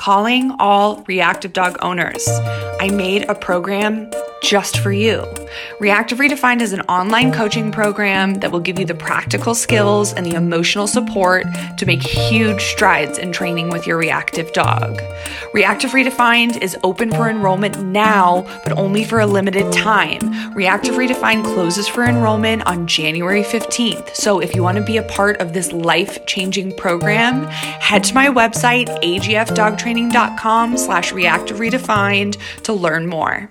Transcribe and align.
calling 0.00 0.50
all 0.58 1.04
reactive 1.06 1.52
dog 1.52 1.76
owners. 1.82 2.26
I 2.80 2.88
made 2.90 3.28
a 3.28 3.34
program 3.34 4.10
just 4.42 4.78
for 4.78 4.92
you. 4.92 5.24
Reactive 5.78 6.18
Redefined 6.18 6.60
is 6.60 6.72
an 6.72 6.80
online 6.82 7.32
coaching 7.32 7.70
program 7.70 8.34
that 8.34 8.52
will 8.52 8.60
give 8.60 8.78
you 8.78 8.84
the 8.84 8.94
practical 8.94 9.54
skills 9.54 10.12
and 10.12 10.24
the 10.24 10.34
emotional 10.34 10.86
support 10.86 11.46
to 11.78 11.86
make 11.86 12.02
huge 12.02 12.62
strides 12.62 13.18
in 13.18 13.32
training 13.32 13.68
with 13.70 13.86
your 13.86 13.98
reactive 13.98 14.52
dog. 14.52 15.00
Reactive 15.52 15.90
Redefined 15.90 16.62
is 16.62 16.76
open 16.82 17.10
for 17.10 17.28
enrollment 17.28 17.82
now, 17.82 18.42
but 18.64 18.76
only 18.78 19.04
for 19.04 19.20
a 19.20 19.26
limited 19.26 19.70
time. 19.72 20.54
Reactive 20.54 20.94
Redefined 20.94 21.44
closes 21.44 21.88
for 21.88 22.04
enrollment 22.04 22.66
on 22.66 22.86
January 22.86 23.42
15th. 23.42 24.14
So 24.14 24.40
if 24.40 24.54
you 24.54 24.62
want 24.62 24.78
to 24.78 24.84
be 24.84 24.96
a 24.96 25.02
part 25.02 25.40
of 25.40 25.52
this 25.52 25.72
life 25.72 26.24
changing 26.26 26.76
program, 26.76 27.44
head 27.44 28.04
to 28.04 28.14
my 28.14 28.28
website, 28.28 28.88
agfdogtraining.com 29.02 30.76
slash 30.76 31.12
reactive 31.12 31.58
redefined 31.58 32.36
to 32.62 32.72
learn 32.72 33.06
more. 33.06 33.50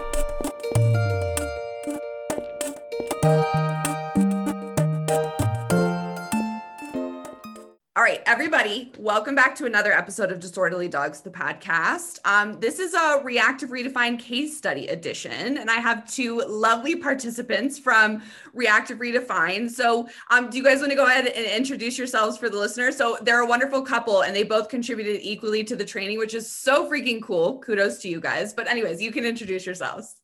All 8.01 8.07
right, 8.07 8.23
everybody, 8.25 8.91
welcome 8.97 9.35
back 9.35 9.53
to 9.57 9.67
another 9.67 9.91
episode 9.91 10.31
of 10.31 10.39
Disorderly 10.39 10.87
Dogs, 10.87 11.21
the 11.21 11.29
podcast. 11.29 12.17
Um, 12.25 12.59
this 12.59 12.79
is 12.79 12.95
a 12.95 13.21
Reactive 13.23 13.69
Redefined 13.69 14.17
case 14.17 14.57
study 14.57 14.87
edition, 14.87 15.59
and 15.59 15.69
I 15.69 15.75
have 15.75 16.11
two 16.11 16.41
lovely 16.47 16.95
participants 16.95 17.77
from 17.77 18.23
Reactive 18.55 18.97
Redefined. 18.97 19.69
So, 19.69 20.09
um, 20.31 20.49
do 20.49 20.57
you 20.57 20.63
guys 20.63 20.79
want 20.79 20.89
to 20.89 20.95
go 20.95 21.05
ahead 21.05 21.27
and 21.27 21.45
introduce 21.45 21.95
yourselves 21.95 22.39
for 22.39 22.49
the 22.49 22.57
listeners? 22.57 22.97
So, 22.97 23.19
they're 23.21 23.41
a 23.41 23.45
wonderful 23.45 23.83
couple, 23.83 24.23
and 24.23 24.35
they 24.35 24.41
both 24.41 24.67
contributed 24.67 25.19
equally 25.21 25.63
to 25.65 25.75
the 25.75 25.85
training, 25.85 26.17
which 26.17 26.33
is 26.33 26.51
so 26.51 26.89
freaking 26.89 27.21
cool. 27.21 27.59
Kudos 27.59 27.99
to 27.99 28.09
you 28.09 28.19
guys. 28.19 28.51
But, 28.51 28.67
anyways, 28.67 28.99
you 28.99 29.11
can 29.11 29.25
introduce 29.25 29.63
yourselves. 29.63 30.15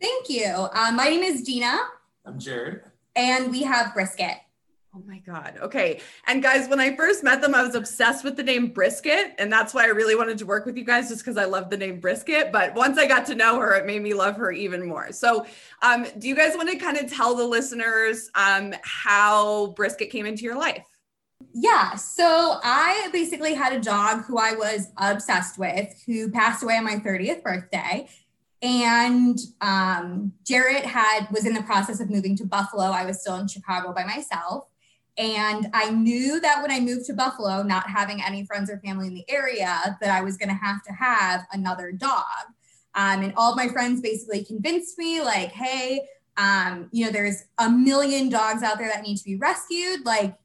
Thank 0.00 0.30
you. 0.30 0.68
Um, 0.72 0.94
my 0.94 1.08
name 1.08 1.24
is 1.24 1.42
Dina. 1.42 1.80
I'm 2.24 2.38
Jared. 2.38 2.82
And 3.16 3.50
we 3.50 3.64
have 3.64 3.92
Brisket. 3.92 4.36
Oh 4.96 5.02
my 5.08 5.18
God. 5.18 5.58
Okay. 5.60 6.00
And 6.28 6.40
guys, 6.40 6.68
when 6.68 6.78
I 6.78 6.94
first 6.94 7.24
met 7.24 7.40
them, 7.40 7.52
I 7.52 7.64
was 7.64 7.74
obsessed 7.74 8.22
with 8.22 8.36
the 8.36 8.44
name 8.44 8.68
Brisket. 8.68 9.34
And 9.38 9.52
that's 9.52 9.74
why 9.74 9.84
I 9.84 9.88
really 9.88 10.14
wanted 10.14 10.38
to 10.38 10.46
work 10.46 10.66
with 10.66 10.76
you 10.76 10.84
guys, 10.84 11.08
just 11.08 11.24
because 11.24 11.36
I 11.36 11.46
love 11.46 11.68
the 11.68 11.76
name 11.76 11.98
Brisket. 11.98 12.52
But 12.52 12.76
once 12.76 12.96
I 12.96 13.08
got 13.08 13.26
to 13.26 13.34
know 13.34 13.58
her, 13.58 13.74
it 13.74 13.86
made 13.86 14.02
me 14.02 14.14
love 14.14 14.36
her 14.36 14.52
even 14.52 14.86
more. 14.86 15.10
So, 15.10 15.46
um, 15.82 16.06
do 16.18 16.28
you 16.28 16.36
guys 16.36 16.54
want 16.54 16.70
to 16.70 16.76
kind 16.76 16.96
of 16.96 17.12
tell 17.12 17.34
the 17.34 17.44
listeners 17.44 18.30
um, 18.36 18.72
how 18.84 19.68
Brisket 19.74 20.10
came 20.10 20.26
into 20.26 20.44
your 20.44 20.56
life? 20.56 20.86
Yeah. 21.52 21.96
So, 21.96 22.60
I 22.62 23.08
basically 23.12 23.54
had 23.54 23.72
a 23.72 23.80
dog 23.80 24.24
who 24.26 24.38
I 24.38 24.52
was 24.52 24.92
obsessed 24.96 25.58
with 25.58 25.92
who 26.06 26.30
passed 26.30 26.62
away 26.62 26.76
on 26.76 26.84
my 26.84 26.96
30th 26.96 27.42
birthday. 27.42 28.08
And 28.62 29.38
um, 29.60 30.32
Jarrett 30.46 30.86
had 30.86 31.26
was 31.32 31.46
in 31.46 31.52
the 31.52 31.62
process 31.64 31.98
of 32.00 32.10
moving 32.10 32.36
to 32.36 32.46
Buffalo. 32.46 32.84
I 32.84 33.04
was 33.04 33.20
still 33.20 33.34
in 33.36 33.48
Chicago 33.48 33.92
by 33.92 34.04
myself. 34.04 34.68
And 35.16 35.68
I 35.72 35.90
knew 35.90 36.40
that 36.40 36.60
when 36.60 36.72
I 36.72 36.80
moved 36.80 37.06
to 37.06 37.14
Buffalo, 37.14 37.62
not 37.62 37.88
having 37.88 38.20
any 38.22 38.44
friends 38.44 38.68
or 38.68 38.78
family 38.78 39.06
in 39.06 39.14
the 39.14 39.24
area, 39.28 39.96
that 40.00 40.10
I 40.10 40.22
was 40.22 40.36
going 40.36 40.48
to 40.48 40.54
have 40.54 40.82
to 40.84 40.92
have 40.92 41.46
another 41.52 41.92
dog. 41.92 42.24
Um, 42.96 43.22
and 43.22 43.32
all 43.36 43.52
of 43.52 43.56
my 43.56 43.68
friends 43.68 44.00
basically 44.00 44.44
convinced 44.44 44.98
me, 44.98 45.20
like, 45.20 45.50
hey, 45.50 46.00
um, 46.36 46.88
you 46.90 47.04
know, 47.04 47.12
there's 47.12 47.44
a 47.58 47.70
million 47.70 48.28
dogs 48.28 48.62
out 48.62 48.78
there 48.78 48.88
that 48.88 49.02
need 49.02 49.16
to 49.18 49.24
be 49.24 49.36
rescued. 49.36 50.04
Like, 50.04 50.36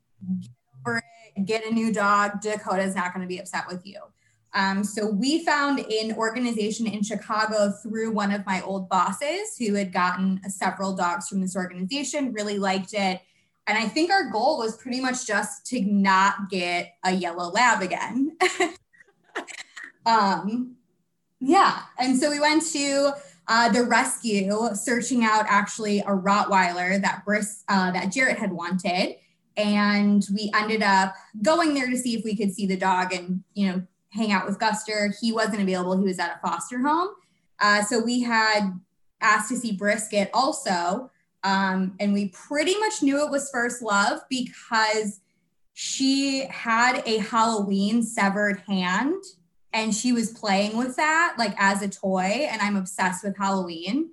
get 1.45 1.65
a 1.65 1.73
new 1.73 1.91
dog. 1.91 2.41
Dakota's 2.41 2.95
not 2.95 3.13
going 3.13 3.23
to 3.23 3.27
be 3.27 3.39
upset 3.39 3.63
with 3.67 3.85
you. 3.85 3.99
Um, 4.53 4.83
so 4.83 5.09
we 5.09 5.45
found 5.45 5.79
an 5.79 6.13
organization 6.15 6.87
in 6.87 7.03
Chicago 7.03 7.71
through 7.83 8.11
one 8.11 8.31
of 8.31 8.45
my 8.45 8.61
old 8.61 8.89
bosses 8.89 9.55
who 9.57 9.75
had 9.75 9.93
gotten 9.93 10.41
several 10.49 10.95
dogs 10.95 11.27
from 11.27 11.39
this 11.39 11.55
organization, 11.55 12.33
really 12.33 12.57
liked 12.57 12.93
it 12.93 13.21
and 13.69 13.77
I 13.77 13.87
think 13.87 14.09
our 14.09 14.31
goal 14.31 14.57
was 14.57 14.75
pretty 14.77 14.99
much 14.99 15.27
just 15.27 15.63
to 15.67 15.79
not 15.81 16.49
get 16.49 16.95
a 17.05 17.11
yellow 17.11 17.51
lab 17.51 17.83
again. 17.83 18.35
um, 20.07 20.75
yeah. 21.39 21.83
And 21.99 22.17
so 22.17 22.31
we 22.31 22.39
went 22.39 22.63
to 22.71 23.11
uh, 23.47 23.69
the 23.69 23.83
rescue, 23.83 24.69
searching 24.73 25.23
out 25.23 25.45
actually 25.47 25.99
a 25.99 26.05
Rottweiler 26.05 26.99
that 26.99 27.23
Briss, 27.23 27.63
uh, 27.69 27.91
that 27.91 28.11
Jarrett 28.11 28.39
had 28.39 28.51
wanted. 28.51 29.17
And 29.55 30.25
we 30.33 30.51
ended 30.55 30.81
up 30.81 31.13
going 31.43 31.75
there 31.75 31.91
to 31.91 31.97
see 31.97 32.17
if 32.17 32.25
we 32.25 32.35
could 32.35 32.51
see 32.51 32.65
the 32.65 32.75
dog 32.75 33.13
and, 33.13 33.43
you 33.53 33.67
know, 33.67 33.83
hang 34.09 34.31
out 34.31 34.47
with 34.47 34.57
Guster. 34.57 35.13
He 35.21 35.31
wasn't 35.31 35.61
available. 35.61 35.95
He 35.95 36.05
was 36.05 36.17
at 36.17 36.35
a 36.35 36.39
foster 36.47 36.79
home. 36.79 37.09
Uh, 37.59 37.83
so 37.83 37.99
we 37.99 38.23
had 38.23 38.79
asked 39.21 39.49
to 39.49 39.57
see 39.57 39.73
Brisket 39.73 40.31
also. 40.33 41.11
Um, 41.43 41.95
and 41.99 42.13
we 42.13 42.29
pretty 42.29 42.77
much 42.79 43.01
knew 43.01 43.25
it 43.25 43.31
was 43.31 43.49
first 43.49 43.81
love 43.81 44.19
because 44.29 45.21
she 45.73 46.45
had 46.49 47.01
a 47.05 47.19
Halloween 47.19 48.03
severed 48.03 48.61
hand 48.67 49.23
and 49.71 49.95
she 49.95 50.11
was 50.11 50.31
playing 50.31 50.75
with 50.77 50.95
that 50.97 51.35
like 51.37 51.53
as 51.57 51.81
a 51.81 51.87
toy. 51.87 52.47
And 52.49 52.61
I'm 52.61 52.75
obsessed 52.75 53.23
with 53.23 53.37
Halloween. 53.37 54.11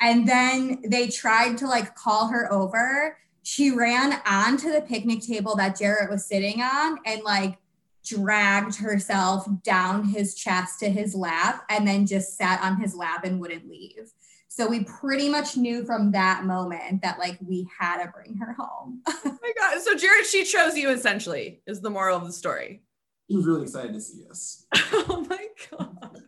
And 0.00 0.28
then 0.28 0.82
they 0.86 1.08
tried 1.08 1.56
to 1.58 1.66
like 1.66 1.94
call 1.94 2.28
her 2.28 2.52
over. 2.52 3.16
She 3.42 3.70
ran 3.70 4.20
onto 4.26 4.70
the 4.70 4.82
picnic 4.82 5.22
table 5.22 5.56
that 5.56 5.78
Jarrett 5.78 6.10
was 6.10 6.26
sitting 6.26 6.60
on 6.60 6.98
and 7.06 7.22
like 7.22 7.58
dragged 8.04 8.76
herself 8.76 9.48
down 9.62 10.04
his 10.04 10.34
chest 10.34 10.80
to 10.80 10.90
his 10.90 11.14
lap 11.14 11.64
and 11.68 11.86
then 11.86 12.06
just 12.06 12.36
sat 12.36 12.62
on 12.62 12.80
his 12.80 12.94
lap 12.94 13.24
and 13.24 13.40
wouldn't 13.40 13.68
leave. 13.68 14.12
So 14.56 14.66
we 14.66 14.84
pretty 14.84 15.28
much 15.28 15.58
knew 15.58 15.84
from 15.84 16.12
that 16.12 16.46
moment 16.46 17.02
that 17.02 17.18
like 17.18 17.36
we 17.46 17.68
had 17.78 18.02
to 18.02 18.10
bring 18.10 18.38
her 18.38 18.54
home. 18.54 19.02
oh 19.06 19.38
my 19.42 19.52
god! 19.60 19.82
So 19.82 19.94
Jared, 19.94 20.24
she 20.24 20.44
chose 20.44 20.78
you 20.78 20.88
essentially 20.88 21.60
is 21.66 21.82
the 21.82 21.90
moral 21.90 22.16
of 22.16 22.24
the 22.24 22.32
story. 22.32 22.80
He 23.28 23.36
was 23.36 23.44
really 23.44 23.64
excited 23.64 23.92
to 23.92 24.00
see 24.00 24.24
us. 24.30 24.64
oh 24.74 25.26
my 25.28 25.46
god. 25.70 26.22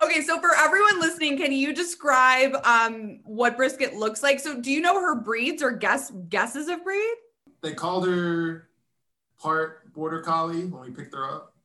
Okay, 0.00 0.20
so 0.22 0.40
for 0.40 0.54
everyone 0.56 1.00
listening, 1.00 1.38
can 1.38 1.50
you 1.50 1.74
describe 1.74 2.54
um, 2.62 3.18
what 3.24 3.56
brisket 3.56 3.94
looks 3.94 4.22
like? 4.22 4.38
So, 4.38 4.60
do 4.60 4.70
you 4.70 4.80
know 4.80 5.00
her 5.00 5.16
breeds 5.16 5.60
or 5.60 5.72
guess 5.72 6.12
guesses 6.28 6.68
of 6.68 6.84
breed? 6.84 7.14
They 7.62 7.74
called 7.74 8.06
her 8.06 8.68
part 9.40 9.92
border 9.92 10.20
collie 10.20 10.66
when 10.66 10.82
we 10.82 10.90
picked 10.92 11.16
her 11.16 11.28
up. 11.28 11.56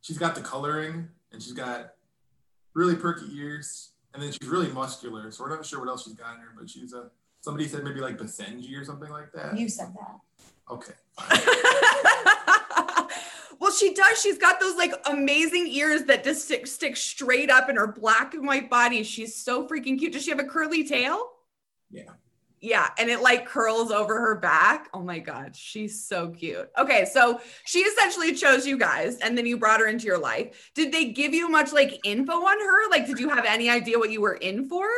She's 0.00 0.16
got 0.16 0.36
the 0.36 0.42
coloring 0.42 1.08
and 1.32 1.42
she's 1.42 1.54
got 1.54 1.94
really 2.72 2.94
perky 2.94 3.26
ears 3.36 3.94
and 4.14 4.22
then 4.22 4.32
she's 4.32 4.48
really 4.48 4.68
muscular. 4.68 5.30
So 5.30 5.44
we're 5.44 5.54
not 5.54 5.66
sure 5.66 5.80
what 5.80 5.88
else 5.88 6.04
she's 6.04 6.14
got 6.14 6.34
in 6.34 6.40
her, 6.40 6.48
but 6.58 6.68
she's 6.68 6.92
a 6.92 7.10
somebody 7.40 7.68
said 7.68 7.84
maybe 7.84 8.00
like 8.00 8.18
Basenji 8.18 8.78
or 8.78 8.84
something 8.84 9.10
like 9.10 9.32
that. 9.32 9.58
You 9.58 9.68
said 9.68 9.94
that. 9.94 10.18
Okay. 10.70 10.92
well, 13.58 13.70
she 13.70 13.94
does. 13.94 14.20
She's 14.20 14.38
got 14.38 14.60
those 14.60 14.76
like 14.76 14.92
amazing 15.06 15.66
ears 15.68 16.04
that 16.04 16.24
just 16.24 16.44
stick, 16.44 16.66
stick 16.66 16.96
straight 16.96 17.50
up 17.50 17.70
in 17.70 17.76
her 17.76 17.86
black 17.86 18.34
and 18.34 18.46
white 18.46 18.68
body. 18.68 19.02
She's 19.02 19.34
so 19.34 19.66
freaking 19.66 19.98
cute. 19.98 20.12
Does 20.12 20.24
she 20.24 20.30
have 20.30 20.40
a 20.40 20.44
curly 20.44 20.84
tail? 20.84 21.30
Yeah. 21.90 22.10
Yeah, 22.60 22.88
and 22.98 23.08
it 23.08 23.20
like 23.20 23.46
curls 23.46 23.90
over 23.90 24.18
her 24.20 24.36
back. 24.36 24.88
Oh 24.92 25.02
my 25.02 25.18
god, 25.18 25.54
she's 25.54 26.04
so 26.04 26.30
cute. 26.30 26.68
Okay, 26.76 27.04
so 27.04 27.40
she 27.64 27.80
essentially 27.80 28.34
chose 28.34 28.66
you 28.66 28.76
guys 28.76 29.18
and 29.18 29.38
then 29.38 29.46
you 29.46 29.56
brought 29.56 29.80
her 29.80 29.86
into 29.86 30.06
your 30.06 30.18
life. 30.18 30.70
Did 30.74 30.92
they 30.92 31.06
give 31.12 31.34
you 31.34 31.48
much 31.48 31.72
like 31.72 32.00
info 32.04 32.32
on 32.32 32.60
her? 32.60 32.90
Like 32.90 33.06
did 33.06 33.18
you 33.18 33.28
have 33.28 33.44
any 33.44 33.70
idea 33.70 33.98
what 33.98 34.10
you 34.10 34.20
were 34.20 34.34
in 34.34 34.68
for? 34.68 34.88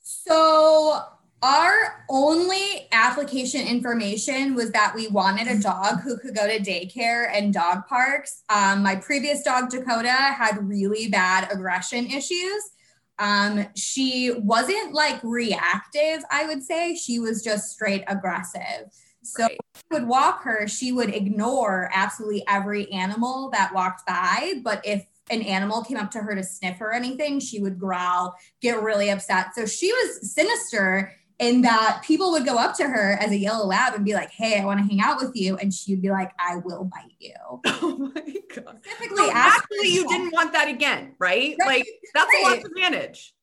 So, 0.00 1.02
our 1.42 2.04
only 2.08 2.88
application 2.92 3.66
information 3.66 4.54
was 4.54 4.70
that 4.72 4.94
we 4.94 5.06
wanted 5.08 5.46
a 5.46 5.60
dog 5.60 6.00
who 6.00 6.16
could 6.18 6.34
go 6.34 6.48
to 6.48 6.58
daycare 6.58 7.30
and 7.32 7.52
dog 7.52 7.86
parks. 7.86 8.42
Um, 8.48 8.82
my 8.82 8.96
previous 8.96 9.42
dog, 9.42 9.68
Dakota, 9.70 10.08
had 10.08 10.66
really 10.66 11.08
bad 11.08 11.52
aggression 11.52 12.06
issues. 12.06 12.70
Um, 13.18 13.66
she 13.74 14.32
wasn't 14.36 14.92
like 14.92 15.20
reactive, 15.22 16.22
I 16.30 16.46
would 16.46 16.62
say. 16.62 16.94
She 16.94 17.18
was 17.18 17.42
just 17.42 17.72
straight 17.72 18.04
aggressive. 18.06 18.90
So 19.22 19.42
right. 19.42 19.58
would 19.90 20.06
walk 20.06 20.42
her, 20.44 20.66
she 20.68 20.92
would 20.92 21.14
ignore 21.14 21.90
absolutely 21.92 22.44
every 22.48 22.90
animal 22.92 23.50
that 23.52 23.74
walked 23.74 24.06
by. 24.06 24.54
But 24.62 24.80
if 24.84 25.04
an 25.30 25.42
animal 25.42 25.84
came 25.84 25.98
up 25.98 26.10
to 26.12 26.20
her 26.20 26.34
to 26.34 26.42
sniff 26.42 26.80
or 26.80 26.92
anything, 26.92 27.40
she 27.40 27.60
would 27.60 27.78
growl, 27.78 28.34
get 28.62 28.82
really 28.82 29.10
upset. 29.10 29.54
So 29.54 29.66
she 29.66 29.92
was 29.92 30.32
sinister 30.32 31.12
in 31.38 31.62
that 31.62 32.02
people 32.04 32.32
would 32.32 32.44
go 32.44 32.58
up 32.58 32.76
to 32.76 32.84
her 32.84 33.16
as 33.20 33.30
a 33.30 33.36
yellow 33.36 33.66
lab 33.66 33.94
and 33.94 34.04
be 34.04 34.14
like, 34.14 34.30
"Hey, 34.30 34.60
I 34.60 34.64
want 34.64 34.80
to 34.80 34.86
hang 34.86 35.00
out 35.00 35.20
with 35.20 35.36
you," 35.36 35.56
and 35.56 35.72
she'd 35.72 36.02
be 36.02 36.10
like, 36.10 36.32
"I 36.38 36.56
will 36.56 36.84
bite 36.84 37.14
you." 37.18 37.34
Oh 37.80 37.96
my 38.14 38.20
god! 38.54 38.78
Specifically, 38.82 39.26
so 39.26 39.30
actually, 39.32 39.88
you 39.88 40.08
didn't 40.08 40.32
want 40.32 40.52
that 40.52 40.68
again, 40.68 41.14
right? 41.18 41.54
right. 41.60 41.66
Like 41.66 41.86
that's 42.14 42.26
right. 42.26 42.44
a 42.44 42.50
lot 42.50 42.60
to 42.60 42.70
manage. 42.74 43.34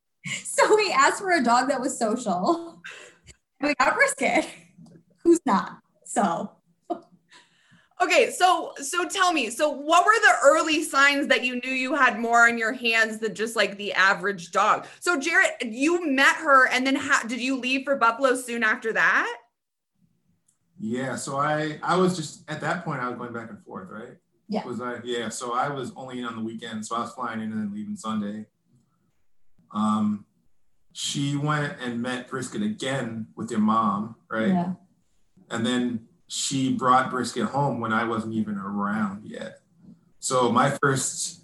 So 0.44 0.75
we 0.75 0.92
asked 0.92 1.19
for 1.19 1.31
a 1.31 1.44
dog 1.44 1.69
that 1.69 1.80
was 1.80 1.97
social. 1.97 2.81
we 3.62 3.75
got 3.75 3.95
brisket, 3.95 4.45
who's 5.24 5.39
not. 5.45 5.80
So 6.06 6.51
Okay, 8.01 8.30
so 8.30 8.74
so 8.81 9.07
tell 9.07 9.31
me, 9.31 9.50
so 9.50 9.69
what 9.69 10.06
were 10.06 10.19
the 10.21 10.33
early 10.44 10.83
signs 10.83 11.27
that 11.27 11.45
you 11.45 11.62
knew 11.62 11.71
you 11.71 11.95
had 11.95 12.19
more 12.19 12.45
on 12.45 12.57
your 12.57 12.74
hands 12.74 13.19
than 13.19 13.33
just 13.33 13.56
like 13.56 13.77
the 13.77 13.94
average 13.94 14.51
dog? 14.51 14.86
So 15.00 15.18
Jarrett, 15.18 15.63
you 15.63 16.06
met 16.06 16.36
her, 16.38 16.68
and 16.68 16.86
then 16.86 16.95
how, 16.95 17.24
did 17.24 17.39
you 17.39 17.57
leave 17.57 17.86
for 17.86 17.95
Buffalo 17.95 18.36
soon 18.36 18.63
after 18.63 18.92
that? 18.94 19.38
Yeah, 20.77 21.15
so 21.15 21.38
I 21.38 21.80
I 21.81 21.95
was 21.95 22.18
just 22.18 22.50
at 22.50 22.59
that 22.62 22.83
point 22.83 23.00
I 23.01 23.07
was 23.07 23.18
going 23.18 23.31
back 23.31 23.50
and 23.50 23.63
forth, 23.63 23.89
right? 23.89 24.18
Yeah. 24.50 24.65
Was 24.65 24.81
I 24.81 25.00
yeah? 25.06 25.30
So 25.30 25.53
I 25.53 25.69
was 25.69 25.94
only 25.95 26.19
in 26.19 26.25
on 26.25 26.36
the 26.36 26.44
weekend, 26.44 26.86
so 26.86 26.97
I 26.97 27.00
was 27.00 27.13
flying 27.13 27.39
in 27.39 27.51
and 27.51 27.62
then 27.62 27.74
leaving 27.74 27.95
Sunday. 27.95 28.45
Um, 29.74 30.25
she 30.92 31.38
went 31.38 31.75
and 31.81 32.01
met 32.01 32.30
Brisket 32.30 32.62
again 32.62 33.27
with 33.36 33.51
your 33.51 33.62
mom, 33.62 34.15
right? 34.30 34.50
Yeah. 34.50 34.74
And 35.50 35.65
then 35.65 36.07
she 36.27 36.74
brought 36.74 37.12
brisket 37.12 37.45
home 37.45 37.80
when 37.80 37.94
I 37.94 38.04
wasn't 38.04 38.33
even 38.33 38.57
around 38.57 39.25
yet. 39.25 39.60
So 40.19 40.51
my 40.51 40.72
first 40.81 41.42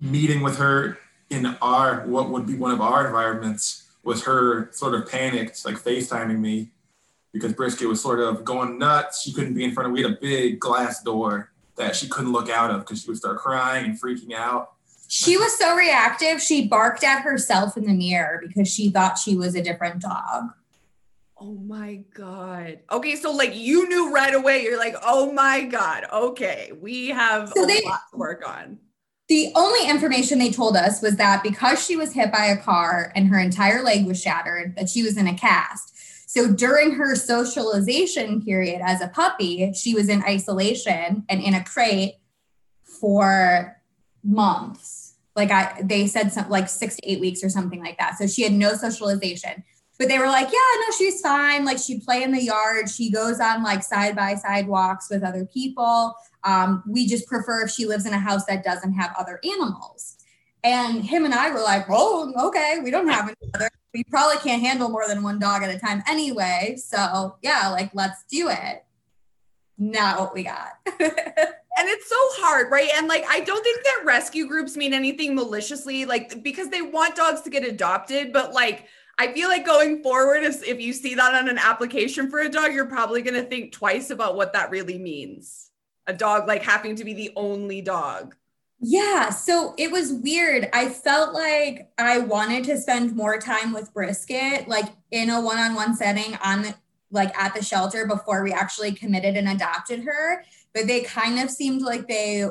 meeting 0.00 0.42
with 0.42 0.58
her 0.58 0.98
in 1.30 1.46
our 1.62 2.06
what 2.06 2.30
would 2.30 2.46
be 2.46 2.54
one 2.54 2.72
of 2.72 2.80
our 2.80 3.06
environments 3.06 3.90
was 4.04 4.24
her 4.24 4.70
sort 4.72 4.94
of 4.94 5.08
panicked, 5.08 5.64
like 5.64 5.76
FaceTiming 5.76 6.38
me 6.38 6.70
because 7.32 7.52
brisket 7.52 7.88
was 7.88 8.00
sort 8.00 8.20
of 8.20 8.44
going 8.44 8.78
nuts. 8.78 9.22
She 9.22 9.32
couldn't 9.32 9.54
be 9.54 9.64
in 9.64 9.72
front 9.72 9.88
of. 9.88 9.92
We 9.92 10.02
had 10.02 10.12
a 10.12 10.16
big 10.20 10.60
glass 10.60 11.02
door 11.02 11.52
that 11.76 11.96
she 11.96 12.08
couldn't 12.08 12.32
look 12.32 12.50
out 12.50 12.70
of 12.70 12.80
because 12.80 13.02
she 13.02 13.08
would 13.08 13.16
start 13.16 13.38
crying 13.38 13.86
and 13.86 14.00
freaking 14.00 14.34
out. 14.34 14.72
She 15.08 15.36
was 15.36 15.56
so 15.58 15.74
reactive. 15.74 16.40
She 16.40 16.68
barked 16.68 17.04
at 17.04 17.22
herself 17.22 17.76
in 17.76 17.84
the 17.84 17.92
mirror 17.92 18.42
because 18.46 18.68
she 18.68 18.90
thought 18.90 19.18
she 19.18 19.36
was 19.36 19.54
a 19.54 19.62
different 19.62 20.00
dog. 20.00 20.52
Oh 21.44 21.54
my 21.54 22.04
God. 22.14 22.78
Okay. 22.92 23.16
So, 23.16 23.32
like, 23.32 23.56
you 23.56 23.88
knew 23.88 24.14
right 24.14 24.32
away, 24.32 24.62
you're 24.62 24.78
like, 24.78 24.94
oh 25.02 25.32
my 25.32 25.62
God. 25.62 26.04
Okay. 26.12 26.70
We 26.80 27.08
have 27.08 27.48
so 27.48 27.64
a 27.64 27.66
they, 27.66 27.82
lot 27.84 28.02
to 28.12 28.16
work 28.16 28.48
on. 28.48 28.78
The 29.28 29.50
only 29.56 29.90
information 29.90 30.38
they 30.38 30.52
told 30.52 30.76
us 30.76 31.02
was 31.02 31.16
that 31.16 31.42
because 31.42 31.84
she 31.84 31.96
was 31.96 32.12
hit 32.12 32.30
by 32.30 32.44
a 32.44 32.56
car 32.56 33.12
and 33.16 33.26
her 33.26 33.40
entire 33.40 33.82
leg 33.82 34.06
was 34.06 34.22
shattered, 34.22 34.76
that 34.76 34.88
she 34.88 35.02
was 35.02 35.16
in 35.16 35.26
a 35.26 35.34
cast. 35.34 36.30
So 36.30 36.52
during 36.52 36.92
her 36.92 37.16
socialization 37.16 38.40
period 38.42 38.80
as 38.84 39.00
a 39.00 39.08
puppy, 39.08 39.72
she 39.72 39.94
was 39.94 40.08
in 40.08 40.22
isolation 40.22 41.24
and 41.28 41.42
in 41.42 41.54
a 41.54 41.64
crate 41.64 42.14
for 42.84 43.82
months. 44.22 45.14
Like 45.34 45.50
I 45.50 45.80
they 45.82 46.06
said 46.06 46.32
something 46.32 46.52
like 46.52 46.68
6 46.68 46.96
to 46.96 47.10
8 47.10 47.20
weeks 47.20 47.42
or 47.42 47.48
something 47.48 47.82
like 47.82 47.98
that. 47.98 48.16
So 48.16 48.26
she 48.28 48.42
had 48.42 48.52
no 48.52 48.74
socialization 48.74 49.64
but 49.98 50.08
they 50.08 50.18
were 50.18 50.26
like, 50.26 50.48
yeah, 50.48 50.80
no, 50.80 50.96
she's 50.96 51.20
fine. 51.20 51.64
Like 51.64 51.78
she 51.78 52.00
play 52.00 52.22
in 52.22 52.32
the 52.32 52.42
yard. 52.42 52.88
She 52.88 53.10
goes 53.10 53.40
on 53.40 53.62
like 53.62 53.82
side 53.82 54.16
by 54.16 54.34
side 54.34 54.66
walks 54.66 55.10
with 55.10 55.22
other 55.22 55.44
people. 55.44 56.14
Um, 56.44 56.82
we 56.86 57.06
just 57.06 57.26
prefer 57.26 57.62
if 57.62 57.70
she 57.70 57.86
lives 57.86 58.06
in 58.06 58.12
a 58.12 58.18
house 58.18 58.44
that 58.46 58.64
doesn't 58.64 58.94
have 58.94 59.14
other 59.18 59.38
animals. 59.44 60.16
And 60.64 61.04
him 61.04 61.24
and 61.24 61.34
I 61.34 61.50
were 61.50 61.60
like, 61.60 61.86
oh, 61.88 62.32
okay, 62.48 62.78
we 62.82 62.90
don't 62.90 63.08
have 63.08 63.28
any 63.28 63.50
other. 63.54 63.68
We 63.92 64.04
probably 64.04 64.38
can't 64.38 64.62
handle 64.62 64.88
more 64.88 65.06
than 65.06 65.22
one 65.22 65.38
dog 65.38 65.62
at 65.62 65.74
a 65.74 65.78
time 65.78 66.02
anyway. 66.08 66.76
So 66.78 67.36
yeah, 67.42 67.68
like 67.68 67.90
let's 67.94 68.24
do 68.30 68.48
it. 68.48 68.84
Not 69.78 70.20
what 70.20 70.34
we 70.34 70.44
got. 70.44 70.78
and 71.78 71.88
it's 71.88 72.08
so 72.08 72.16
hard 72.42 72.70
right 72.70 72.90
and 72.96 73.08
like 73.08 73.24
i 73.28 73.40
don't 73.40 73.62
think 73.62 73.82
that 73.82 74.02
rescue 74.04 74.46
groups 74.46 74.76
mean 74.76 74.92
anything 74.92 75.34
maliciously 75.34 76.04
like 76.04 76.42
because 76.42 76.68
they 76.68 76.82
want 76.82 77.16
dogs 77.16 77.40
to 77.40 77.50
get 77.50 77.66
adopted 77.66 78.32
but 78.32 78.52
like 78.52 78.86
I 79.18 79.32
feel 79.32 79.48
like 79.48 79.66
going 79.66 80.02
forward, 80.02 80.42
if, 80.42 80.62
if 80.66 80.80
you 80.80 80.92
see 80.92 81.14
that 81.14 81.34
on 81.34 81.48
an 81.48 81.58
application 81.58 82.30
for 82.30 82.40
a 82.40 82.48
dog, 82.48 82.72
you're 82.72 82.86
probably 82.86 83.22
going 83.22 83.40
to 83.40 83.48
think 83.48 83.72
twice 83.72 84.10
about 84.10 84.36
what 84.36 84.52
that 84.54 84.70
really 84.70 84.98
means. 84.98 85.70
A 86.06 86.12
dog 86.12 86.48
like 86.48 86.62
having 86.62 86.96
to 86.96 87.04
be 87.04 87.14
the 87.14 87.30
only 87.36 87.80
dog. 87.82 88.34
Yeah. 88.80 89.30
So 89.30 89.74
it 89.78 89.92
was 89.92 90.12
weird. 90.12 90.68
I 90.72 90.88
felt 90.88 91.34
like 91.34 91.92
I 91.98 92.18
wanted 92.18 92.64
to 92.64 92.78
spend 92.78 93.14
more 93.14 93.38
time 93.38 93.72
with 93.72 93.94
Brisket, 93.94 94.66
like 94.66 94.86
in 95.12 95.30
a 95.30 95.40
one 95.40 95.58
on 95.58 95.74
one 95.74 95.94
setting 95.94 96.36
on 96.44 96.62
the, 96.62 96.74
like 97.12 97.36
at 97.38 97.54
the 97.54 97.62
shelter 97.62 98.06
before 98.06 98.42
we 98.42 98.52
actually 98.52 98.90
committed 98.90 99.36
and 99.36 99.48
adopted 99.48 100.02
her. 100.02 100.44
But 100.74 100.88
they 100.88 101.02
kind 101.02 101.38
of 101.38 101.50
seemed 101.50 101.82
like 101.82 102.08
they 102.08 102.46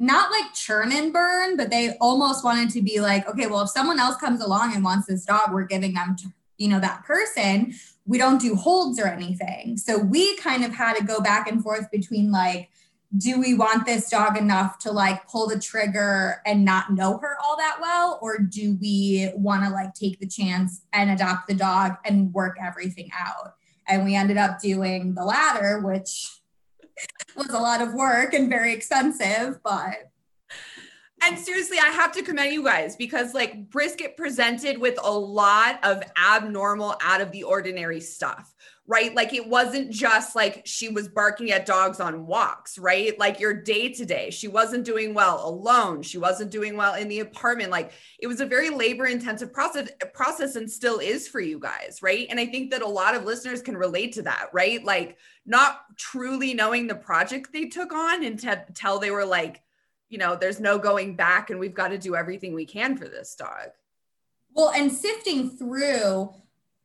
not 0.00 0.30
like 0.32 0.54
churn 0.54 0.92
and 0.92 1.12
burn, 1.12 1.58
but 1.58 1.68
they 1.68 1.94
almost 2.00 2.42
wanted 2.42 2.70
to 2.70 2.80
be 2.80 3.00
like, 3.00 3.28
okay, 3.28 3.46
well, 3.46 3.60
if 3.60 3.68
someone 3.68 4.00
else 4.00 4.16
comes 4.16 4.40
along 4.40 4.74
and 4.74 4.82
wants 4.82 5.06
this 5.06 5.26
dog, 5.26 5.52
we're 5.52 5.64
giving 5.64 5.92
them 5.92 6.16
to, 6.16 6.28
you 6.56 6.68
know, 6.68 6.80
that 6.80 7.04
person. 7.04 7.74
We 8.06 8.16
don't 8.16 8.40
do 8.40 8.54
holds 8.56 8.98
or 8.98 9.06
anything. 9.06 9.76
So 9.76 9.98
we 9.98 10.36
kind 10.38 10.64
of 10.64 10.72
had 10.72 10.96
to 10.96 11.04
go 11.04 11.20
back 11.20 11.48
and 11.48 11.62
forth 11.62 11.90
between 11.90 12.32
like, 12.32 12.70
do 13.18 13.38
we 13.38 13.52
want 13.52 13.84
this 13.84 14.08
dog 14.08 14.38
enough 14.38 14.78
to 14.78 14.90
like 14.90 15.28
pull 15.28 15.48
the 15.48 15.58
trigger 15.58 16.40
and 16.46 16.64
not 16.64 16.92
know 16.92 17.18
her 17.18 17.36
all 17.44 17.58
that 17.58 17.76
well? 17.78 18.18
Or 18.22 18.38
do 18.38 18.78
we 18.80 19.30
want 19.34 19.64
to 19.64 19.70
like 19.70 19.92
take 19.92 20.18
the 20.18 20.26
chance 20.26 20.80
and 20.94 21.10
adopt 21.10 21.46
the 21.46 21.54
dog 21.54 21.96
and 22.06 22.32
work 22.32 22.56
everything 22.58 23.10
out? 23.14 23.54
And 23.86 24.04
we 24.04 24.14
ended 24.14 24.38
up 24.38 24.60
doing 24.60 25.14
the 25.14 25.24
latter, 25.24 25.80
which 25.80 26.39
was 27.36 27.48
a 27.50 27.58
lot 27.58 27.80
of 27.80 27.94
work 27.94 28.34
and 28.34 28.48
very 28.48 28.72
expensive, 28.72 29.60
but. 29.62 30.10
And 31.22 31.38
seriously, 31.38 31.78
I 31.78 31.88
have 31.88 32.12
to 32.12 32.22
commend 32.22 32.52
you 32.52 32.64
guys 32.64 32.96
because 32.96 33.34
like 33.34 33.68
Brisket 33.68 34.16
presented 34.16 34.78
with 34.78 34.98
a 35.02 35.12
lot 35.12 35.78
of 35.84 36.02
abnormal, 36.16 36.96
out 37.02 37.20
of 37.20 37.30
the 37.30 37.42
ordinary 37.42 38.00
stuff, 38.00 38.54
right? 38.86 39.14
Like 39.14 39.32
it 39.32 39.46
wasn't 39.46 39.92
just 39.92 40.34
like 40.34 40.62
she 40.64 40.88
was 40.88 41.06
barking 41.06 41.52
at 41.52 41.64
dogs 41.64 42.00
on 42.00 42.26
walks, 42.26 42.76
right? 42.76 43.16
Like 43.20 43.38
your 43.38 43.54
day 43.54 43.92
to 43.92 44.04
day, 44.04 44.30
she 44.30 44.48
wasn't 44.48 44.84
doing 44.84 45.14
well 45.14 45.46
alone. 45.48 46.02
She 46.02 46.18
wasn't 46.18 46.50
doing 46.50 46.76
well 46.76 46.94
in 46.94 47.06
the 47.06 47.20
apartment. 47.20 47.70
Like 47.70 47.92
it 48.18 48.26
was 48.26 48.40
a 48.40 48.46
very 48.46 48.70
labor 48.70 49.06
intensive 49.06 49.52
process, 49.52 49.90
process 50.12 50.56
and 50.56 50.68
still 50.68 50.98
is 50.98 51.28
for 51.28 51.40
you 51.40 51.60
guys, 51.60 52.00
right? 52.02 52.26
And 52.30 52.40
I 52.40 52.46
think 52.46 52.72
that 52.72 52.82
a 52.82 52.88
lot 52.88 53.14
of 53.14 53.24
listeners 53.24 53.62
can 53.62 53.76
relate 53.76 54.14
to 54.14 54.22
that, 54.22 54.48
right? 54.52 54.84
Like 54.84 55.18
not 55.46 55.82
truly 55.96 56.52
knowing 56.52 56.88
the 56.88 56.96
project 56.96 57.52
they 57.52 57.66
took 57.66 57.92
on 57.92 58.24
until 58.24 58.98
they 58.98 59.12
were 59.12 59.26
like, 59.26 59.62
you 60.08 60.18
know, 60.18 60.34
there's 60.34 60.58
no 60.58 60.78
going 60.78 61.14
back 61.14 61.50
and 61.50 61.60
we've 61.60 61.74
got 61.74 61.88
to 61.88 61.98
do 61.98 62.16
everything 62.16 62.54
we 62.54 62.66
can 62.66 62.96
for 62.96 63.06
this 63.06 63.36
dog. 63.36 63.68
Well, 64.52 64.72
and 64.74 64.90
sifting 64.90 65.50
through 65.50 66.34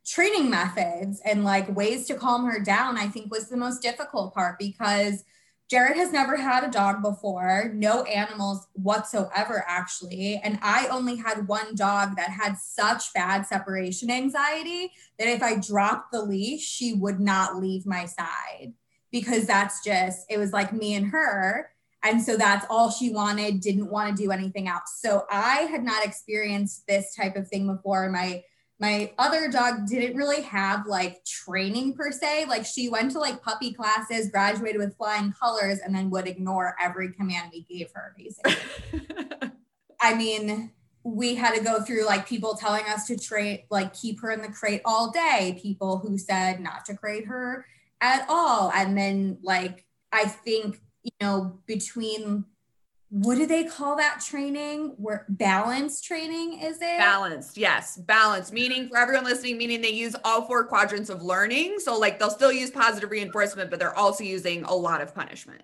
training 0.05 0.49
methods 0.49 1.21
and 1.25 1.43
like 1.43 1.75
ways 1.75 2.07
to 2.07 2.15
calm 2.15 2.45
her 2.45 2.59
down, 2.59 2.97
I 2.97 3.07
think 3.07 3.31
was 3.31 3.49
the 3.49 3.57
most 3.57 3.81
difficult 3.81 4.33
part 4.33 4.59
because 4.59 5.23
Jared 5.67 5.97
has 5.97 6.13
never 6.13 6.37
had 6.37 6.63
a 6.63 6.71
dog 6.71 7.01
before, 7.01 7.71
no 7.73 8.03
animals 8.03 8.67
whatsoever, 8.73 9.65
actually. 9.67 10.39
And 10.43 10.59
I 10.61 10.87
only 10.89 11.15
had 11.15 11.47
one 11.47 11.73
dog 11.73 12.17
that 12.17 12.29
had 12.29 12.59
such 12.59 13.11
bad 13.15 13.47
separation 13.47 14.11
anxiety 14.11 14.91
that 15.17 15.27
if 15.27 15.41
I 15.41 15.57
dropped 15.59 16.11
the 16.11 16.21
leash, 16.21 16.61
she 16.61 16.93
would 16.93 17.19
not 17.19 17.55
leave 17.57 17.87
my 17.87 18.05
side 18.05 18.73
because 19.11 19.47
that's 19.47 19.83
just, 19.83 20.27
it 20.29 20.37
was 20.37 20.53
like 20.53 20.71
me 20.71 20.93
and 20.93 21.07
her. 21.07 21.71
And 22.03 22.21
so 22.21 22.37
that's 22.37 22.67
all 22.69 22.91
she 22.91 23.11
wanted, 23.11 23.61
didn't 23.61 23.89
want 23.89 24.15
to 24.15 24.23
do 24.23 24.29
anything 24.29 24.67
else. 24.67 24.99
So 24.99 25.25
I 25.31 25.61
had 25.61 25.83
not 25.83 26.05
experienced 26.05 26.85
this 26.85 27.15
type 27.15 27.35
of 27.35 27.47
thing 27.47 27.65
before. 27.65 28.07
My 28.09 28.43
my 28.79 29.13
other 29.17 29.49
dog 29.49 29.87
didn't 29.87 30.17
really 30.17 30.41
have 30.41 30.85
like 30.85 31.23
training 31.23 31.93
per 31.93 32.11
se. 32.11 32.45
Like 32.45 32.65
she 32.65 32.89
went 32.89 33.11
to 33.11 33.19
like 33.19 33.41
puppy 33.41 33.73
classes, 33.73 34.29
graduated 34.29 34.79
with 34.79 34.97
flying 34.97 35.31
colors, 35.31 35.79
and 35.79 35.95
then 35.95 36.09
would 36.09 36.27
ignore 36.27 36.75
every 36.81 37.13
command 37.13 37.51
we 37.53 37.61
gave 37.63 37.89
her, 37.93 38.13
basically. 38.17 38.55
I 40.01 40.13
mean, 40.13 40.71
we 41.03 41.35
had 41.35 41.55
to 41.55 41.63
go 41.63 41.81
through 41.81 42.05
like 42.05 42.27
people 42.27 42.55
telling 42.55 42.83
us 42.85 43.07
to 43.07 43.17
trade, 43.17 43.65
like 43.69 43.93
keep 43.93 44.19
her 44.21 44.31
in 44.31 44.41
the 44.41 44.49
crate 44.49 44.81
all 44.83 45.11
day, 45.11 45.57
people 45.61 45.99
who 45.99 46.17
said 46.17 46.59
not 46.59 46.85
to 46.85 46.95
crate 46.95 47.27
her 47.27 47.65
at 48.01 48.25
all. 48.27 48.71
And 48.73 48.97
then 48.97 49.37
like 49.41 49.85
I 50.11 50.25
think 50.25 50.81
you 51.05 51.11
know, 51.21 51.59
between 51.67 52.45
what 53.15 53.35
do 53.37 53.45
they 53.45 53.63
call 53.63 53.95
that 53.95 54.19
training? 54.19 54.93
Where 54.97 55.25
balance 55.29 56.01
training 56.01 56.59
is 56.59 56.75
it? 56.81 56.97
Balanced, 56.97 57.57
yes, 57.57 57.95
balance. 57.95 58.51
Meaning 58.51 58.89
for 58.89 58.97
everyone 58.97 59.23
listening, 59.23 59.57
meaning 59.57 59.81
they 59.81 59.91
use 59.91 60.17
all 60.25 60.45
four 60.45 60.65
quadrants 60.65 61.09
of 61.09 61.21
learning. 61.21 61.79
So 61.79 61.97
like 61.97 62.19
they'll 62.19 62.29
still 62.29 62.51
use 62.51 62.71
positive 62.71 63.09
reinforcement, 63.09 63.69
but 63.69 63.79
they're 63.79 63.97
also 63.97 64.25
using 64.25 64.65
a 64.65 64.75
lot 64.75 64.99
of 64.99 65.15
punishment. 65.15 65.61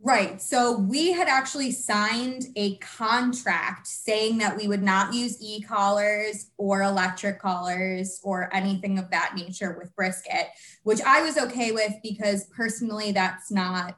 Right. 0.00 0.40
So 0.40 0.78
we 0.78 1.10
had 1.10 1.26
actually 1.26 1.72
signed 1.72 2.44
a 2.54 2.76
contract 2.76 3.88
saying 3.88 4.38
that 4.38 4.56
we 4.56 4.68
would 4.68 4.84
not 4.84 5.12
use 5.12 5.42
e 5.42 5.62
collars 5.62 6.52
or 6.56 6.82
electric 6.82 7.40
collars 7.40 8.20
or 8.22 8.48
anything 8.54 9.00
of 9.00 9.10
that 9.10 9.32
nature 9.34 9.76
with 9.76 9.92
brisket, 9.96 10.50
which 10.84 11.00
I 11.00 11.22
was 11.22 11.36
okay 11.36 11.72
with 11.72 11.94
because 12.04 12.44
personally 12.56 13.10
that's 13.10 13.50
not 13.50 13.96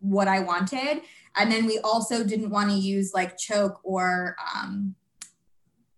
what 0.00 0.26
I 0.26 0.40
wanted. 0.40 1.02
And 1.36 1.50
then 1.50 1.66
we 1.66 1.78
also 1.78 2.24
didn't 2.24 2.50
want 2.50 2.70
to 2.70 2.76
use 2.76 3.12
like 3.14 3.38
choke 3.38 3.80
or 3.82 4.36
um, 4.54 4.94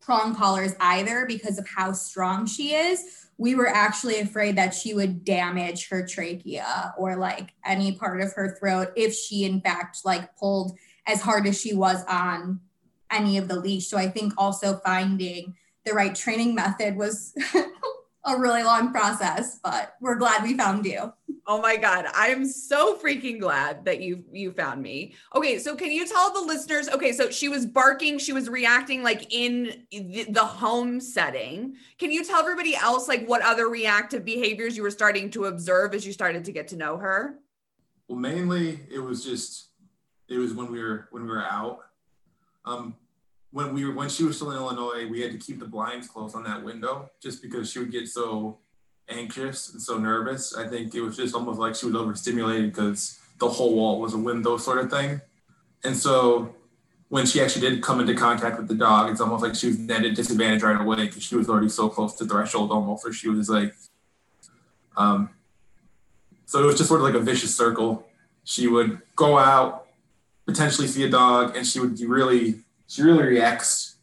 prong 0.00 0.34
collars 0.34 0.74
either 0.80 1.24
because 1.26 1.58
of 1.58 1.66
how 1.66 1.92
strong 1.92 2.46
she 2.46 2.74
is. 2.74 3.28
We 3.38 3.54
were 3.54 3.68
actually 3.68 4.20
afraid 4.20 4.56
that 4.56 4.74
she 4.74 4.94
would 4.94 5.24
damage 5.24 5.88
her 5.88 6.06
trachea 6.06 6.92
or 6.98 7.16
like 7.16 7.54
any 7.64 7.92
part 7.92 8.20
of 8.20 8.32
her 8.34 8.56
throat 8.58 8.88
if 8.96 9.14
she 9.14 9.44
in 9.44 9.60
fact 9.60 9.98
like 10.04 10.36
pulled 10.36 10.76
as 11.06 11.22
hard 11.22 11.46
as 11.46 11.60
she 11.60 11.74
was 11.74 12.04
on 12.04 12.60
any 13.10 13.38
of 13.38 13.48
the 13.48 13.58
leash. 13.58 13.86
So 13.88 13.96
i 13.96 14.08
think 14.08 14.34
also 14.36 14.80
finding 14.84 15.54
the 15.84 15.92
right 15.92 16.14
training 16.14 16.54
method 16.54 16.96
was 16.96 17.34
a 18.24 18.38
really 18.38 18.62
long 18.62 18.92
process 18.92 19.58
but 19.64 19.94
we're 20.00 20.16
glad 20.16 20.42
we 20.42 20.56
found 20.56 20.84
you 20.86 21.12
Oh 21.46 21.60
my 21.60 21.76
God. 21.76 22.06
I'm 22.14 22.46
so 22.46 22.96
freaking 22.96 23.40
glad 23.40 23.84
that 23.84 24.00
you 24.00 24.24
you 24.30 24.52
found 24.52 24.80
me. 24.80 25.14
Okay, 25.34 25.58
so 25.58 25.74
can 25.74 25.90
you 25.90 26.06
tell 26.06 26.32
the 26.32 26.40
listeners? 26.40 26.88
Okay, 26.88 27.12
so 27.12 27.30
she 27.30 27.48
was 27.48 27.66
barking, 27.66 28.18
she 28.18 28.32
was 28.32 28.48
reacting 28.48 29.02
like 29.02 29.26
in 29.34 29.84
the, 29.90 30.44
home 30.44 31.00
setting. 31.00 31.74
Can 31.98 32.12
you 32.12 32.24
tell 32.24 32.40
everybody 32.40 32.76
else 32.76 33.08
like 33.08 33.26
what 33.26 33.42
other 33.42 33.68
reactive 33.68 34.24
behaviors 34.24 34.76
you 34.76 34.84
were 34.84 34.90
starting 34.90 35.30
to 35.30 35.46
observe 35.46 35.94
as 35.94 36.06
you 36.06 36.12
started 36.12 36.44
to 36.44 36.52
get 36.52 36.68
to 36.68 36.76
know 36.76 36.96
her? 36.96 37.38
Well, 38.06 38.18
mainly 38.18 38.80
it 38.90 39.00
was 39.00 39.24
just 39.24 39.70
it 40.28 40.38
was 40.38 40.54
when 40.54 40.70
we 40.70 40.80
were 40.80 41.08
when 41.10 41.24
we 41.24 41.28
were 41.28 41.44
out. 41.44 41.80
Um 42.64 42.94
when 43.50 43.74
we 43.74 43.84
were 43.84 43.94
when 43.94 44.08
she 44.08 44.22
was 44.22 44.36
still 44.36 44.52
in 44.52 44.58
Illinois, 44.58 45.08
we 45.08 45.20
had 45.20 45.32
to 45.32 45.38
keep 45.38 45.58
the 45.58 45.66
blinds 45.66 46.06
closed 46.06 46.36
on 46.36 46.44
that 46.44 46.62
window 46.62 47.10
just 47.20 47.42
because 47.42 47.68
she 47.68 47.80
would 47.80 47.90
get 47.90 48.08
so 48.08 48.58
anxious 49.08 49.72
and 49.72 49.80
so 49.80 49.98
nervous. 49.98 50.56
I 50.56 50.68
think 50.68 50.94
it 50.94 51.00
was 51.00 51.16
just 51.16 51.34
almost 51.34 51.58
like 51.58 51.74
she 51.74 51.86
was 51.86 51.94
overstimulated 51.94 52.72
because 52.72 53.18
the 53.38 53.48
whole 53.48 53.74
wall 53.74 54.00
was 54.00 54.14
a 54.14 54.18
window 54.18 54.56
sort 54.56 54.78
of 54.78 54.90
thing. 54.90 55.20
And 55.84 55.96
so 55.96 56.54
when 57.08 57.26
she 57.26 57.40
actually 57.40 57.68
did 57.68 57.82
come 57.82 58.00
into 58.00 58.14
contact 58.14 58.58
with 58.58 58.68
the 58.68 58.74
dog, 58.74 59.10
it's 59.10 59.20
almost 59.20 59.42
like 59.42 59.54
she 59.54 59.66
was 59.66 59.90
at 59.90 60.04
a 60.04 60.12
disadvantage 60.12 60.62
right 60.62 60.80
away 60.80 61.06
because 61.06 61.22
she 61.22 61.36
was 61.36 61.48
already 61.48 61.68
so 61.68 61.88
close 61.88 62.14
to 62.14 62.24
threshold 62.24 62.70
almost, 62.70 63.06
or 63.06 63.12
she 63.12 63.28
was 63.28 63.50
like, 63.50 63.74
um, 64.96 65.30
so 66.46 66.62
it 66.62 66.66
was 66.66 66.76
just 66.76 66.88
sort 66.88 67.00
of 67.00 67.06
like 67.06 67.14
a 67.14 67.20
vicious 67.20 67.54
circle. 67.54 68.06
She 68.44 68.66
would 68.66 69.00
go 69.16 69.38
out, 69.38 69.88
potentially 70.46 70.88
see 70.88 71.04
a 71.04 71.10
dog, 71.10 71.56
and 71.56 71.66
she 71.66 71.80
would 71.80 72.00
really, 72.00 72.60
she 72.86 73.02
really 73.02 73.24
reacts, 73.24 73.96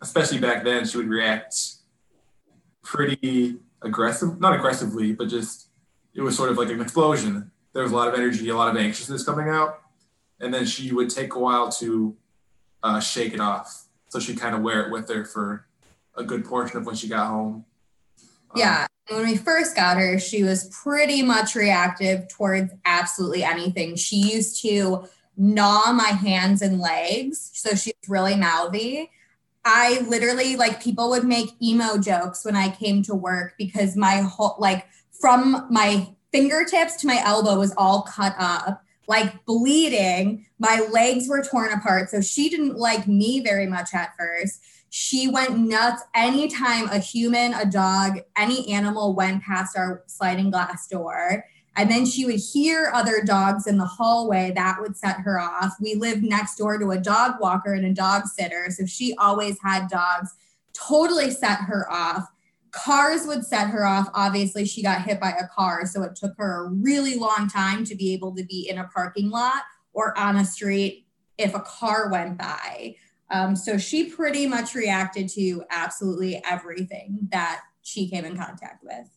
especially 0.00 0.38
back 0.38 0.64
then, 0.64 0.86
she 0.86 0.96
would 0.96 1.08
react 1.08 1.54
pretty 2.82 3.58
aggressive, 3.86 4.40
not 4.40 4.54
aggressively, 4.54 5.12
but 5.12 5.28
just 5.28 5.68
it 6.14 6.20
was 6.20 6.36
sort 6.36 6.50
of 6.50 6.58
like 6.58 6.68
an 6.68 6.80
explosion. 6.80 7.50
There 7.72 7.82
was 7.82 7.92
a 7.92 7.96
lot 7.96 8.08
of 8.08 8.14
energy, 8.14 8.48
a 8.48 8.56
lot 8.56 8.74
of 8.74 8.80
anxiousness 8.80 9.24
coming 9.24 9.48
out, 9.48 9.80
and 10.40 10.52
then 10.52 10.66
she 10.66 10.92
would 10.92 11.10
take 11.10 11.34
a 11.34 11.38
while 11.38 11.70
to 11.72 12.16
uh, 12.82 13.00
shake 13.00 13.32
it 13.32 13.40
off. 13.40 13.86
So 14.08 14.18
she'd 14.18 14.40
kind 14.40 14.54
of 14.54 14.62
wear 14.62 14.86
it 14.86 14.92
with 14.92 15.08
her 15.08 15.24
for 15.24 15.66
a 16.14 16.24
good 16.24 16.44
portion 16.44 16.78
of 16.78 16.86
when 16.86 16.94
she 16.94 17.08
got 17.08 17.26
home. 17.28 17.64
Um, 18.50 18.56
yeah. 18.56 18.86
when 19.08 19.26
we 19.26 19.36
first 19.36 19.76
got 19.76 19.98
her, 19.98 20.18
she 20.18 20.42
was 20.42 20.68
pretty 20.70 21.22
much 21.22 21.54
reactive 21.54 22.28
towards 22.28 22.72
absolutely 22.84 23.44
anything. 23.44 23.96
She 23.96 24.16
used 24.16 24.62
to 24.62 25.04
gnaw 25.36 25.92
my 25.92 26.08
hands 26.08 26.62
and 26.62 26.80
legs. 26.80 27.50
So 27.52 27.74
she's 27.74 27.94
really 28.08 28.36
mouthy. 28.36 29.10
I 29.68 29.98
literally 30.06 30.54
like 30.54 30.80
people 30.80 31.10
would 31.10 31.24
make 31.24 31.60
emo 31.60 31.98
jokes 31.98 32.44
when 32.44 32.54
I 32.54 32.70
came 32.70 33.02
to 33.02 33.16
work 33.16 33.54
because 33.58 33.96
my 33.96 34.18
whole 34.18 34.54
like 34.60 34.86
from 35.20 35.66
my 35.70 36.08
fingertips 36.30 36.94
to 36.96 37.08
my 37.08 37.20
elbow 37.24 37.58
was 37.58 37.74
all 37.76 38.02
cut 38.02 38.36
up, 38.38 38.80
like 39.08 39.44
bleeding. 39.44 40.46
My 40.60 40.86
legs 40.92 41.28
were 41.28 41.42
torn 41.42 41.72
apart. 41.72 42.10
So 42.10 42.20
she 42.20 42.48
didn't 42.48 42.76
like 42.76 43.08
me 43.08 43.40
very 43.40 43.66
much 43.66 43.92
at 43.92 44.12
first. 44.16 44.60
She 44.90 45.26
went 45.26 45.58
nuts 45.58 46.00
anytime 46.14 46.88
a 46.88 46.98
human, 46.98 47.52
a 47.52 47.64
dog, 47.64 48.20
any 48.36 48.72
animal 48.72 49.14
went 49.16 49.42
past 49.42 49.76
our 49.76 50.04
sliding 50.06 50.50
glass 50.52 50.86
door. 50.86 51.44
And 51.76 51.90
then 51.90 52.06
she 52.06 52.24
would 52.24 52.40
hear 52.40 52.90
other 52.94 53.22
dogs 53.22 53.66
in 53.66 53.76
the 53.76 53.84
hallway. 53.84 54.52
That 54.54 54.78
would 54.80 54.96
set 54.96 55.20
her 55.20 55.38
off. 55.38 55.74
We 55.80 55.94
lived 55.94 56.22
next 56.22 56.56
door 56.56 56.78
to 56.78 56.90
a 56.92 56.98
dog 56.98 57.34
walker 57.38 57.74
and 57.74 57.84
a 57.84 57.92
dog 57.92 58.26
sitter. 58.26 58.68
So 58.70 58.86
she 58.86 59.14
always 59.18 59.58
had 59.62 59.88
dogs, 59.88 60.34
totally 60.72 61.30
set 61.30 61.60
her 61.60 61.86
off. 61.92 62.26
Cars 62.70 63.26
would 63.26 63.44
set 63.44 63.68
her 63.68 63.84
off. 63.84 64.08
Obviously, 64.14 64.64
she 64.64 64.82
got 64.82 65.02
hit 65.02 65.20
by 65.20 65.30
a 65.30 65.48
car. 65.48 65.84
So 65.86 66.02
it 66.02 66.16
took 66.16 66.34
her 66.38 66.64
a 66.64 66.70
really 66.70 67.18
long 67.18 67.48
time 67.48 67.84
to 67.84 67.94
be 67.94 68.14
able 68.14 68.34
to 68.36 68.44
be 68.44 68.68
in 68.68 68.78
a 68.78 68.88
parking 68.88 69.30
lot 69.30 69.62
or 69.92 70.16
on 70.18 70.36
a 70.36 70.44
street 70.44 71.06
if 71.38 71.54
a 71.54 71.60
car 71.60 72.10
went 72.10 72.38
by. 72.38 72.96
Um, 73.30 73.56
so 73.56 73.76
she 73.76 74.08
pretty 74.08 74.46
much 74.46 74.74
reacted 74.74 75.28
to 75.30 75.64
absolutely 75.70 76.42
everything 76.48 77.18
that 77.30 77.60
she 77.82 78.08
came 78.08 78.24
in 78.24 78.36
contact 78.36 78.82
with. 78.84 79.08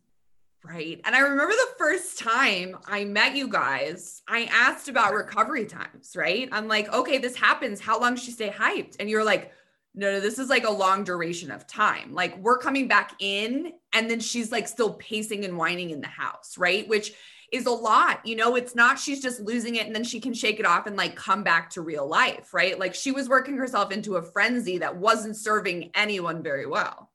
Right. 0.70 1.02
And 1.04 1.16
I 1.16 1.20
remember 1.22 1.52
the 1.52 1.74
first 1.80 2.20
time 2.20 2.78
I 2.86 3.04
met 3.04 3.36
you 3.36 3.48
guys, 3.48 4.22
I 4.28 4.48
asked 4.52 4.88
about 4.88 5.16
recovery 5.16 5.66
times, 5.66 6.16
right? 6.16 6.48
I'm 6.52 6.68
like, 6.68 6.94
okay, 6.94 7.18
this 7.18 7.36
happens. 7.36 7.80
How 7.80 8.00
long 8.00 8.16
should 8.16 8.26
she 8.26 8.32
stay 8.32 8.52
hyped? 8.52 8.98
And 9.00 9.10
you're 9.10 9.24
like, 9.24 9.52
no, 9.96 10.12
no, 10.12 10.20
this 10.20 10.38
is 10.38 10.48
like 10.48 10.66
a 10.66 10.72
long 10.72 11.04
duration 11.04 11.50
of 11.50 11.66
time. 11.66 12.14
Like 12.14 12.38
we're 12.38 12.60
coming 12.60 12.88
back 12.88 13.14
in 13.18 13.74
and 13.94 14.12
then 14.12 14.20
she's 14.20 14.52
like 14.52 14.68
still 14.68 14.94
pacing 14.94 15.44
and 15.44 15.58
whining 15.58 15.90
in 15.90 16.02
the 16.02 16.08
house, 16.08 16.56
right? 16.56 16.88
Which 16.88 17.14
is 17.52 17.66
a 17.66 17.72
lot. 17.72 18.24
You 18.24 18.36
know, 18.36 18.56
it's 18.56 18.76
not 18.76 19.00
she's 19.00 19.24
just 19.24 19.40
losing 19.40 19.76
it 19.76 19.88
and 19.88 19.96
then 19.96 20.04
she 20.04 20.20
can 20.20 20.36
shake 20.36 20.60
it 20.60 20.68
off 20.68 20.86
and 20.86 20.96
like 20.96 21.16
come 21.16 21.42
back 21.44 21.72
to 21.72 21.82
real 21.82 22.08
life, 22.08 22.54
right? 22.54 22.78
Like 22.78 22.94
she 22.94 23.12
was 23.12 23.28
working 23.28 23.58
herself 23.58 23.92
into 23.92 24.18
a 24.18 24.22
frenzy 24.22 24.78
that 24.78 24.96
wasn't 24.96 25.36
serving 25.36 25.90
anyone 25.96 26.44
very 26.44 26.68
well. 26.68 27.09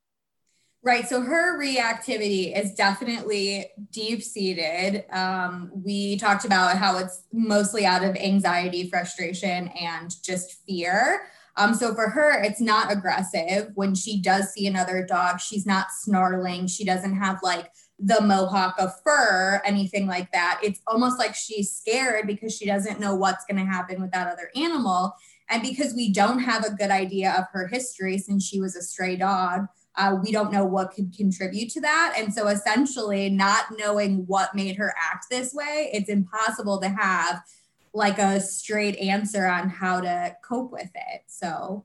Right. 0.84 1.08
So 1.08 1.22
her 1.22 1.58
reactivity 1.58 2.54
is 2.54 2.74
definitely 2.74 3.70
deep 3.90 4.22
seated. 4.22 5.06
Um, 5.10 5.70
we 5.74 6.18
talked 6.18 6.44
about 6.44 6.76
how 6.76 6.98
it's 6.98 7.22
mostly 7.32 7.86
out 7.86 8.04
of 8.04 8.14
anxiety, 8.16 8.90
frustration, 8.90 9.68
and 9.68 10.14
just 10.22 10.62
fear. 10.66 11.22
Um, 11.56 11.72
so 11.72 11.94
for 11.94 12.10
her, 12.10 12.42
it's 12.42 12.60
not 12.60 12.92
aggressive. 12.92 13.70
When 13.76 13.94
she 13.94 14.20
does 14.20 14.52
see 14.52 14.66
another 14.66 15.06
dog, 15.06 15.40
she's 15.40 15.64
not 15.64 15.86
snarling. 15.90 16.66
She 16.66 16.84
doesn't 16.84 17.16
have 17.16 17.38
like 17.42 17.70
the 17.98 18.20
mohawk 18.20 18.74
of 18.78 18.90
fur, 19.02 19.62
anything 19.64 20.06
like 20.06 20.32
that. 20.32 20.60
It's 20.62 20.82
almost 20.86 21.18
like 21.18 21.34
she's 21.34 21.72
scared 21.72 22.26
because 22.26 22.54
she 22.54 22.66
doesn't 22.66 23.00
know 23.00 23.14
what's 23.14 23.46
going 23.46 23.64
to 23.64 23.72
happen 23.72 24.02
with 24.02 24.10
that 24.10 24.30
other 24.30 24.50
animal. 24.54 25.14
And 25.48 25.62
because 25.62 25.94
we 25.94 26.12
don't 26.12 26.40
have 26.40 26.62
a 26.62 26.74
good 26.74 26.90
idea 26.90 27.32
of 27.38 27.44
her 27.52 27.68
history 27.68 28.18
since 28.18 28.44
she 28.44 28.60
was 28.60 28.76
a 28.76 28.82
stray 28.82 29.16
dog, 29.16 29.66
uh, 29.96 30.16
we 30.22 30.32
don't 30.32 30.52
know 30.52 30.64
what 30.64 30.92
could 30.92 31.16
contribute 31.16 31.70
to 31.70 31.80
that. 31.80 32.14
And 32.18 32.32
so 32.32 32.48
essentially, 32.48 33.30
not 33.30 33.66
knowing 33.78 34.26
what 34.26 34.54
made 34.54 34.76
her 34.76 34.94
act 35.00 35.26
this 35.30 35.54
way, 35.54 35.90
it's 35.92 36.08
impossible 36.08 36.80
to 36.80 36.88
have 36.88 37.42
like 37.92 38.18
a 38.18 38.40
straight 38.40 38.96
answer 38.96 39.46
on 39.46 39.68
how 39.68 40.00
to 40.00 40.36
cope 40.42 40.72
with 40.72 40.90
it. 40.94 41.22
So, 41.28 41.84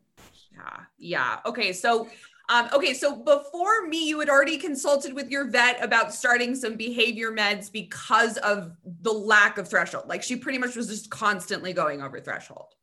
yeah. 0.52 0.80
Yeah. 0.98 1.40
Okay. 1.46 1.72
So, 1.72 2.10
um, 2.50 2.68
okay, 2.74 2.96
so 2.96 3.16
before 3.16 3.86
me, 3.88 4.08
you 4.08 4.20
had 4.20 4.28
already 4.28 4.58
consulted 4.58 5.14
with 5.14 5.30
your 5.30 5.52
vet 5.52 5.84
about 5.84 6.12
starting 6.12 6.56
some 6.56 6.76
behavior 6.76 7.32
meds 7.32 7.72
because 7.72 8.38
of 8.38 8.76
the 9.02 9.14
lack 9.14 9.60
of 9.60 9.68
threshold. 9.68 10.06
Like 10.08 10.24
she 10.24 10.36
pretty 10.36 10.58
much 10.58 10.76
was 10.76 10.88
just 10.88 11.12
constantly 11.12 11.74
going 11.74 12.02
over 12.02 12.20
threshold. 12.20 12.74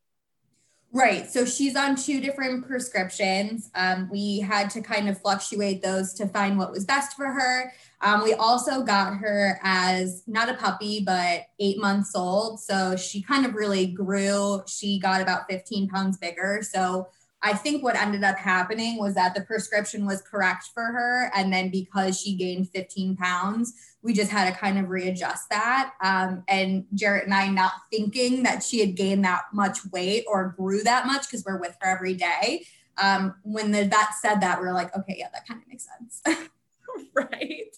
Right. 0.97 1.31
So 1.31 1.45
she's 1.45 1.77
on 1.77 1.95
two 1.95 2.23
different 2.23 2.67
prescriptions. 2.67 3.71
Um, 3.75 4.09
we 4.11 4.41
had 4.41 4.71
to 4.71 4.81
kind 4.81 5.11
of 5.11 5.21
fluctuate 5.21 5.83
those 5.83 6.15
to 6.15 6.27
find 6.27 6.57
what 6.57 6.73
was 6.73 6.87
best 6.87 7.15
for 7.19 7.27
her. 7.27 7.71
Um, 8.01 8.23
we 8.23 8.33
also 8.33 8.83
got 8.83 9.19
her 9.19 9.61
as 9.63 10.23
not 10.27 10.49
a 10.49 10.55
puppy, 10.55 11.03
but 11.05 11.49
eight 11.61 11.77
months 11.79 12.17
old. 12.17 12.61
So 12.61 12.97
she 12.97 13.21
kind 13.21 13.45
of 13.45 13.53
really 13.53 13.89
grew. 13.89 14.63
She 14.67 14.99
got 14.99 15.21
about 15.21 15.51
15 15.51 15.87
pounds 15.89 16.17
bigger. 16.17 16.63
So 16.63 17.09
I 17.43 17.53
think 17.53 17.85
what 17.85 17.95
ended 17.95 18.25
up 18.25 18.39
happening 18.39 18.99
was 18.99 19.15
that 19.17 19.35
the 19.35 19.43
prescription 19.43 20.07
was 20.07 20.23
correct 20.23 20.71
for 20.73 20.83
her. 20.83 21.31
And 21.37 21.53
then 21.53 21.69
because 21.69 22.19
she 22.19 22.37
gained 22.37 22.71
15 22.71 23.17
pounds, 23.17 23.75
we 24.07 24.13
just 24.13 24.31
had 24.31 24.49
to 24.49 24.57
kind 24.57 24.79
of 24.79 24.89
readjust 24.89 25.51
that. 25.51 25.95
Um, 26.01 26.45
and 26.47 26.87
Jarrett 26.95 27.25
and 27.25 27.35
I 27.35 27.49
not 27.49 27.73
thinking 27.91 28.45
that 28.45 28.63
she 28.63 28.79
had 28.79 28.95
gained 28.95 29.25
that 29.25 29.47
much 29.53 29.79
weight 29.93 30.25
or 30.29 30.55
grew 30.57 30.85
that 30.85 31.09
much 31.09 31.23
because 31.23 31.45
we're 31.45 31.59
with 31.59 31.77
her 31.81 31.91
every 31.91 32.15
day. 32.15 32.67
Um, 32.99 33.35
when 33.43 33.73
the 33.73 33.85
vet 33.85 34.15
said 34.23 34.41
that, 34.43 34.61
we 34.61 34.69
are 34.69 34.73
like, 34.73 34.97
okay, 34.97 35.17
yeah, 35.19 35.27
that 35.33 35.47
kind 35.49 35.61
of 35.61 35.67
makes 35.67 35.89
sense. 35.99 36.23
right. 37.15 37.77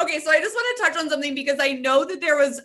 Okay, 0.00 0.18
so 0.18 0.30
I 0.32 0.40
just 0.40 0.56
want 0.56 0.76
to 0.76 0.82
touch 0.82 0.98
on 0.98 1.08
something 1.08 1.36
because 1.36 1.58
I 1.60 1.74
know 1.74 2.04
that 2.04 2.20
there 2.20 2.36
was 2.36 2.60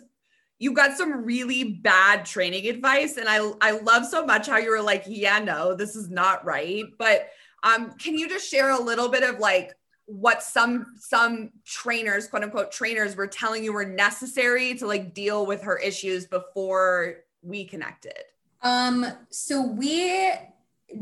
you 0.58 0.72
got 0.72 0.96
some 0.96 1.24
really 1.24 1.64
bad 1.64 2.24
training 2.24 2.66
advice 2.66 3.18
and 3.18 3.28
I 3.28 3.52
I 3.60 3.78
love 3.80 4.04
so 4.06 4.26
much 4.26 4.48
how 4.48 4.56
you 4.56 4.70
were 4.70 4.82
like, 4.82 5.04
yeah, 5.06 5.38
no, 5.38 5.74
this 5.74 5.94
is 5.94 6.10
not 6.10 6.44
right. 6.44 6.86
But 6.98 7.28
um 7.62 7.92
can 7.92 8.16
you 8.16 8.28
just 8.28 8.50
share 8.50 8.70
a 8.70 8.82
little 8.82 9.08
bit 9.08 9.22
of 9.22 9.38
like 9.38 9.76
what 10.06 10.42
some 10.42 10.94
some 10.98 11.50
trainers, 11.64 12.28
quote 12.28 12.44
unquote 12.44 12.72
trainers 12.72 13.16
were 13.16 13.26
telling 13.26 13.64
you 13.64 13.72
were 13.72 13.84
necessary 13.84 14.74
to 14.74 14.86
like 14.86 15.14
deal 15.14 15.46
with 15.46 15.62
her 15.62 15.76
issues 15.78 16.26
before 16.26 17.16
we 17.42 17.64
connected? 17.64 18.22
Um 18.62 19.06
so 19.30 19.62
we 19.62 20.32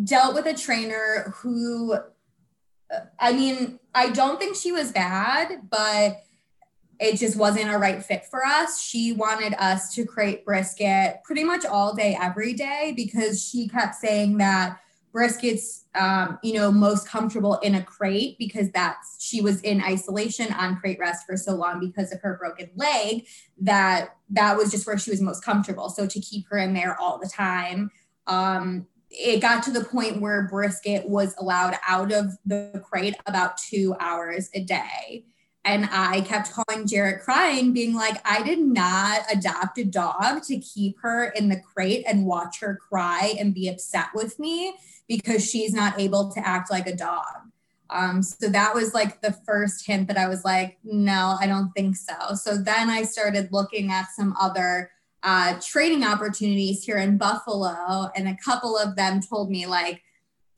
dealt 0.02 0.34
with 0.34 0.46
a 0.46 0.54
trainer 0.54 1.32
who 1.36 1.96
I 3.18 3.32
mean, 3.32 3.78
I 3.94 4.10
don't 4.10 4.38
think 4.38 4.56
she 4.56 4.72
was 4.72 4.92
bad, 4.92 5.68
but 5.68 6.22
it 7.00 7.16
just 7.18 7.36
wasn't 7.36 7.72
a 7.72 7.78
right 7.78 8.02
fit 8.02 8.24
for 8.24 8.44
us. 8.44 8.80
She 8.80 9.12
wanted 9.12 9.54
us 9.58 9.94
to 9.94 10.06
create 10.06 10.44
brisket 10.44 11.20
pretty 11.24 11.44
much 11.44 11.64
all 11.64 11.94
day, 11.94 12.16
every 12.20 12.52
day, 12.52 12.92
because 12.94 13.44
she 13.44 13.68
kept 13.68 13.96
saying 13.96 14.38
that 14.38 14.78
brisket's, 15.14 15.84
um, 15.94 16.38
you 16.42 16.54
know, 16.54 16.72
most 16.72 17.08
comfortable 17.08 17.54
in 17.58 17.76
a 17.76 17.82
crate 17.82 18.36
because 18.38 18.70
that's 18.72 19.24
she 19.24 19.40
was 19.40 19.60
in 19.60 19.80
isolation 19.82 20.52
on 20.54 20.76
crate 20.76 20.98
rest 20.98 21.24
for 21.24 21.36
so 21.36 21.54
long 21.54 21.78
because 21.78 22.12
of 22.12 22.20
her 22.20 22.36
broken 22.36 22.68
leg 22.74 23.26
that 23.60 24.16
that 24.30 24.56
was 24.56 24.72
just 24.72 24.86
where 24.86 24.98
she 24.98 25.10
was 25.10 25.20
most 25.20 25.44
comfortable. 25.44 25.88
So 25.88 26.06
to 26.06 26.20
keep 26.20 26.46
her 26.48 26.58
in 26.58 26.74
there 26.74 27.00
all 27.00 27.18
the 27.18 27.28
time, 27.28 27.90
um, 28.26 28.86
it 29.08 29.40
got 29.40 29.62
to 29.62 29.70
the 29.70 29.84
point 29.84 30.20
where 30.20 30.48
brisket 30.48 31.08
was 31.08 31.36
allowed 31.38 31.78
out 31.86 32.10
of 32.12 32.32
the 32.44 32.82
crate 32.84 33.14
about 33.26 33.56
two 33.56 33.94
hours 34.00 34.50
a 34.54 34.64
day 34.64 35.24
and 35.64 35.88
I 35.90 36.20
kept 36.20 36.52
calling 36.52 36.86
Jarrett 36.86 37.22
crying, 37.22 37.72
being 37.72 37.94
like, 37.94 38.20
I 38.28 38.42
did 38.42 38.58
not 38.58 39.22
adopt 39.32 39.78
a 39.78 39.84
dog 39.84 40.42
to 40.44 40.58
keep 40.58 41.00
her 41.00 41.30
in 41.30 41.48
the 41.48 41.58
crate 41.58 42.04
and 42.06 42.26
watch 42.26 42.60
her 42.60 42.76
cry 42.76 43.34
and 43.38 43.54
be 43.54 43.68
upset 43.68 44.08
with 44.14 44.38
me 44.38 44.74
because 45.08 45.48
she's 45.48 45.72
not 45.72 46.00
able 46.00 46.30
to 46.32 46.46
act 46.46 46.70
like 46.70 46.86
a 46.86 46.96
dog. 46.96 47.24
Um, 47.90 48.22
so 48.22 48.48
that 48.48 48.74
was 48.74 48.94
like 48.94 49.20
the 49.20 49.32
first 49.46 49.86
hint 49.86 50.08
that 50.08 50.16
I 50.16 50.28
was 50.28 50.44
like, 50.44 50.78
no, 50.82 51.36
I 51.40 51.46
don't 51.46 51.70
think 51.72 51.96
so. 51.96 52.34
So 52.34 52.56
then 52.56 52.90
I 52.90 53.02
started 53.02 53.52
looking 53.52 53.90
at 53.90 54.06
some 54.16 54.34
other 54.40 54.90
uh, 55.22 55.58
training 55.60 56.04
opportunities 56.04 56.84
here 56.84 56.98
in 56.98 57.16
Buffalo, 57.16 58.10
and 58.14 58.28
a 58.28 58.36
couple 58.36 58.76
of 58.76 58.94
them 58.94 59.20
told 59.20 59.50
me, 59.50 59.66
like, 59.66 60.02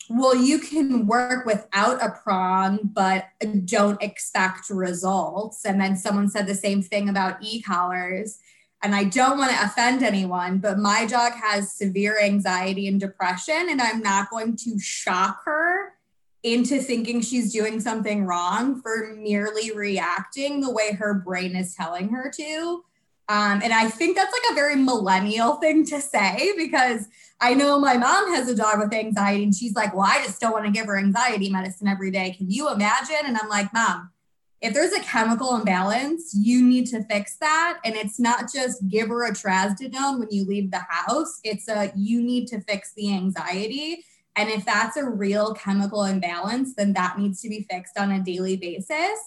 well, 0.08 0.36
you 0.36 0.58
can 0.58 1.06
work 1.06 1.46
without 1.46 2.02
a 2.02 2.10
prong, 2.10 2.78
but 2.82 3.26
don't 3.64 4.00
expect 4.02 4.70
results. 4.70 5.64
And 5.64 5.80
then 5.80 5.96
someone 5.96 6.28
said 6.28 6.46
the 6.46 6.54
same 6.54 6.82
thing 6.82 7.08
about 7.08 7.42
e 7.42 7.62
collars. 7.62 8.38
And 8.86 8.94
I 8.94 9.02
don't 9.02 9.36
want 9.36 9.50
to 9.50 9.64
offend 9.64 10.04
anyone, 10.04 10.58
but 10.58 10.78
my 10.78 11.06
dog 11.06 11.32
has 11.32 11.72
severe 11.72 12.20
anxiety 12.22 12.86
and 12.86 13.00
depression, 13.00 13.66
and 13.68 13.82
I'm 13.82 14.00
not 14.00 14.30
going 14.30 14.54
to 14.58 14.78
shock 14.78 15.42
her 15.44 15.94
into 16.44 16.78
thinking 16.78 17.20
she's 17.20 17.52
doing 17.52 17.80
something 17.80 18.24
wrong 18.26 18.80
for 18.80 19.16
merely 19.18 19.72
reacting 19.72 20.60
the 20.60 20.70
way 20.70 20.92
her 20.92 21.14
brain 21.14 21.56
is 21.56 21.74
telling 21.74 22.10
her 22.10 22.30
to. 22.36 22.84
Um, 23.28 23.60
and 23.60 23.72
I 23.72 23.88
think 23.88 24.16
that's 24.16 24.32
like 24.32 24.52
a 24.52 24.54
very 24.54 24.76
millennial 24.76 25.56
thing 25.56 25.84
to 25.86 26.00
say 26.00 26.52
because 26.56 27.08
I 27.40 27.54
know 27.54 27.80
my 27.80 27.96
mom 27.96 28.32
has 28.36 28.48
a 28.48 28.54
dog 28.54 28.78
with 28.78 28.94
anxiety 28.94 29.42
and 29.42 29.52
she's 29.52 29.74
like, 29.74 29.96
well, 29.96 30.06
I 30.08 30.22
just 30.24 30.40
don't 30.40 30.52
want 30.52 30.64
to 30.64 30.70
give 30.70 30.86
her 30.86 30.96
anxiety 30.96 31.50
medicine 31.50 31.88
every 31.88 32.12
day. 32.12 32.36
Can 32.38 32.52
you 32.52 32.72
imagine? 32.72 33.16
And 33.24 33.36
I'm 33.36 33.48
like, 33.48 33.74
mom, 33.74 34.12
if 34.66 34.74
there's 34.74 34.92
a 34.92 35.00
chemical 35.00 35.54
imbalance, 35.54 36.34
you 36.34 36.60
need 36.60 36.86
to 36.86 37.04
fix 37.04 37.36
that. 37.36 37.78
And 37.84 37.94
it's 37.94 38.18
not 38.18 38.52
just 38.52 38.86
give 38.88 39.08
her 39.08 39.24
a 39.24 39.30
trazodone 39.30 40.18
when 40.18 40.28
you 40.30 40.44
leave 40.44 40.72
the 40.72 40.84
house. 40.88 41.38
It's 41.44 41.68
a, 41.68 41.92
you 41.94 42.20
need 42.20 42.48
to 42.48 42.60
fix 42.62 42.92
the 42.96 43.14
anxiety. 43.14 44.04
And 44.34 44.50
if 44.50 44.64
that's 44.64 44.96
a 44.96 45.08
real 45.08 45.54
chemical 45.54 46.02
imbalance, 46.02 46.74
then 46.74 46.94
that 46.94 47.16
needs 47.16 47.40
to 47.42 47.48
be 47.48 47.64
fixed 47.70 47.96
on 47.96 48.10
a 48.10 48.20
daily 48.20 48.56
basis. 48.56 49.18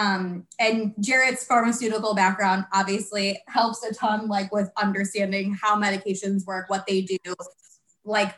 Um, 0.00 0.46
and 0.58 0.94
Jarrett's 1.00 1.44
pharmaceutical 1.44 2.14
background 2.14 2.64
obviously 2.72 3.42
helps 3.48 3.84
a 3.84 3.92
ton, 3.92 4.26
like 4.26 4.50
with 4.52 4.70
understanding 4.78 5.54
how 5.60 5.78
medications 5.78 6.46
work, 6.46 6.70
what 6.70 6.86
they 6.86 7.02
do. 7.02 7.18
Like, 8.04 8.34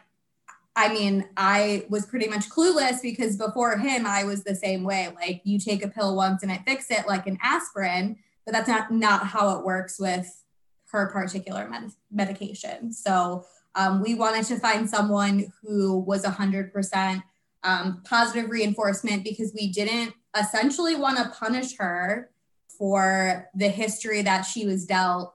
I 0.77 0.93
mean, 0.93 1.29
I 1.37 1.87
was 1.89 2.07
pretty 2.07 2.27
much 2.27 2.49
clueless 2.49 3.01
because 3.01 3.37
before 3.37 3.77
him, 3.79 4.07
I 4.07 4.25
was 4.25 4.43
the 4.43 4.57
same 4.57 4.83
way. 4.83 5.09
Like, 5.15 5.41
you 5.45 5.59
take 5.59 5.85
a 5.85 5.89
pill 5.89 6.17
once 6.17 6.43
and 6.43 6.51
it 6.51 6.63
fixes 6.67 6.99
it, 6.99 7.07
like 7.07 7.27
an 7.27 7.39
aspirin, 7.43 8.17
but 8.45 8.53
that's 8.53 8.69
not 8.69 8.91
not 8.91 9.27
how 9.27 9.57
it 9.57 9.65
works 9.65 10.01
with 10.01 10.43
her 10.91 11.11
particular 11.11 11.69
med- 11.69 11.93
medication. 12.11 12.93
So 12.93 13.45
um, 13.75 14.03
we 14.03 14.15
wanted 14.15 14.47
to 14.47 14.59
find 14.59 14.89
someone 14.89 15.53
who 15.63 15.99
was 15.99 16.25
100% 16.25 17.23
um, 17.65 18.03
positive 18.05 18.51
reinforcement 18.51 19.25
because 19.25 19.53
we 19.55 19.73
didn't 19.73 20.15
essentially 20.39 20.95
want 20.95 21.19
to 21.19 21.37
punish 21.39 21.77
her 21.79 22.31
for 22.79 23.49
the 23.55 23.69
history 23.69 24.23
that 24.23 24.43
she 24.43 24.67
was 24.67 24.87
dealt, 24.87 25.35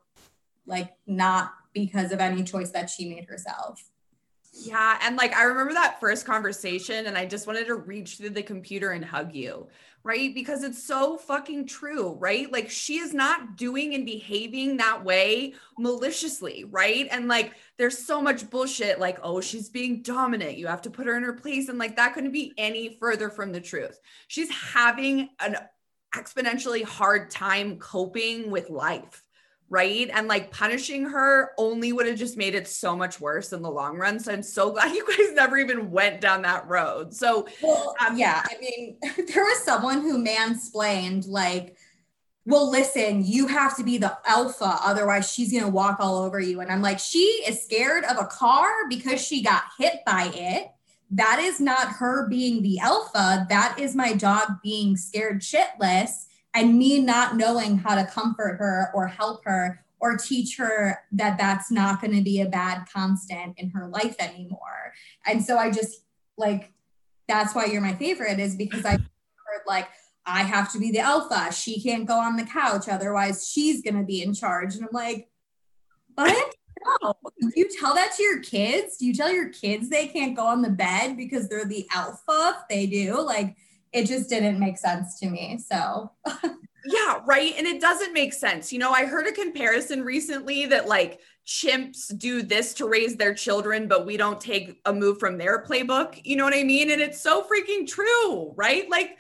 like 0.66 0.94
not 1.08 1.52
because 1.74 2.12
of 2.12 2.20
any 2.20 2.44
choice 2.44 2.72
that 2.72 2.90
she 2.90 3.10
made 3.10 3.26
herself. 3.26 3.89
Yeah. 4.62 5.00
And 5.02 5.16
like, 5.16 5.34
I 5.34 5.44
remember 5.44 5.74
that 5.74 6.00
first 6.00 6.26
conversation, 6.26 7.06
and 7.06 7.18
I 7.18 7.26
just 7.26 7.48
wanted 7.48 7.68
to 7.68 7.76
reach 7.76 8.18
through 8.18 8.32
the 8.32 8.44
computer 8.44 8.92
and 8.92 9.04
hug 9.04 9.34
you, 9.34 9.68
right? 10.04 10.34
Because 10.34 10.64
it's 10.64 10.84
so 10.84 11.18
fucking 11.18 11.68
true, 11.68 12.14
right? 12.20 12.52
Like, 12.52 12.70
she 12.70 12.98
is 12.98 13.14
not 13.14 13.58
doing 13.58 13.94
and 13.94 14.06
behaving 14.06 14.78
that 14.78 15.04
way 15.04 15.54
maliciously, 15.78 16.66
right? 16.66 17.08
And 17.12 17.28
like, 17.28 17.54
there's 17.78 17.98
so 17.98 18.22
much 18.22 18.50
bullshit, 18.50 19.00
like, 19.00 19.20
oh, 19.24 19.42
she's 19.42 19.70
being 19.70 20.02
dominant. 20.02 20.58
You 20.58 20.68
have 20.68 20.82
to 20.84 20.90
put 20.90 21.08
her 21.08 21.18
in 21.18 21.24
her 21.24 21.34
place. 21.34 21.70
And 21.70 21.78
like, 21.78 21.96
that 21.96 22.14
couldn't 22.14 22.32
be 22.32 22.54
any 22.58 22.98
further 23.00 23.30
from 23.30 23.52
the 23.52 23.62
truth. 23.62 24.00
She's 24.28 24.50
having 24.52 25.30
an 25.40 25.58
exponentially 26.16 26.84
hard 26.84 27.30
time 27.30 27.78
coping 27.78 28.50
with 28.50 28.70
life 28.70 29.24
right? 29.70 30.10
And 30.12 30.28
like 30.28 30.52
punishing 30.52 31.06
her 31.06 31.52
only 31.58 31.94
would 31.94 32.08
have 32.08 32.18
just 32.18 32.38
made 32.38 32.56
it 32.56 32.68
so 32.68 32.96
much 32.96 33.22
worse 33.22 33.54
in 33.54 33.62
the 33.62 33.70
long 33.70 33.98
run. 33.98 34.20
So 34.20 34.32
I'm 34.32 34.44
so 34.44 34.72
glad 34.74 34.96
you 34.96 35.06
guys 35.06 35.34
never 35.34 35.58
even 35.58 35.92
went 35.92 36.22
down 36.22 36.42
that 36.42 36.68
road. 36.68 37.14
So, 37.14 37.48
well, 37.62 37.96
um, 38.06 38.18
yeah, 38.18 38.44
I 38.46 38.60
mean, 38.60 38.98
there 39.34 39.44
was 39.44 39.64
someone 39.64 40.02
who 40.02 40.24
mansplained, 40.24 41.28
like, 41.28 41.78
well, 42.46 42.72
listen, 42.72 43.24
you 43.24 43.46
have 43.46 43.78
to 43.78 43.84
be 43.84 44.00
the 44.00 44.18
alpha, 44.26 44.80
otherwise, 44.84 45.32
she's 45.32 45.52
gonna 45.52 45.70
walk 45.70 45.98
all 46.00 46.18
over 46.18 46.40
you. 46.40 46.62
And 46.62 46.72
I'm 46.72 46.82
like, 46.82 46.98
she 46.98 47.44
is 47.48 47.62
scared 47.64 48.06
of 48.06 48.18
a 48.18 48.26
car 48.26 48.88
because 48.90 49.22
she 49.22 49.44
got 49.44 49.64
hit 49.78 50.00
by 50.06 50.32
it. 50.34 50.72
That 51.12 51.40
is 51.40 51.60
not 51.60 51.90
her 51.94 52.28
being 52.28 52.64
the 52.64 52.80
alpha. 52.80 53.46
That 53.50 53.78
is 53.78 53.96
my 53.96 54.14
dog 54.14 54.62
being 54.64 54.98
scared 54.98 55.42
shitless 55.42 56.26
and 56.60 56.78
me 56.78 57.00
not 57.00 57.38
knowing 57.38 57.78
how 57.78 57.96
to 57.96 58.06
comfort 58.06 58.58
her 58.60 58.92
or 58.94 59.08
help 59.08 59.46
her 59.46 59.86
or 60.02 60.18
teach 60.18 60.58
her 60.58 61.00
that 61.14 61.38
that's 61.38 61.72
not 61.72 62.02
going 62.02 62.14
to 62.14 62.22
be 62.22 62.42
a 62.42 62.46
bad 62.46 62.86
constant 62.94 63.58
in 63.58 63.70
her 63.70 63.88
life 63.88 64.16
anymore. 64.20 64.94
And 65.26 65.44
so 65.44 65.58
I 65.58 65.72
just 65.72 66.04
like 66.38 66.74
that's 67.30 67.56
why 67.56 67.66
you're 67.66 67.82
my 67.82 67.94
favorite 67.94 68.40
is 68.40 68.56
because 68.56 68.84
I 68.86 68.92
heard 68.98 69.62
like 69.68 69.88
I 70.26 70.44
have 70.44 70.70
to 70.74 70.80
be 70.80 70.92
the 70.92 71.00
alpha. 71.00 71.54
She 71.54 71.82
can't 71.82 72.06
go 72.06 72.20
on 72.20 72.36
the 72.36 72.44
couch 72.44 72.90
otherwise 72.90 73.50
she's 73.50 73.82
going 73.82 73.98
to 73.98 74.04
be 74.04 74.22
in 74.22 74.34
charge 74.34 74.76
and 74.76 74.84
I'm 74.84 74.90
like 74.92 75.30
what? 76.16 76.56
No. 77.02 77.14
Do 77.40 77.52
you 77.56 77.70
tell 77.80 77.96
that 77.96 78.16
to 78.18 78.24
your 78.24 78.42
kids? 78.42 78.98
Do 78.98 79.06
you 79.06 79.14
tell 79.14 79.32
your 79.32 79.50
kids 79.50 79.90
they 79.90 80.08
can't 80.08 80.36
go 80.36 80.46
on 80.46 80.62
the 80.62 80.70
bed 80.70 81.16
because 81.16 81.48
they're 81.48 81.66
the 81.66 81.88
alpha? 81.94 82.58
If 82.58 82.68
they 82.70 82.86
do, 82.86 83.22
like 83.22 83.56
it 83.92 84.06
just 84.06 84.30
didn't 84.30 84.60
make 84.60 84.78
sense 84.78 85.20
to 85.20 85.30
me. 85.30 85.58
So, 85.58 86.12
yeah, 86.86 87.20
right. 87.26 87.54
And 87.58 87.68
it 87.68 87.82
doesn't 87.82 88.14
make 88.14 88.34
sense. 88.34 88.72
You 88.72 88.80
know, 88.80 88.92
I 88.92 89.06
heard 89.06 89.28
a 89.28 89.32
comparison 89.32 90.04
recently 90.04 90.66
that 90.68 90.88
like 90.88 91.20
chimps 91.46 92.16
do 92.18 92.42
this 92.42 92.74
to 92.76 92.88
raise 92.88 93.16
their 93.16 93.34
children, 93.34 93.88
but 93.88 94.06
we 94.06 94.18
don't 94.18 94.40
take 94.40 94.80
a 94.86 94.94
move 94.94 95.20
from 95.20 95.38
their 95.38 95.64
playbook. 95.64 96.22
You 96.24 96.36
know 96.36 96.44
what 96.44 96.56
I 96.56 96.64
mean? 96.64 96.92
And 96.92 97.02
it's 97.02 97.20
so 97.20 97.44
freaking 97.44 97.88
true, 97.88 98.54
right? 98.56 98.90
Like 98.90 99.18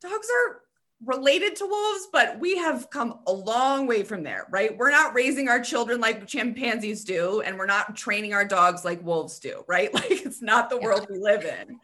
dogs 0.00 0.28
are 0.30 0.60
related 1.04 1.56
to 1.56 1.66
wolves, 1.66 2.08
but 2.12 2.38
we 2.38 2.56
have 2.56 2.88
come 2.90 3.18
a 3.26 3.32
long 3.32 3.86
way 3.86 4.02
from 4.02 4.22
there, 4.22 4.46
right? 4.50 4.76
We're 4.76 4.90
not 4.90 5.14
raising 5.14 5.48
our 5.48 5.60
children 5.60 6.00
like 6.00 6.26
chimpanzees 6.26 7.04
do, 7.04 7.40
and 7.42 7.58
we're 7.58 7.66
not 7.66 7.96
training 7.96 8.34
our 8.34 8.44
dogs 8.44 8.84
like 8.84 9.04
wolves 9.04 9.38
do, 9.38 9.64
right? 9.66 9.92
Like 9.94 10.10
it's 10.10 10.42
not 10.42 10.70
the 10.70 10.78
yeah. 10.78 10.84
world 10.84 11.06
we 11.10 11.18
live 11.18 11.44
in. 11.44 11.78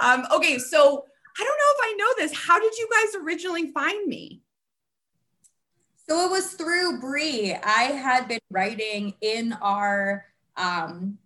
Um, 0.00 0.24
okay, 0.34 0.58
so 0.58 1.06
I 1.38 1.44
don't 1.44 1.46
know 1.46 1.72
if 1.72 1.80
I 1.82 1.94
know 1.96 2.14
this. 2.18 2.46
How 2.46 2.60
did 2.60 2.76
you 2.76 2.88
guys 2.92 3.22
originally 3.22 3.70
find 3.72 4.06
me? 4.06 4.42
So 6.08 6.26
it 6.26 6.30
was 6.30 6.52
through 6.52 7.00
Bree. 7.00 7.54
I 7.54 7.84
had 7.84 8.28
been 8.28 8.40
writing 8.50 9.14
in 9.20 9.54
our 9.54 10.26
um 10.56 11.18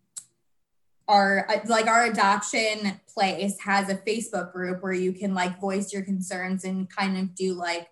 our 1.08 1.48
like 1.66 1.86
our 1.86 2.04
adoption 2.04 3.00
place 3.12 3.58
has 3.60 3.88
a 3.88 3.96
Facebook 3.96 4.52
group 4.52 4.82
where 4.82 4.92
you 4.92 5.12
can 5.12 5.34
like 5.34 5.60
voice 5.60 5.92
your 5.92 6.02
concerns 6.02 6.64
and 6.64 6.88
kind 6.88 7.18
of 7.18 7.34
do 7.34 7.54
like 7.54 7.88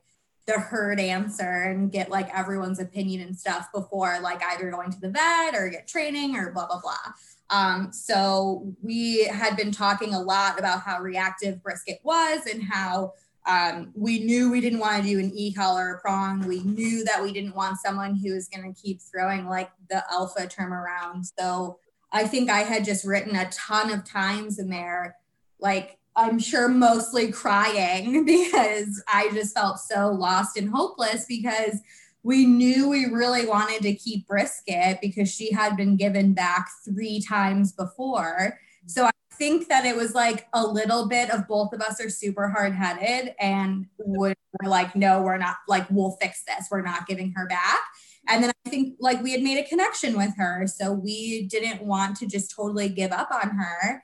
the 0.46 0.52
herd 0.52 1.00
answer 1.00 1.64
and 1.64 1.90
get 1.90 2.08
like 2.08 2.32
everyone's 2.32 2.78
opinion 2.78 3.20
and 3.20 3.36
stuff 3.36 3.68
before 3.74 4.20
like 4.20 4.40
either 4.52 4.70
going 4.70 4.90
to 4.92 5.00
the 5.00 5.10
vet 5.10 5.54
or 5.54 5.68
get 5.68 5.88
training 5.88 6.36
or 6.36 6.52
blah 6.52 6.66
blah 6.66 6.80
blah. 6.80 7.12
Um, 7.50 7.92
so 7.92 8.74
we 8.82 9.24
had 9.24 9.56
been 9.56 9.70
talking 9.70 10.14
a 10.14 10.20
lot 10.20 10.58
about 10.58 10.82
how 10.82 11.00
reactive 11.00 11.62
brisket 11.62 12.00
was 12.02 12.46
and 12.46 12.62
how 12.62 13.12
um, 13.46 13.92
we 13.94 14.18
knew 14.24 14.50
we 14.50 14.60
didn't 14.60 14.80
want 14.80 15.02
to 15.02 15.08
do 15.08 15.20
an 15.20 15.30
e-collar 15.32 15.94
or 15.94 15.98
prong. 16.00 16.46
We 16.46 16.60
knew 16.64 17.04
that 17.04 17.22
we 17.22 17.32
didn't 17.32 17.54
want 17.54 17.78
someone 17.78 18.16
who 18.16 18.34
was 18.34 18.48
going 18.48 18.72
to 18.72 18.80
keep 18.80 19.00
throwing 19.00 19.46
like 19.46 19.70
the 19.88 20.02
alpha 20.10 20.48
term 20.48 20.72
around. 20.72 21.24
So 21.38 21.78
I 22.10 22.26
think 22.26 22.50
I 22.50 22.60
had 22.60 22.84
just 22.84 23.04
written 23.04 23.36
a 23.36 23.48
ton 23.50 23.92
of 23.92 24.04
times 24.04 24.58
in 24.58 24.68
there, 24.68 25.16
like 25.60 25.98
I'm 26.16 26.38
sure 26.38 26.68
mostly 26.68 27.30
crying 27.30 28.24
because 28.26 29.02
I 29.06 29.30
just 29.32 29.54
felt 29.54 29.78
so 29.78 30.08
lost 30.10 30.56
and 30.56 30.68
hopeless 30.68 31.26
because 31.28 31.78
we 32.26 32.44
knew 32.44 32.88
we 32.88 33.04
really 33.04 33.46
wanted 33.46 33.82
to 33.82 33.94
keep 33.94 34.26
Brisket 34.26 34.98
because 35.00 35.32
she 35.32 35.52
had 35.52 35.76
been 35.76 35.96
given 35.96 36.32
back 36.32 36.68
three 36.84 37.20
times 37.20 37.70
before. 37.70 38.58
So 38.86 39.04
I 39.04 39.12
think 39.34 39.68
that 39.68 39.86
it 39.86 39.94
was 39.94 40.12
like 40.12 40.48
a 40.52 40.66
little 40.66 41.06
bit 41.06 41.30
of 41.30 41.46
both 41.46 41.72
of 41.72 41.80
us 41.80 42.00
are 42.00 42.10
super 42.10 42.48
hard 42.48 42.74
headed 42.74 43.32
and 43.38 43.86
we're 43.98 44.34
like, 44.64 44.96
no, 44.96 45.22
we're 45.22 45.36
not 45.36 45.58
like, 45.68 45.86
we'll 45.88 46.16
fix 46.20 46.42
this. 46.42 46.66
We're 46.68 46.82
not 46.82 47.06
giving 47.06 47.32
her 47.36 47.46
back. 47.46 47.78
And 48.26 48.42
then 48.42 48.50
I 48.66 48.70
think 48.70 48.96
like 48.98 49.22
we 49.22 49.30
had 49.30 49.42
made 49.42 49.64
a 49.64 49.68
connection 49.68 50.16
with 50.16 50.36
her. 50.36 50.66
So 50.66 50.92
we 50.92 51.46
didn't 51.46 51.84
want 51.84 52.16
to 52.16 52.26
just 52.26 52.52
totally 52.56 52.88
give 52.88 53.12
up 53.12 53.30
on 53.30 53.50
her. 53.50 54.02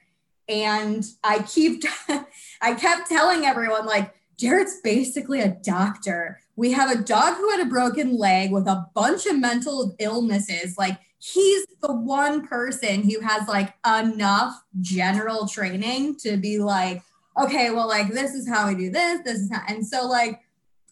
And 0.49 1.05
I 1.25 1.41
keep, 1.41 1.83
I 2.63 2.75
kept 2.75 3.09
telling 3.09 3.47
everyone, 3.47 3.85
like, 3.85 4.15
Jarrett's 4.39 4.81
basically 4.83 5.41
a 5.41 5.57
doctor. 5.63 6.42
We 6.57 6.73
have 6.73 6.91
a 6.91 7.03
dog 7.03 7.37
who 7.37 7.51
had 7.51 7.61
a 7.61 7.71
broken 7.71 8.19
leg 8.19 8.53
with 8.53 8.67
a 8.67 8.87
bunch 8.95 9.27
of 9.27 9.39
mental 9.39 9.95
illnesses. 9.99 10.77
Like, 10.77 10.99
he's 11.19 11.67
the 11.81 11.93
one 11.93 12.47
person 12.47 13.09
who 13.09 13.21
has 13.21 13.49
like 13.49 13.75
enough 13.87 14.63
general 14.81 15.47
training 15.47 16.17
to 16.17 16.37
be 16.37 16.59
like, 16.59 17.03
okay, 17.41 17.71
well, 17.71 17.89
like, 17.89 18.09
this 18.09 18.35
is 18.35 18.49
how 18.49 18.69
we 18.69 18.75
do 18.75 18.91
this. 18.91 19.21
This 19.25 19.39
is 19.39 19.51
how, 19.51 19.63
and 19.69 19.87
so, 19.87 20.07
like, 20.07 20.41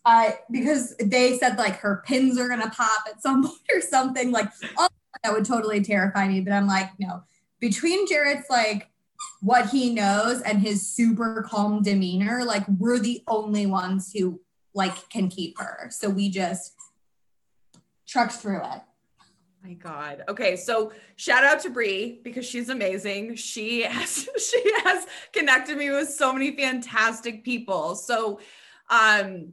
I, 0.04 0.38
because 0.50 0.96
they 0.96 1.36
said 1.36 1.58
like 1.58 1.76
her 1.76 2.02
pins 2.06 2.38
are 2.38 2.48
to 2.48 2.70
pop 2.70 3.04
at 3.06 3.20
some 3.20 3.42
point 3.46 3.60
or 3.74 3.80
something, 3.80 4.30
like, 4.30 4.48
all 4.78 4.88
that 5.22 5.32
would 5.32 5.44
totally 5.44 5.82
terrify 5.82 6.26
me. 6.28 6.40
But 6.40 6.52
I'm 6.52 6.66
like, 6.66 6.90
no, 6.98 7.22
between 7.60 8.08
Jared's 8.08 8.48
like 8.48 8.88
what 9.40 9.68
he 9.68 9.92
knows 9.92 10.40
and 10.42 10.60
his 10.60 10.86
super 10.86 11.46
calm 11.48 11.82
demeanor, 11.82 12.44
like 12.44 12.66
we're 12.78 12.98
the 12.98 13.22
only 13.28 13.66
ones 13.66 14.12
who 14.12 14.40
like 14.74 15.08
can 15.08 15.28
keep 15.28 15.58
her. 15.58 15.88
So 15.90 16.08
we 16.08 16.30
just 16.30 16.74
trucked 18.06 18.32
through 18.32 18.62
it. 18.62 18.80
My 19.62 19.74
God. 19.74 20.24
Okay, 20.28 20.56
so 20.56 20.92
shout 21.16 21.44
out 21.44 21.60
to 21.60 21.70
Bree 21.70 22.20
because 22.24 22.46
she's 22.46 22.70
amazing. 22.70 23.34
She 23.36 23.82
has 23.88 24.28
she 24.50 24.72
has 24.84 25.06
connected 25.32 25.76
me 25.76 25.90
with 25.90 26.08
so 26.08 26.32
many 26.32 26.56
fantastic 26.56 27.44
people. 27.44 27.94
So, 27.94 28.40
um, 28.88 29.52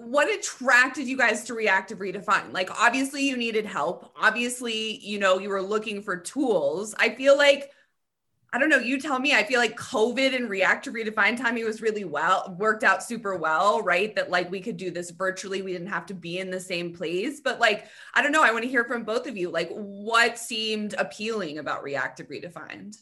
what 0.00 0.32
attracted 0.34 1.06
you 1.06 1.16
guys 1.16 1.44
to 1.44 1.52
reactive 1.52 1.98
redefined 1.98 2.54
like 2.54 2.70
obviously 2.80 3.28
you 3.28 3.36
needed 3.36 3.66
help 3.66 4.10
obviously 4.18 4.96
you 5.04 5.18
know 5.18 5.38
you 5.38 5.50
were 5.50 5.60
looking 5.60 6.00
for 6.00 6.16
tools 6.16 6.94
i 6.98 7.10
feel 7.10 7.36
like 7.36 7.70
I 8.52 8.58
don't 8.58 8.68
know. 8.68 8.78
You 8.78 9.00
tell 9.00 9.20
me. 9.20 9.32
I 9.32 9.44
feel 9.44 9.60
like 9.60 9.76
COVID 9.76 10.34
and 10.34 10.50
Reactive 10.50 10.94
Redefined 10.94 11.36
timing 11.36 11.64
was 11.64 11.80
really 11.80 12.04
well 12.04 12.56
worked 12.58 12.82
out 12.82 13.02
super 13.02 13.36
well, 13.36 13.80
right? 13.82 14.14
That 14.16 14.28
like 14.30 14.50
we 14.50 14.60
could 14.60 14.76
do 14.76 14.90
this 14.90 15.10
virtually. 15.10 15.62
We 15.62 15.72
didn't 15.72 15.88
have 15.88 16.06
to 16.06 16.14
be 16.14 16.38
in 16.38 16.50
the 16.50 16.58
same 16.58 16.92
place. 16.92 17.40
But 17.40 17.60
like, 17.60 17.86
I 18.14 18.22
don't 18.22 18.32
know. 18.32 18.42
I 18.42 18.50
want 18.50 18.64
to 18.64 18.70
hear 18.70 18.84
from 18.84 19.04
both 19.04 19.28
of 19.28 19.36
you. 19.36 19.50
Like, 19.50 19.70
what 19.70 20.36
seemed 20.36 20.94
appealing 20.94 21.58
about 21.58 21.84
Reactive 21.84 22.28
Redefined? 22.28 22.98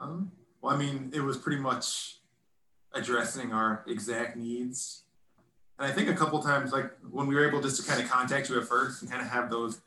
Um, 0.00 0.30
well, 0.62 0.74
I 0.74 0.78
mean, 0.78 1.10
it 1.12 1.20
was 1.20 1.36
pretty 1.36 1.60
much 1.60 2.18
addressing 2.92 3.52
our 3.52 3.84
exact 3.88 4.36
needs. 4.36 5.02
And 5.80 5.90
I 5.90 5.94
think 5.94 6.08
a 6.08 6.14
couple 6.14 6.40
times, 6.40 6.72
like 6.72 6.92
when 7.10 7.26
we 7.26 7.34
were 7.34 7.46
able 7.46 7.60
just 7.60 7.80
to 7.82 7.88
kind 7.88 8.00
of 8.00 8.08
contact 8.08 8.48
you 8.48 8.60
at 8.60 8.66
first 8.68 9.02
and 9.02 9.10
kind 9.10 9.22
of 9.22 9.28
have 9.28 9.50
those, 9.50 9.80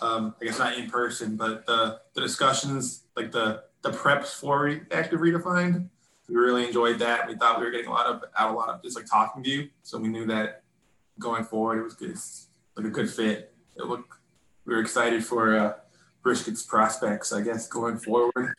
um, 0.00 0.34
I 0.40 0.44
guess 0.46 0.58
not 0.58 0.76
in 0.76 0.90
person, 0.90 1.36
but 1.36 1.64
the 1.66 2.00
the 2.14 2.20
discussions, 2.20 3.04
like 3.16 3.30
the 3.30 3.64
the 3.82 3.90
preps 3.90 4.34
for 4.34 4.60
Reactive 4.60 5.20
Redefined. 5.20 5.88
We 6.28 6.36
really 6.36 6.66
enjoyed 6.66 6.98
that. 7.00 7.28
We 7.28 7.34
thought 7.34 7.58
we 7.58 7.66
were 7.66 7.70
getting 7.70 7.88
a 7.88 7.92
lot 7.92 8.06
of 8.06 8.22
out 8.38 8.54
a 8.54 8.56
lot 8.56 8.68
of 8.68 8.82
just 8.82 8.96
like 8.96 9.06
talking 9.06 9.42
to 9.42 9.50
you. 9.50 9.68
So 9.82 9.98
we 9.98 10.08
knew 10.08 10.26
that 10.26 10.62
going 11.18 11.44
forward 11.44 11.78
it 11.78 11.82
was 11.82 11.94
good, 11.94 12.16
like 12.76 12.86
a 12.86 12.90
good 12.90 13.10
fit. 13.10 13.54
It 13.76 13.84
looked 13.84 14.12
we 14.64 14.74
were 14.74 14.80
excited 14.80 15.24
for 15.24 15.56
uh, 15.56 15.72
Brisket's 16.24 16.62
prospects, 16.62 17.32
I 17.32 17.40
guess, 17.40 17.66
going 17.66 17.98
forward. 17.98 18.54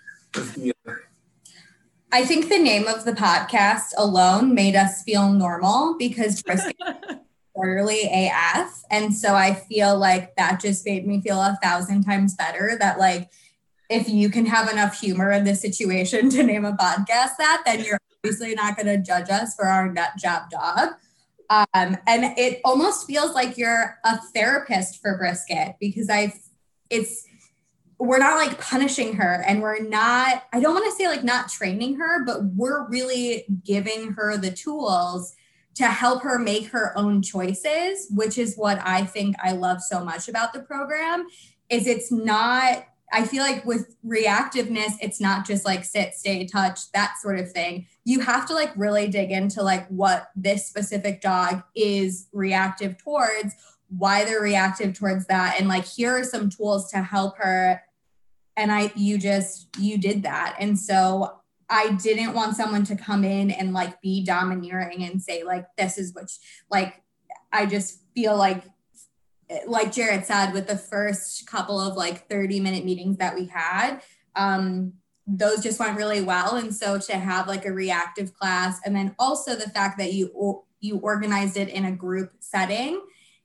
I 2.11 2.25
think 2.25 2.49
the 2.49 2.59
name 2.59 2.87
of 2.87 3.05
the 3.05 3.13
podcast 3.13 3.93
alone 3.97 4.53
made 4.53 4.75
us 4.75 5.03
feel 5.03 5.31
normal 5.31 5.95
because 5.97 6.43
Brisket 6.43 6.75
quarterly 7.55 8.09
AF. 8.11 8.83
And 8.91 9.13
so 9.13 9.35
I 9.35 9.53
feel 9.53 9.97
like 9.97 10.35
that 10.35 10.59
just 10.59 10.85
made 10.85 11.07
me 11.07 11.21
feel 11.21 11.39
a 11.39 11.57
thousand 11.63 12.03
times 12.03 12.35
better 12.35 12.75
that 12.79 12.99
like 12.99 13.29
if 13.93 14.09
you 14.09 14.29
can 14.29 14.45
have 14.47 14.71
enough 14.71 14.99
humor 14.99 15.31
in 15.31 15.43
this 15.43 15.61
situation 15.61 16.29
to 16.31 16.43
name 16.43 16.65
a 16.65 16.73
podcast 16.73 17.37
that, 17.37 17.61
then 17.65 17.83
you're 17.83 17.99
obviously 18.23 18.55
not 18.55 18.75
going 18.75 18.87
to 18.87 18.97
judge 18.97 19.29
us 19.29 19.55
for 19.55 19.65
our 19.65 19.91
nut 19.91 20.09
job 20.17 20.49
dog. 20.49 20.89
Um, 21.49 21.97
and 22.07 22.37
it 22.37 22.61
almost 22.65 23.05
feels 23.05 23.35
like 23.35 23.57
you're 23.57 23.99
a 24.03 24.17
therapist 24.33 24.99
for 25.01 25.17
brisket 25.17 25.75
because 25.79 26.09
I, 26.09 26.33
it's, 26.89 27.27
we're 27.99 28.17
not 28.17 28.37
like 28.37 28.59
punishing 28.59 29.15
her 29.17 29.43
and 29.47 29.61
we're 29.61 29.83
not, 29.83 30.43
I 30.51 30.59
don't 30.59 30.73
want 30.73 30.85
to 30.85 30.97
say 30.97 31.07
like 31.07 31.23
not 31.23 31.49
training 31.49 31.97
her, 31.97 32.25
but 32.25 32.43
we're 32.55 32.89
really 32.89 33.45
giving 33.63 34.13
her 34.13 34.37
the 34.37 34.51
tools 34.51 35.35
to 35.75 35.85
help 35.85 36.23
her 36.23 36.39
make 36.39 36.67
her 36.67 36.97
own 36.97 37.21
choices, 37.21 38.07
which 38.09 38.39
is 38.39 38.55
what 38.55 38.79
I 38.83 39.05
think 39.05 39.35
I 39.43 39.51
love 39.51 39.81
so 39.81 40.03
much 40.03 40.27
about 40.27 40.53
the 40.53 40.61
program 40.61 41.27
is 41.69 41.87
it's 41.87 42.11
not 42.11 42.85
I 43.13 43.25
feel 43.25 43.43
like 43.43 43.63
with 43.63 43.95
reactiveness, 44.03 44.93
it's 44.99 45.21
not 45.21 45.45
just 45.45 45.65
like 45.65 45.85
sit, 45.85 46.15
stay, 46.15 46.47
touch, 46.47 46.91
that 46.93 47.13
sort 47.21 47.37
of 47.37 47.51
thing. 47.51 47.85
You 48.03 48.21
have 48.21 48.47
to 48.47 48.53
like 48.53 48.71
really 48.75 49.07
dig 49.07 49.31
into 49.31 49.61
like 49.61 49.87
what 49.87 50.29
this 50.35 50.65
specific 50.65 51.21
dog 51.21 51.61
is 51.75 52.27
reactive 52.33 52.97
towards, 52.97 53.53
why 53.89 54.25
they're 54.25 54.41
reactive 54.41 54.93
towards 54.93 55.27
that. 55.27 55.57
And 55.59 55.67
like, 55.67 55.85
here 55.85 56.17
are 56.17 56.23
some 56.23 56.49
tools 56.49 56.89
to 56.91 57.03
help 57.03 57.37
her. 57.37 57.83
And 58.57 58.71
I, 58.71 58.91
you 58.95 59.19
just, 59.19 59.69
you 59.77 59.99
did 59.99 60.23
that. 60.23 60.55
And 60.59 60.77
so 60.77 61.39
I 61.69 61.91
didn't 61.91 62.33
want 62.33 62.55
someone 62.55 62.83
to 62.85 62.95
come 62.95 63.23
in 63.23 63.51
and 63.51 63.73
like 63.73 64.01
be 64.01 64.23
domineering 64.25 65.03
and 65.03 65.21
say, 65.21 65.43
like, 65.43 65.67
this 65.77 65.97
is 65.97 66.13
which, 66.13 66.31
like, 66.69 67.01
I 67.51 67.67
just 67.67 68.01
feel 68.15 68.35
like 68.35 68.63
like 69.67 69.91
Jared 69.91 70.25
said, 70.25 70.53
with 70.53 70.67
the 70.67 70.77
first 70.77 71.45
couple 71.47 71.79
of 71.79 71.95
like 71.95 72.27
30 72.29 72.59
minute 72.59 72.85
meetings 72.85 73.17
that 73.17 73.35
we 73.35 73.45
had, 73.45 74.01
um, 74.35 74.93
those 75.25 75.63
just 75.63 75.79
went 75.79 75.97
really 75.97 76.21
well. 76.21 76.55
And 76.55 76.73
so 76.73 76.97
to 76.97 77.13
have 77.13 77.47
like 77.47 77.65
a 77.65 77.71
reactive 77.71 78.33
class, 78.33 78.79
and 78.85 78.95
then 78.95 79.15
also 79.19 79.55
the 79.55 79.69
fact 79.69 79.97
that 79.97 80.13
you 80.13 80.63
you 80.79 80.97
organized 80.97 81.55
it 81.55 81.69
in 81.69 81.85
a 81.85 81.91
group 81.91 82.31
setting, 82.39 83.01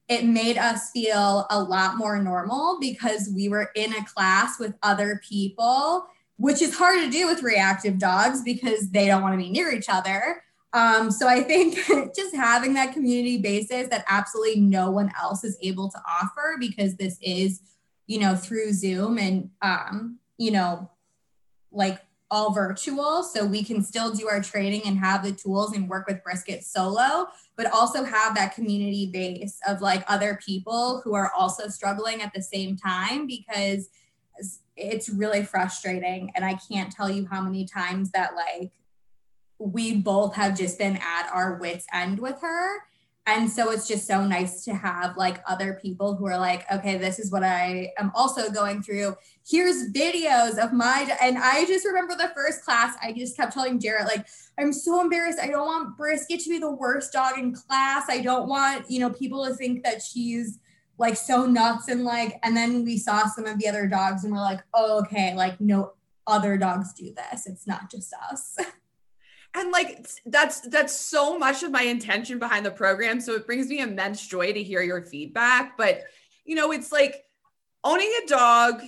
it 0.08 0.24
made 0.24 0.58
us 0.58 0.90
feel 0.90 1.46
a 1.50 1.62
lot 1.62 1.96
more 1.96 2.20
normal 2.20 2.78
because 2.80 3.30
we 3.32 3.48
were 3.48 3.70
in 3.76 3.94
a 3.94 4.04
class 4.04 4.58
with 4.58 4.74
other 4.82 5.20
people, 5.28 6.06
which 6.36 6.60
is 6.62 6.76
hard 6.76 7.00
to 7.04 7.10
do 7.10 7.26
with 7.26 7.42
reactive 7.42 7.98
dogs 7.98 8.42
because 8.42 8.90
they 8.90 9.06
don't 9.06 9.22
want 9.22 9.34
to 9.34 9.38
be 9.38 9.50
near 9.50 9.70
each 9.70 9.88
other. 9.88 10.42
Um, 10.72 11.10
so 11.10 11.26
I 11.26 11.42
think 11.42 11.76
just 12.16 12.34
having 12.34 12.74
that 12.74 12.92
community 12.92 13.38
basis 13.38 13.88
that 13.88 14.04
absolutely 14.08 14.60
no 14.60 14.90
one 14.90 15.10
else 15.20 15.44
is 15.44 15.56
able 15.62 15.90
to 15.90 15.98
offer 16.06 16.56
because 16.58 16.96
this 16.96 17.18
is, 17.22 17.62
you 18.06 18.20
know, 18.20 18.36
through 18.36 18.72
Zoom 18.72 19.18
and, 19.18 19.50
um, 19.62 20.18
you 20.36 20.50
know, 20.50 20.90
like 21.72 22.00
all 22.30 22.52
virtual. 22.52 23.22
So 23.22 23.46
we 23.46 23.64
can 23.64 23.82
still 23.82 24.12
do 24.12 24.28
our 24.28 24.42
training 24.42 24.82
and 24.84 24.98
have 24.98 25.24
the 25.24 25.32
tools 25.32 25.74
and 25.74 25.88
work 25.88 26.06
with 26.06 26.22
Brisket 26.22 26.62
solo, 26.62 27.28
but 27.56 27.72
also 27.72 28.04
have 28.04 28.34
that 28.34 28.54
community 28.54 29.10
base 29.10 29.58
of 29.66 29.80
like 29.80 30.04
other 30.08 30.38
people 30.44 31.00
who 31.02 31.14
are 31.14 31.32
also 31.36 31.68
struggling 31.68 32.20
at 32.20 32.32
the 32.34 32.42
same 32.42 32.76
time 32.76 33.26
because 33.26 33.88
it's 34.76 35.08
really 35.08 35.42
frustrating. 35.42 36.30
And 36.34 36.44
I 36.44 36.58
can't 36.70 36.92
tell 36.92 37.10
you 37.10 37.26
how 37.26 37.40
many 37.40 37.64
times 37.64 38.10
that 38.12 38.34
like 38.34 38.72
we 39.58 39.96
both 39.96 40.34
have 40.34 40.56
just 40.56 40.78
been 40.78 40.96
at 40.96 41.30
our 41.32 41.56
wits 41.56 41.86
end 41.92 42.18
with 42.18 42.40
her 42.40 42.78
And 43.28 43.50
so 43.50 43.70
it's 43.70 43.86
just 43.86 44.06
so 44.06 44.26
nice 44.26 44.64
to 44.64 44.72
have 44.72 45.18
like 45.18 45.42
other 45.46 45.78
people 45.82 46.16
who 46.16 46.26
are 46.26 46.38
like, 46.38 46.64
okay, 46.72 46.96
this 46.96 47.18
is 47.18 47.30
what 47.30 47.44
I 47.44 47.92
am 47.98 48.10
also 48.14 48.50
going 48.50 48.82
through. 48.82 49.16
Here's 49.46 49.92
videos 49.92 50.56
of 50.56 50.72
my, 50.72 51.14
and 51.20 51.36
I 51.36 51.66
just 51.66 51.84
remember 51.84 52.14
the 52.16 52.32
first 52.34 52.64
class, 52.64 52.96
I 53.02 53.12
just 53.12 53.36
kept 53.36 53.52
telling 53.52 53.80
Jarrett, 53.80 54.06
like, 54.06 54.26
I'm 54.58 54.72
so 54.72 55.02
embarrassed. 55.02 55.38
I 55.42 55.48
don't 55.48 55.66
want 55.66 55.98
Brisket 55.98 56.40
to 56.40 56.48
be 56.48 56.58
the 56.58 56.70
worst 56.72 57.12
dog 57.12 57.36
in 57.38 57.54
class. 57.54 58.06
I 58.08 58.22
don't 58.22 58.48
want, 58.48 58.90
you 58.90 58.98
know, 58.98 59.10
people 59.10 59.44
to 59.44 59.52
think 59.52 59.84
that 59.84 60.00
she's 60.00 60.58
like 60.96 61.16
so 61.16 61.44
nuts 61.44 61.88
and 61.88 62.04
like, 62.04 62.38
and 62.42 62.56
then 62.56 62.82
we 62.82 62.96
saw 62.96 63.26
some 63.26 63.44
of 63.44 63.58
the 63.58 63.68
other 63.68 63.86
dogs 63.86 64.24
and 64.24 64.32
we're 64.32 64.40
like, 64.40 64.62
oh, 64.72 65.00
okay, 65.00 65.34
like 65.34 65.60
no 65.60 65.92
other 66.26 66.56
dogs 66.56 66.94
do 66.94 67.12
this. 67.12 67.46
It's 67.46 67.66
not 67.66 67.90
just 67.90 68.14
us. 68.32 68.56
and 69.54 69.70
like 69.70 70.06
that's 70.26 70.60
that's 70.60 70.94
so 70.94 71.38
much 71.38 71.62
of 71.62 71.70
my 71.70 71.82
intention 71.82 72.38
behind 72.38 72.64
the 72.64 72.70
program. 72.70 73.20
So 73.20 73.34
it 73.34 73.46
brings 73.46 73.68
me 73.68 73.80
immense 73.80 74.26
joy 74.26 74.52
to 74.52 74.62
hear 74.62 74.82
your 74.82 75.02
feedback. 75.02 75.76
But 75.76 76.02
you 76.44 76.54
know 76.54 76.72
it's 76.72 76.92
like 76.92 77.24
owning 77.84 78.12
a 78.24 78.28
dog 78.28 78.82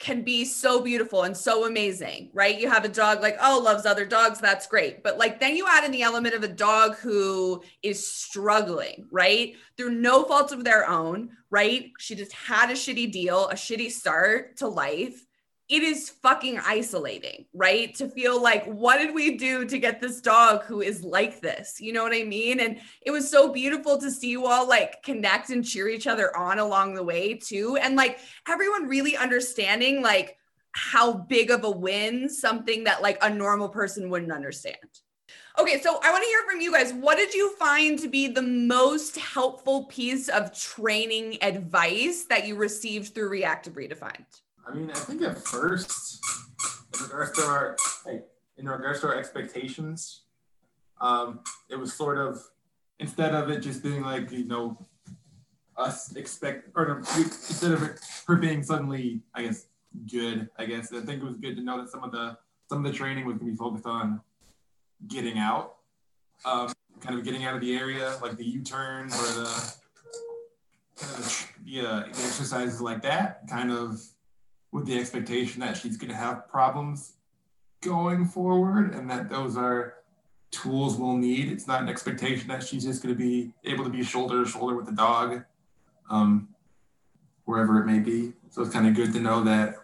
can 0.00 0.22
be 0.22 0.44
so 0.44 0.82
beautiful 0.82 1.22
and 1.22 1.36
so 1.36 1.66
amazing 1.66 2.30
right? 2.34 2.60
You 2.60 2.68
have 2.68 2.84
a 2.84 2.88
dog 2.88 3.22
like 3.22 3.36
oh 3.40 3.60
loves 3.62 3.86
other 3.86 4.04
dogs 4.04 4.40
that's 4.40 4.66
great. 4.66 5.02
But 5.02 5.18
like 5.18 5.40
then 5.40 5.56
you 5.56 5.66
add 5.68 5.84
in 5.84 5.90
the 5.90 6.02
element 6.02 6.34
of 6.34 6.42
a 6.42 6.48
dog 6.48 6.96
who 6.96 7.62
is 7.82 8.06
struggling 8.06 9.06
right? 9.10 9.54
Through 9.76 9.92
no 9.92 10.24
fault 10.24 10.52
of 10.52 10.64
their 10.64 10.88
own 10.88 11.30
right? 11.50 11.90
She 11.98 12.14
just 12.14 12.32
had 12.32 12.70
a 12.70 12.74
shitty 12.74 13.12
deal 13.12 13.48
a 13.48 13.54
shitty 13.54 13.90
start 13.90 14.56
to 14.58 14.68
life 14.68 15.24
it 15.68 15.82
is 15.82 16.10
fucking 16.10 16.58
isolating, 16.58 17.46
right? 17.54 17.94
To 17.94 18.08
feel 18.08 18.40
like, 18.40 18.66
what 18.66 18.98
did 18.98 19.14
we 19.14 19.36
do 19.36 19.64
to 19.64 19.78
get 19.78 20.00
this 20.00 20.20
dog 20.20 20.64
who 20.64 20.82
is 20.82 21.02
like 21.02 21.40
this? 21.40 21.80
You 21.80 21.92
know 21.94 22.02
what 22.02 22.14
I 22.14 22.22
mean? 22.22 22.60
And 22.60 22.80
it 23.00 23.10
was 23.10 23.30
so 23.30 23.50
beautiful 23.50 23.98
to 23.98 24.10
see 24.10 24.28
you 24.28 24.46
all 24.46 24.68
like 24.68 25.02
connect 25.02 25.50
and 25.50 25.64
cheer 25.64 25.88
each 25.88 26.06
other 26.06 26.36
on 26.36 26.58
along 26.58 26.94
the 26.94 27.02
way, 27.02 27.34
too. 27.34 27.78
And 27.80 27.96
like 27.96 28.18
everyone 28.46 28.88
really 28.88 29.16
understanding 29.16 30.02
like 30.02 30.36
how 30.72 31.12
big 31.12 31.50
of 31.50 31.64
a 31.64 31.70
win 31.70 32.28
something 32.28 32.84
that 32.84 33.00
like 33.00 33.18
a 33.22 33.30
normal 33.30 33.68
person 33.70 34.10
wouldn't 34.10 34.32
understand. 34.32 34.76
Okay, 35.58 35.80
so 35.80 36.00
I 36.02 36.10
want 36.10 36.22
to 36.24 36.28
hear 36.28 36.42
from 36.50 36.60
you 36.60 36.72
guys. 36.72 36.92
What 36.92 37.16
did 37.16 37.32
you 37.32 37.54
find 37.56 37.98
to 38.00 38.08
be 38.08 38.26
the 38.26 38.42
most 38.42 39.16
helpful 39.16 39.84
piece 39.84 40.28
of 40.28 40.52
training 40.52 41.38
advice 41.42 42.24
that 42.24 42.46
you 42.46 42.56
received 42.56 43.14
through 43.14 43.28
Reactive 43.28 43.74
Redefined? 43.74 44.26
I 44.66 44.74
mean, 44.74 44.90
I 44.90 44.94
think 44.94 45.22
at 45.22 45.38
first, 45.38 46.20
in 46.94 47.02
regards 47.04 47.32
to 47.32 47.42
our 47.42 47.76
in 48.56 48.68
regards 48.68 49.00
to 49.00 49.08
our 49.08 49.16
expectations, 49.16 50.22
um, 51.00 51.40
it 51.68 51.76
was 51.76 51.92
sort 51.92 52.18
of 52.18 52.42
instead 52.98 53.34
of 53.34 53.50
it 53.50 53.60
just 53.60 53.82
being 53.82 54.02
like 54.02 54.30
you 54.30 54.44
know 54.44 54.78
us 55.76 56.14
expect 56.14 56.70
or 56.76 56.98
instead 57.16 57.72
of 57.72 57.82
her 58.26 58.36
being 58.36 58.62
suddenly 58.62 59.20
I 59.34 59.42
guess 59.42 59.66
good 60.10 60.48
I 60.56 60.66
guess 60.66 60.92
I 60.92 61.00
think 61.00 61.22
it 61.22 61.24
was 61.24 61.36
good 61.36 61.56
to 61.56 61.62
know 61.62 61.80
that 61.80 61.90
some 61.90 62.04
of 62.04 62.12
the 62.12 62.36
some 62.68 62.84
of 62.84 62.90
the 62.90 62.96
training 62.96 63.26
was 63.26 63.38
to 63.38 63.44
be 63.44 63.54
focused 63.54 63.86
on 63.86 64.20
getting 65.08 65.38
out, 65.38 65.74
um, 66.44 66.72
kind 67.00 67.18
of 67.18 67.24
getting 67.24 67.44
out 67.44 67.54
of 67.54 67.60
the 67.60 67.76
area 67.76 68.16
like 68.22 68.36
the 68.36 68.44
U-turns 68.44 69.14
or 69.14 69.42
the 69.42 69.74
kind 70.96 71.18
of 71.18 71.52
yeah, 71.64 72.04
exercises 72.06 72.80
like 72.80 73.02
that 73.02 73.46
kind 73.48 73.70
of 73.70 74.00
with 74.74 74.86
the 74.86 74.98
expectation 74.98 75.60
that 75.60 75.76
she's 75.76 75.96
going 75.96 76.10
to 76.10 76.16
have 76.16 76.48
problems 76.48 77.12
going 77.80 78.26
forward 78.26 78.92
and 78.92 79.08
that 79.08 79.30
those 79.30 79.56
are 79.56 79.94
tools 80.50 80.96
we'll 80.96 81.16
need. 81.16 81.50
It's 81.52 81.68
not 81.68 81.80
an 81.80 81.88
expectation 81.88 82.48
that 82.48 82.64
she's 82.64 82.84
just 82.84 83.00
going 83.00 83.14
to 83.14 83.18
be 83.18 83.52
able 83.62 83.84
to 83.84 83.90
be 83.90 84.02
shoulder 84.02 84.42
to 84.42 84.50
shoulder 84.50 84.74
with 84.74 84.86
the 84.86 84.92
dog, 84.92 85.44
um, 86.10 86.48
wherever 87.44 87.80
it 87.80 87.86
may 87.86 88.00
be. 88.00 88.32
So 88.50 88.62
it's 88.62 88.72
kind 88.72 88.88
of 88.88 88.94
good 88.94 89.12
to 89.12 89.20
know 89.20 89.44
that 89.44 89.76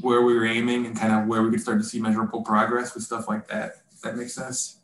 where 0.00 0.22
we 0.22 0.34
were 0.34 0.44
aiming 0.44 0.86
and 0.86 0.98
kind 0.98 1.12
of 1.12 1.28
where 1.28 1.44
we 1.44 1.50
could 1.52 1.60
start 1.60 1.78
to 1.78 1.84
see 1.84 2.00
measurable 2.00 2.42
progress 2.42 2.94
with 2.94 3.04
stuff 3.04 3.28
like 3.28 3.46
that. 3.46 3.76
If 3.92 4.00
that 4.00 4.16
makes 4.16 4.34
sense. 4.34 4.78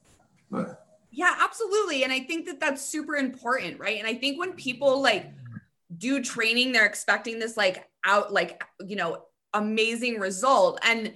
But 0.53 0.87
yeah, 1.11 1.35
absolutely. 1.40 2.05
And 2.05 2.12
I 2.12 2.20
think 2.20 2.46
that 2.46 2.61
that's 2.61 2.81
super 2.81 3.16
important, 3.16 3.81
right? 3.81 3.99
And 3.99 4.07
I 4.07 4.14
think 4.14 4.38
when 4.38 4.53
people 4.53 5.03
like 5.03 5.33
do 5.99 6.23
training, 6.23 6.70
they're 6.70 6.87
expecting 6.87 7.40
this 7.40 7.57
like 7.57 7.89
out 8.05 8.33
like 8.33 8.65
you 8.87 8.97
know 8.97 9.23
amazing 9.53 10.19
result 10.19 10.79
and 10.85 11.13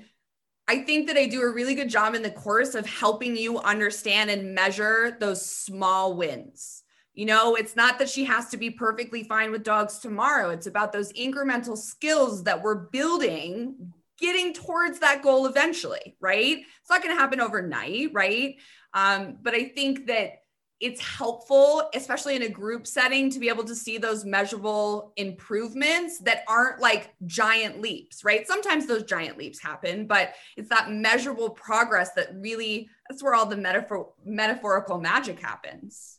I 0.66 0.78
think 0.78 1.08
that 1.08 1.16
I 1.16 1.26
do 1.26 1.42
a 1.42 1.52
really 1.52 1.74
good 1.74 1.90
job 1.90 2.14
in 2.14 2.22
the 2.22 2.30
course 2.30 2.74
of 2.74 2.86
helping 2.86 3.36
you 3.36 3.58
understand 3.58 4.30
and 4.30 4.54
measure 4.54 5.16
those 5.20 5.44
small 5.44 6.16
wins. 6.16 6.82
You 7.12 7.26
know, 7.26 7.54
it's 7.54 7.76
not 7.76 7.98
that 7.98 8.08
she 8.08 8.24
has 8.24 8.48
to 8.48 8.56
be 8.56 8.70
perfectly 8.70 9.24
fine 9.24 9.52
with 9.52 9.62
dogs 9.62 9.98
tomorrow. 9.98 10.50
It's 10.50 10.66
about 10.66 10.92
those 10.92 11.12
incremental 11.12 11.76
skills 11.76 12.44
that 12.44 12.62
we're 12.62 12.86
building, 12.86 13.92
getting 14.18 14.54
towards 14.54 15.00
that 15.00 15.22
goal 15.22 15.46
eventually, 15.46 16.16
right? 16.18 16.58
It's 16.58 16.90
not 16.90 17.02
going 17.02 17.14
to 17.14 17.20
happen 17.20 17.40
overnight, 17.40 18.10
right? 18.12 18.56
Um, 18.94 19.36
but 19.42 19.54
I 19.54 19.68
think 19.68 20.06
that 20.06 20.43
it's 20.80 21.00
helpful, 21.00 21.88
especially 21.94 22.36
in 22.36 22.42
a 22.42 22.48
group 22.48 22.86
setting, 22.86 23.30
to 23.30 23.38
be 23.38 23.48
able 23.48 23.64
to 23.64 23.74
see 23.74 23.96
those 23.96 24.24
measurable 24.24 25.12
improvements 25.16 26.18
that 26.20 26.44
aren't 26.48 26.80
like 26.80 27.14
giant 27.26 27.80
leaps, 27.80 28.24
right? 28.24 28.46
Sometimes 28.46 28.86
those 28.86 29.04
giant 29.04 29.38
leaps 29.38 29.60
happen, 29.60 30.06
but 30.06 30.34
it's 30.56 30.68
that 30.68 30.90
measurable 30.90 31.50
progress 31.50 32.12
that 32.14 32.34
really 32.34 32.88
that's 33.08 33.22
where 33.22 33.34
all 33.34 33.46
the 33.46 33.56
metaphor 33.56 34.08
metaphorical 34.24 34.98
magic 34.98 35.40
happens. 35.40 36.18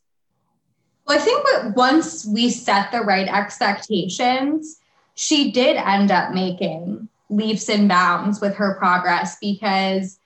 Well, 1.05 1.19
I 1.19 1.21
think 1.21 1.45
that 1.45 1.75
once 1.75 2.25
we 2.25 2.49
set 2.49 2.91
the 2.91 3.01
right 3.01 3.27
expectations, 3.27 4.79
she 5.13 5.51
did 5.51 5.77
end 5.77 6.11
up 6.11 6.33
making 6.33 7.07
leaps 7.29 7.69
and 7.69 7.87
bounds 7.87 8.41
with 8.41 8.55
her 8.55 8.75
progress 8.75 9.37
because 9.39 10.19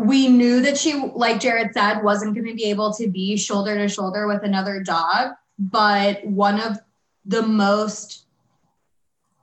we 0.00 0.28
knew 0.28 0.62
that 0.62 0.78
she, 0.78 0.94
like 0.94 1.40
Jared 1.40 1.74
said, 1.74 2.00
wasn't 2.02 2.34
going 2.34 2.46
to 2.46 2.54
be 2.54 2.64
able 2.64 2.92
to 2.94 3.06
be 3.06 3.36
shoulder 3.36 3.76
to 3.76 3.86
shoulder 3.86 4.26
with 4.26 4.42
another 4.42 4.82
dog. 4.82 5.32
But 5.58 6.26
one 6.26 6.58
of 6.58 6.78
the 7.26 7.42
most, 7.42 8.24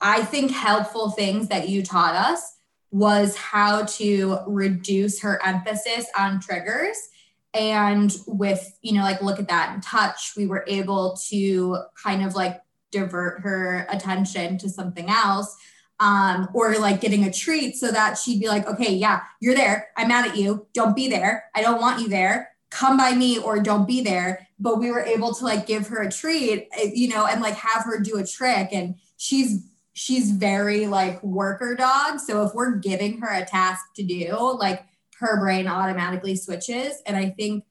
I 0.01 0.23
think, 0.23 0.49
helpful 0.49 1.11
things 1.11 1.49
that 1.49 1.69
you 1.69 1.83
taught 1.83 2.15
us 2.15 2.55
was 2.89 3.37
how 3.37 3.83
to 3.83 4.39
reduce 4.47 5.21
her 5.21 5.39
emphasis 5.45 6.07
on 6.17 6.39
triggers. 6.39 6.97
And 7.53 8.11
with, 8.25 8.79
you 8.81 8.93
know, 8.93 9.03
like 9.03 9.21
look 9.21 9.39
at 9.39 9.49
that 9.49 9.73
and 9.73 9.83
touch, 9.83 10.33
we 10.35 10.47
were 10.47 10.65
able 10.67 11.17
to 11.29 11.77
kind 12.03 12.25
of 12.25 12.33
like 12.33 12.61
divert 12.91 13.41
her 13.41 13.85
attention 13.89 14.57
to 14.57 14.69
something 14.69 15.07
else 15.07 15.55
um, 15.99 16.49
or 16.53 16.77
like 16.77 17.01
getting 17.01 17.23
a 17.23 17.33
treat 17.33 17.75
so 17.75 17.91
that 17.91 18.17
she'd 18.17 18.39
be 18.39 18.47
like, 18.47 18.67
okay, 18.67 18.93
yeah, 18.93 19.21
you're 19.39 19.55
there. 19.55 19.89
I'm 19.97 20.09
mad 20.09 20.27
at 20.27 20.37
you. 20.37 20.67
Don't 20.73 20.95
be 20.95 21.07
there. 21.07 21.45
I 21.55 21.61
don't 21.61 21.81
want 21.81 22.01
you 22.01 22.07
there. 22.07 22.51
Come 22.69 22.97
by 22.97 23.13
me 23.13 23.39
or 23.39 23.59
don't 23.59 23.87
be 23.87 24.01
there. 24.01 24.47
But 24.59 24.79
we 24.79 24.91
were 24.91 25.01
able 25.01 25.33
to 25.35 25.43
like 25.43 25.65
give 25.65 25.87
her 25.87 26.01
a 26.01 26.11
treat, 26.11 26.67
eh, 26.77 26.91
you 26.93 27.09
know, 27.09 27.25
and 27.25 27.41
like 27.41 27.55
have 27.55 27.83
her 27.83 27.99
do 27.99 28.17
a 28.17 28.25
trick. 28.25 28.69
And 28.71 28.95
she's 29.17 29.67
she's 29.93 30.29
very 30.29 30.85
like 30.85 31.21
worker 31.23 31.75
dog. 31.75 32.19
So 32.19 32.43
if 32.43 32.53
we're 32.53 32.75
giving 32.75 33.19
her 33.21 33.33
a 33.33 33.45
task 33.45 33.83
to 33.95 34.03
do, 34.03 34.37
like 34.59 34.85
her 35.19 35.39
brain 35.39 35.67
automatically 35.67 36.35
switches. 36.35 37.01
And 37.07 37.17
I 37.17 37.31
think 37.31 37.63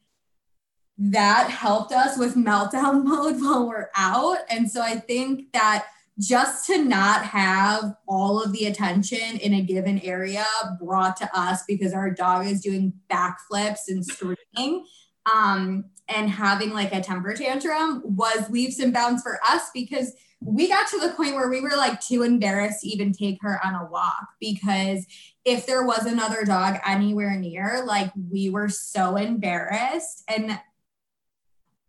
that 0.98 1.50
helped 1.50 1.92
us 1.92 2.18
with 2.18 2.34
meltdown 2.36 3.04
mode 3.04 3.40
while 3.40 3.68
we're 3.68 3.90
out. 3.94 4.38
And 4.50 4.70
so 4.70 4.82
I 4.82 4.96
think 4.96 5.52
that 5.52 5.86
just 6.18 6.66
to 6.66 6.82
not 6.82 7.24
have 7.24 7.94
all 8.08 8.42
of 8.42 8.52
the 8.52 8.66
attention 8.66 9.36
in 9.38 9.54
a 9.54 9.62
given 9.62 10.00
area 10.00 10.46
brought 10.82 11.16
to 11.18 11.28
us 11.38 11.62
because 11.68 11.92
our 11.92 12.10
dog 12.10 12.46
is 12.46 12.62
doing 12.62 12.92
backflips 13.10 13.88
and 13.88 14.04
screaming 14.04 14.86
um, 15.32 15.84
and 16.08 16.30
having 16.30 16.72
like 16.72 16.94
a 16.94 17.02
temper 17.02 17.34
tantrum 17.34 18.02
was 18.04 18.48
leaps 18.48 18.78
and 18.78 18.94
bounds 18.94 19.22
for 19.22 19.38
us 19.46 19.70
because 19.74 20.14
we 20.40 20.68
got 20.68 20.88
to 20.88 21.00
the 21.00 21.10
point 21.10 21.34
where 21.34 21.48
we 21.48 21.60
were 21.60 21.76
like 21.76 22.00
too 22.00 22.22
embarrassed 22.22 22.82
to 22.82 22.88
even 22.88 23.12
take 23.12 23.38
her 23.42 23.60
on 23.64 23.74
a 23.74 23.90
walk 23.90 24.28
because 24.40 25.06
if 25.44 25.66
there 25.66 25.84
was 25.84 26.06
another 26.06 26.44
dog 26.44 26.76
anywhere 26.86 27.36
near 27.36 27.84
like 27.86 28.10
we 28.30 28.48
were 28.48 28.68
so 28.68 29.16
embarrassed 29.16 30.22
and 30.28 30.58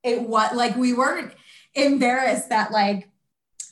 it 0.04 0.22
was 0.22 0.56
like 0.56 0.76
we 0.76 0.94
weren't 0.94 1.34
embarrassed 1.76 2.50
that 2.50 2.72
like 2.72 3.10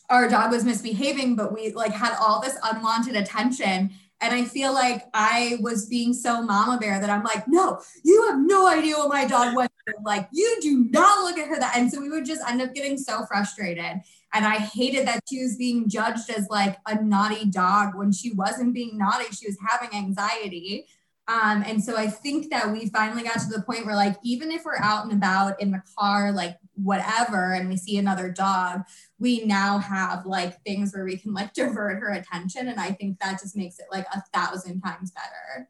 our 0.09 0.27
dog 0.29 0.51
was 0.51 0.63
misbehaving, 0.63 1.35
but 1.35 1.53
we 1.53 1.71
like 1.71 1.91
had 1.91 2.15
all 2.19 2.41
this 2.41 2.57
unwanted 2.63 3.15
attention. 3.15 3.91
And 4.21 4.33
I 4.33 4.45
feel 4.45 4.73
like 4.73 5.03
I 5.13 5.57
was 5.59 5.87
being 5.87 6.13
so 6.13 6.41
mama 6.41 6.79
bear 6.79 6.99
that 7.01 7.09
I'm 7.09 7.23
like, 7.23 7.47
no, 7.47 7.81
you 8.03 8.25
have 8.27 8.39
no 8.39 8.67
idea 8.67 8.95
what 8.95 9.09
my 9.09 9.25
dog 9.25 9.55
went 9.55 9.71
through. 9.83 10.03
Like, 10.05 10.29
you 10.31 10.57
do 10.61 10.87
not 10.89 11.23
look 11.23 11.37
at 11.37 11.49
her 11.49 11.59
that. 11.59 11.75
And 11.75 11.91
so 11.91 12.01
we 12.01 12.09
would 12.09 12.25
just 12.25 12.41
end 12.47 12.61
up 12.61 12.73
getting 12.73 12.97
so 12.97 13.25
frustrated. 13.25 14.01
And 14.33 14.45
I 14.45 14.57
hated 14.57 15.07
that 15.07 15.21
she 15.29 15.43
was 15.43 15.57
being 15.57 15.89
judged 15.89 16.29
as 16.29 16.47
like 16.49 16.77
a 16.87 17.01
naughty 17.01 17.45
dog 17.45 17.95
when 17.95 18.11
she 18.11 18.33
wasn't 18.33 18.73
being 18.73 18.97
naughty. 18.97 19.25
She 19.35 19.47
was 19.47 19.57
having 19.67 19.95
anxiety. 19.95 20.85
Um, 21.27 21.63
and 21.65 21.83
so 21.83 21.97
I 21.97 22.07
think 22.07 22.51
that 22.51 22.71
we 22.71 22.87
finally 22.89 23.23
got 23.23 23.39
to 23.39 23.47
the 23.47 23.63
point 23.63 23.85
where, 23.85 23.95
like, 23.95 24.15
even 24.23 24.51
if 24.51 24.63
we're 24.63 24.77
out 24.77 25.05
and 25.05 25.13
about 25.13 25.59
in 25.59 25.71
the 25.71 25.81
car, 25.97 26.31
like 26.31 26.57
whatever 26.75 27.53
and 27.53 27.67
we 27.67 27.77
see 27.77 27.97
another 27.97 28.29
dog, 28.29 28.81
we 29.17 29.43
now 29.43 29.79
have 29.79 30.25
like 30.25 30.61
things 30.63 30.93
where 30.93 31.05
we 31.05 31.17
can 31.17 31.33
like 31.33 31.53
divert 31.55 31.99
her 31.99 32.11
attention. 32.11 32.67
And 32.67 32.79
I 32.79 32.91
think 32.91 33.19
that 33.19 33.39
just 33.39 33.55
makes 33.55 33.79
it 33.79 33.85
like 33.91 34.05
a 34.13 34.21
thousand 34.33 34.81
times 34.81 35.11
better. 35.11 35.67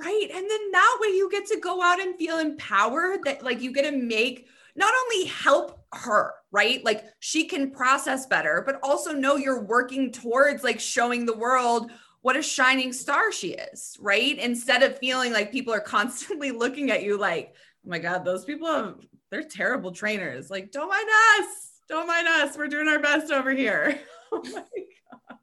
Right. 0.00 0.28
And 0.32 0.48
then 0.48 0.70
that 0.70 0.98
way 1.00 1.08
you 1.08 1.28
get 1.30 1.46
to 1.46 1.58
go 1.58 1.82
out 1.82 2.00
and 2.00 2.16
feel 2.16 2.38
empowered 2.38 3.24
that 3.24 3.42
like 3.42 3.60
you 3.60 3.72
get 3.72 3.82
to 3.82 3.96
make 3.96 4.46
not 4.76 4.94
only 5.04 5.26
help 5.26 5.84
her, 5.92 6.34
right? 6.52 6.84
Like 6.84 7.04
she 7.18 7.46
can 7.46 7.72
process 7.72 8.26
better, 8.26 8.62
but 8.64 8.78
also 8.84 9.12
know 9.12 9.34
you're 9.34 9.64
working 9.64 10.12
towards 10.12 10.62
like 10.62 10.78
showing 10.78 11.26
the 11.26 11.36
world 11.36 11.90
what 12.22 12.36
a 12.36 12.42
shining 12.42 12.92
star 12.92 13.32
she 13.32 13.50
is, 13.50 13.96
right? 14.00 14.38
Instead 14.38 14.82
of 14.82 14.98
feeling 14.98 15.32
like 15.32 15.52
people 15.52 15.72
are 15.72 15.80
constantly 15.96 16.50
looking 16.50 16.90
at 16.90 17.02
you 17.02 17.18
like, 17.18 17.54
oh 17.86 17.90
my 17.90 17.98
God, 17.98 18.24
those 18.24 18.44
people 18.44 18.66
have, 18.66 18.96
they're 19.30 19.42
terrible 19.42 19.92
trainers. 19.92 20.50
Like, 20.50 20.72
don't 20.72 20.88
mind 20.88 21.08
us. 21.40 21.70
Don't 21.88 22.06
mind 22.06 22.28
us. 22.28 22.56
We're 22.56 22.68
doing 22.68 22.88
our 22.88 22.98
best 22.98 23.32
over 23.32 23.50
here. 23.50 23.98
oh 24.32 24.42
my 24.42 24.64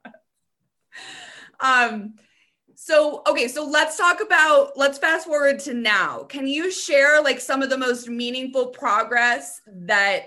God. 0.02 0.12
Um, 1.58 2.14
so, 2.74 3.22
okay, 3.26 3.48
so 3.48 3.64
let's 3.64 3.96
talk 3.96 4.20
about, 4.20 4.76
let's 4.76 4.98
fast 4.98 5.26
forward 5.26 5.58
to 5.60 5.74
now. 5.74 6.24
Can 6.24 6.46
you 6.46 6.70
share 6.70 7.22
like 7.22 7.40
some 7.40 7.62
of 7.62 7.70
the 7.70 7.78
most 7.78 8.08
meaningful 8.08 8.66
progress 8.66 9.60
that 9.66 10.26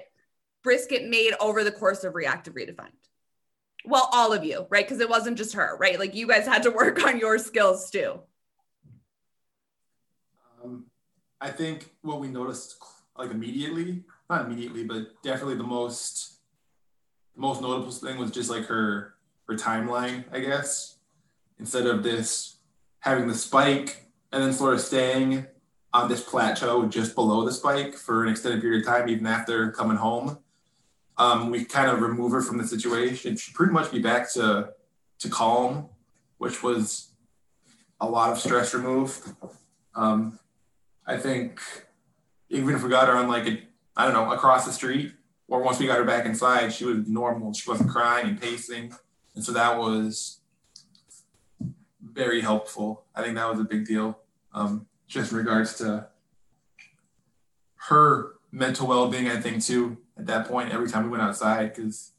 Brisket 0.64 1.08
made 1.08 1.34
over 1.40 1.64
the 1.64 1.72
course 1.72 2.04
of 2.04 2.16
Reactive 2.16 2.56
Redefined? 2.56 2.99
Well, 3.86 4.10
all 4.12 4.34
of 4.34 4.44
you, 4.44 4.68
right? 4.70 4.86
Because 4.86 5.00
it 5.00 5.10
wasn't 5.10 5.38
just 5.38 5.54
her, 5.54 5.78
right? 5.78 6.00
Like 6.00 6.16
you 6.16 6.28
guys 6.28 6.46
had 6.46 6.64
to 6.64 6.72
work 6.72 7.04
on 7.04 7.20
your 7.20 7.38
skills 7.38 7.90
too. 7.90 8.20
Um, 10.64 10.86
I 11.40 11.50
think 11.50 11.90
what 12.02 12.20
we 12.20 12.28
noticed 12.28 12.78
like 13.18 13.32
immediately, 13.32 14.04
not 14.30 14.46
immediately, 14.46 14.84
but 14.84 15.22
definitely 15.24 15.56
the 15.56 15.64
most 15.64 16.36
most 17.36 17.62
notable 17.62 17.92
thing 17.92 18.18
was 18.18 18.32
just 18.32 18.50
like 18.50 18.66
her 18.66 19.16
her 19.48 19.56
timeline, 19.56 20.26
I 20.32 20.40
guess 20.42 21.00
instead 21.60 21.86
of 21.86 22.04
this 22.04 22.58
having 23.02 23.28
the 23.28 23.36
spike 23.36 24.06
and 24.32 24.42
then 24.42 24.54
sort 24.54 24.74
of 24.74 24.82
staying 24.82 25.46
on 25.94 26.10
this 26.10 26.24
plateau 26.24 26.86
just 26.86 27.16
below 27.16 27.46
the 27.46 27.52
spike 27.52 27.96
for 27.96 28.24
an 28.24 28.30
extended 28.30 28.62
period 28.62 28.82
of 28.82 28.88
time, 28.88 29.10
even 29.10 29.28
after 29.28 29.72
coming 29.72 29.98
home. 29.98 30.38
Um, 31.20 31.50
we 31.52 31.66
kind 31.66 31.92
of 31.92 32.02
remove 32.02 32.32
her 32.32 32.42
from 32.42 32.58
the 32.58 32.66
situation. 32.66 33.36
She'd 33.36 33.54
pretty 33.54 33.74
much 33.74 33.92
be 33.92 34.00
back 34.00 34.32
to 34.34 34.70
to 35.20 35.30
calm, 35.30 35.90
which 36.38 36.64
was 36.64 37.12
a 38.00 38.08
lot 38.08 38.32
of 38.32 38.40
stress 38.40 38.74
removed. 38.74 39.22
Um, 39.94 40.40
I 41.06 41.18
think 41.18 41.60
even 42.50 42.74
if 42.74 42.82
we 42.84 42.90
got 42.90 43.10
her 43.10 43.16
on 43.16 43.28
like 43.28 43.46
a, 43.48 43.62
I 43.98 44.06
don't 44.06 44.14
know, 44.14 44.32
across 44.32 44.66
the 44.66 44.72
street, 44.72 45.12
or 45.50 45.62
once 45.62 45.78
we 45.78 45.88
got 45.88 45.98
her 45.98 46.06
back 46.06 46.26
inside, 46.26 46.72
she 46.72 46.86
was 46.86 47.06
normal. 47.06 47.54
She 47.54 47.70
wasn't 47.70 47.90
crying 47.90 48.30
and 48.30 48.42
pacing, 48.42 48.94
and 49.36 49.44
so 49.44 49.52
that 49.52 49.78
was 49.78 50.40
very 52.02 52.40
helpful. 52.40 53.04
I 53.14 53.24
think 53.24 53.36
that 53.36 53.50
was 53.50 53.60
a 53.60 53.66
big 53.66 53.86
deal, 53.86 54.20
um, 54.54 54.88
just 55.08 55.34
in 55.34 55.38
regards 55.38 55.74
to 55.80 56.08
her 57.90 58.36
mental 58.52 58.88
well-being. 58.88 59.28
I 59.28 59.42
think 59.42 59.64
too 59.64 59.98
at 60.20 60.26
that 60.28 60.48
point 60.48 60.72
every 60.72 60.90
time 60.90 61.06
we 61.06 61.10
went 61.10 61.24
outside 61.24 61.74
because 61.74 62.12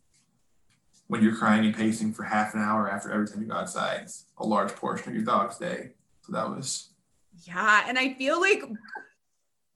when 1.06 1.22
you're 1.22 1.36
crying 1.36 1.64
and 1.66 1.74
pacing 1.74 2.12
for 2.12 2.22
half 2.22 2.54
an 2.54 2.60
hour 2.60 2.90
after 2.90 3.10
every 3.10 3.26
time 3.26 3.42
you 3.42 3.48
go 3.48 3.54
outside, 3.54 4.02
it's 4.02 4.24
a 4.38 4.46
large 4.46 4.74
portion 4.74 5.08
of 5.10 5.14
your 5.14 5.24
dog's 5.24 5.58
day. 5.58 5.90
So 6.22 6.32
that 6.32 6.48
was 6.48 6.88
yeah, 7.44 7.84
and 7.86 7.98
I 7.98 8.14
feel 8.14 8.40
like 8.40 8.62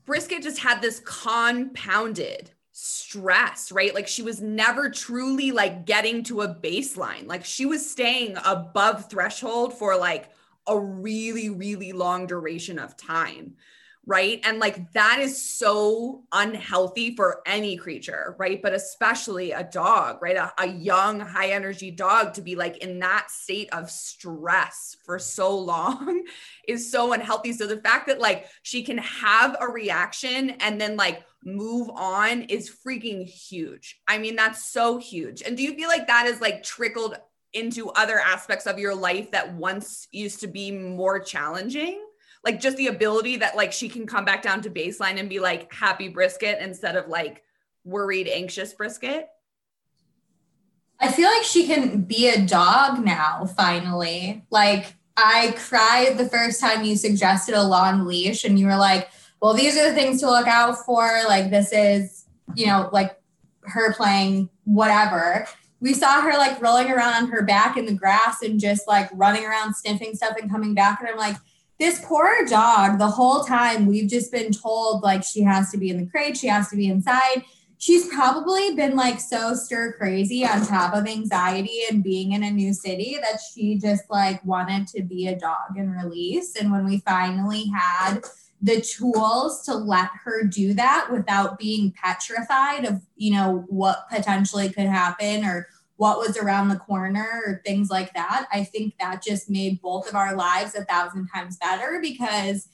Brisket 0.05 0.43
just 0.43 0.59
had 0.59 0.83
this 0.83 1.01
compounded 1.01 2.51
stress, 2.73 3.73
right? 3.73 3.95
Like 3.95 4.09
she 4.09 4.23
was 4.23 4.43
never 4.43 4.91
truly 4.91 5.51
like 5.51 5.87
getting 5.87 6.23
to 6.25 6.43
a 6.43 6.55
baseline. 6.55 7.27
Like 7.27 7.45
she 7.45 7.67
was 7.67 7.89
staying 7.89 8.37
above 8.45 9.09
threshold 9.09 9.73
for 9.73 9.97
like 9.97 10.31
a 10.67 10.79
really, 10.79 11.51
really 11.51 11.93
long 11.93 12.27
duration 12.27 12.79
of 12.79 12.97
time 12.97 13.55
right? 14.07 14.41
And 14.45 14.59
like 14.59 14.93
that 14.93 15.19
is 15.21 15.43
so 15.43 16.25
unhealthy 16.33 17.17
for 17.17 17.41
any 17.47 17.77
creature, 17.77 18.37
right? 18.39 18.61
But 18.61 18.75
especially 18.75 19.53
a 19.53 19.65
dog, 19.65 20.19
right? 20.21 20.37
A, 20.37 20.53
a, 20.59 20.67
young, 20.67 21.21
high 21.21 21.51
energy 21.51 21.91
dog 21.91 22.35
to 22.35 22.43
be 22.43 22.55
like 22.55 22.79
in 22.79 22.99
that 22.99 23.31
state 23.31 23.73
of 23.73 23.91
stress 23.91 24.97
for 25.05 25.19
so 25.19 25.57
long 25.57 26.25
is 26.69 26.91
so 26.91 27.13
unhealthy. 27.13 27.53
So 27.53 27.67
the 27.67 27.81
fact 27.81 28.09
that 28.09 28.21
like 28.21 28.47
she 28.63 28.83
can 28.83 28.99
have 28.99 29.57
a 29.61 29.69
reaction 29.69 30.51
and 30.51 30.81
then 30.81 30.97
like 30.97 31.25
move 31.45 31.91
on 31.91 32.43
is 32.43 32.75
freaking 32.87 33.27
huge. 33.27 34.01
I 34.07 34.19
mean, 34.19 34.37
that's 34.37 34.71
so 34.71 34.99
huge. 34.99 35.43
And 35.43 35.57
do 35.57 35.63
you 35.63 35.75
feel 35.75 35.89
like 35.89 36.07
that 36.09 36.27
is 36.27 36.41
like 36.41 36.63
trickled 36.63 37.17
into 37.53 37.91
other 37.91 38.19
aspects 38.19 38.67
of 38.67 38.79
your 38.79 38.95
life 38.95 39.31
that 39.31 39.55
once 39.55 40.09
used 40.11 40.41
to 40.41 40.47
be 40.47 40.71
more 40.73 41.21
challenging? 41.21 42.05
Like 42.45 42.61
just 42.61 42.77
the 42.77 42.89
ability 42.89 43.37
that 43.39 43.57
like 43.57 43.73
she 43.73 43.89
can 43.89 44.07
come 44.07 44.25
back 44.25 44.43
down 44.43 44.61
to 44.63 44.71
baseline 44.71 45.19
and 45.19 45.29
be 45.29 45.41
like 45.41 45.73
happy 45.73 46.09
brisket 46.09 46.59
instead 46.61 46.95
of 46.97 47.09
like 47.09 47.43
worried 47.85 48.29
anxious 48.29 48.73
brisket? 48.75 49.29
I 51.01 51.11
feel 51.11 51.29
like 51.29 51.43
she 51.43 51.67
can 51.67 52.03
be 52.03 52.29
a 52.29 52.45
dog 52.45 53.05
now 53.05 53.47
finally. 53.57 54.45
Like 54.51 54.95
i 55.17 55.55
cried 55.69 56.19
the 56.19 56.29
first 56.29 56.61
time 56.61 56.85
you 56.85 56.97
suggested 56.97 57.55
a 57.55 57.63
long 57.63 58.05
leash 58.05 58.45
and 58.45 58.59
you 58.59 58.67
were 58.67 58.77
like 58.77 59.09
well 59.41 59.55
these 59.55 59.77
are 59.77 59.89
the 59.89 59.95
things 59.95 60.21
to 60.21 60.31
look 60.31 60.47
out 60.47 60.85
for. 60.85 61.09
Like 61.27 61.51
this 61.51 61.73
is 61.73 62.27
you 62.55 62.67
know 62.67 62.91
like 62.93 63.19
her 63.63 63.95
playing 63.95 64.51
whatever. 64.65 65.47
We 65.81 65.93
saw 65.93 66.23
her 66.23 66.33
like 66.33 66.63
rolling 66.63 66.91
around 66.91 67.15
on 67.15 67.31
her 67.31 67.43
back 67.43 67.77
in 67.77 67.85
the 67.87 67.93
grass 67.93 68.43
and 68.43 68.59
just 68.59 68.89
like 68.89 69.09
running 69.13 69.45
around 69.45 69.75
sniffing 69.75 70.15
stuff 70.15 70.37
and 70.41 70.51
coming 70.51 70.75
back 70.75 71.01
and 71.01 71.09
i'm 71.11 71.17
like 71.19 71.37
this 71.79 72.01
poor 72.05 72.45
dog, 72.47 72.99
the 72.99 73.09
whole 73.09 73.45
time 73.45 73.87
we've 73.87 74.09
just 74.09 74.31
been 74.31 74.53
told 74.53 75.03
like 75.03 75.25
she 75.25 75.43
has 75.43 75.71
to 75.71 75.79
be 75.79 75.91
in 75.91 75.99
the 75.99 76.07
crate, 76.07 76.37
she 76.37 76.47
has 76.47 76.69
to 76.71 76.77
be 76.77 76.87
inside. 76.87 77.45
She's 77.79 78.09
probably 78.09 78.75
been 78.75 78.97
like 78.97 79.21
so 79.21 79.55
stir 79.55 79.93
crazy 79.93 80.47
on 80.47 80.65
top 80.65 80.95
of 80.95 81.07
anxiety 81.07 81.81
and 81.91 82.03
being 82.03 82.33
in 82.33 82.43
a 82.43 82.51
new 82.51 82.73
city 82.73 83.19
that 83.21 83.41
she 83.53 83.77
just 83.79 84.05
like 84.09 84.43
wanted 84.45 84.87
to 84.89 85.03
be 85.03 85.27
a 85.27 85.39
dog 85.39 85.77
and 85.77 85.93
release. 85.93 86.57
And 86.57 86.71
when 86.71 86.87
we 86.87 87.01
finally 87.01 87.67
had 87.67 88.21
the 88.63 88.81
tools 88.81 89.63
to 89.67 89.75
let 89.75 90.09
her 90.25 90.45
do 90.45 90.73
that 90.75 91.09
without 91.13 91.59
being 91.59 91.93
petrified 92.03 92.87
of, 92.87 93.03
you 93.17 93.33
know, 93.33 93.65
what 93.69 94.09
potentially 94.11 94.71
could 94.71 94.87
happen 94.87 95.45
or 95.45 95.69
what 95.97 96.19
was 96.19 96.37
around 96.37 96.69
the 96.69 96.77
corner 96.77 97.43
or 97.47 97.63
things 97.65 97.91
like 97.91 98.13
that. 98.15 98.47
I 98.53 98.65
think 98.65 98.95
that 98.99 99.23
just 99.23 99.49
made 99.49 99.81
both 99.81 100.09
of 100.09 100.15
our 100.15 100.35
lives 100.35 100.75
a 100.75 100.85
thousand 100.85 101.29
times 101.29 101.57
better 101.57 101.99
because 102.03 102.69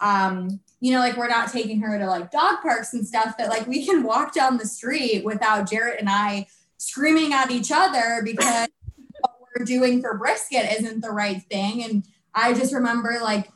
um, 0.00 0.60
you 0.80 0.92
know, 0.92 0.98
like 0.98 1.16
we're 1.16 1.28
not 1.28 1.50
taking 1.50 1.80
her 1.80 1.98
to 1.98 2.06
like 2.06 2.30
dog 2.30 2.60
parks 2.60 2.92
and 2.92 3.06
stuff, 3.06 3.34
but 3.38 3.48
like 3.48 3.66
we 3.66 3.86
can 3.86 4.02
walk 4.02 4.34
down 4.34 4.58
the 4.58 4.66
street 4.66 5.24
without 5.24 5.70
Jarrett 5.70 6.00
and 6.00 6.08
I 6.10 6.46
screaming 6.76 7.32
at 7.32 7.50
each 7.50 7.70
other 7.72 8.20
because 8.24 8.68
what 9.20 9.38
we're 9.56 9.64
doing 9.64 10.02
for 10.02 10.18
brisket 10.18 10.70
isn't 10.78 11.00
the 11.00 11.10
right 11.10 11.42
thing. 11.50 11.84
And 11.84 12.04
I 12.34 12.52
just 12.52 12.74
remember 12.74 13.18
like 13.22 13.48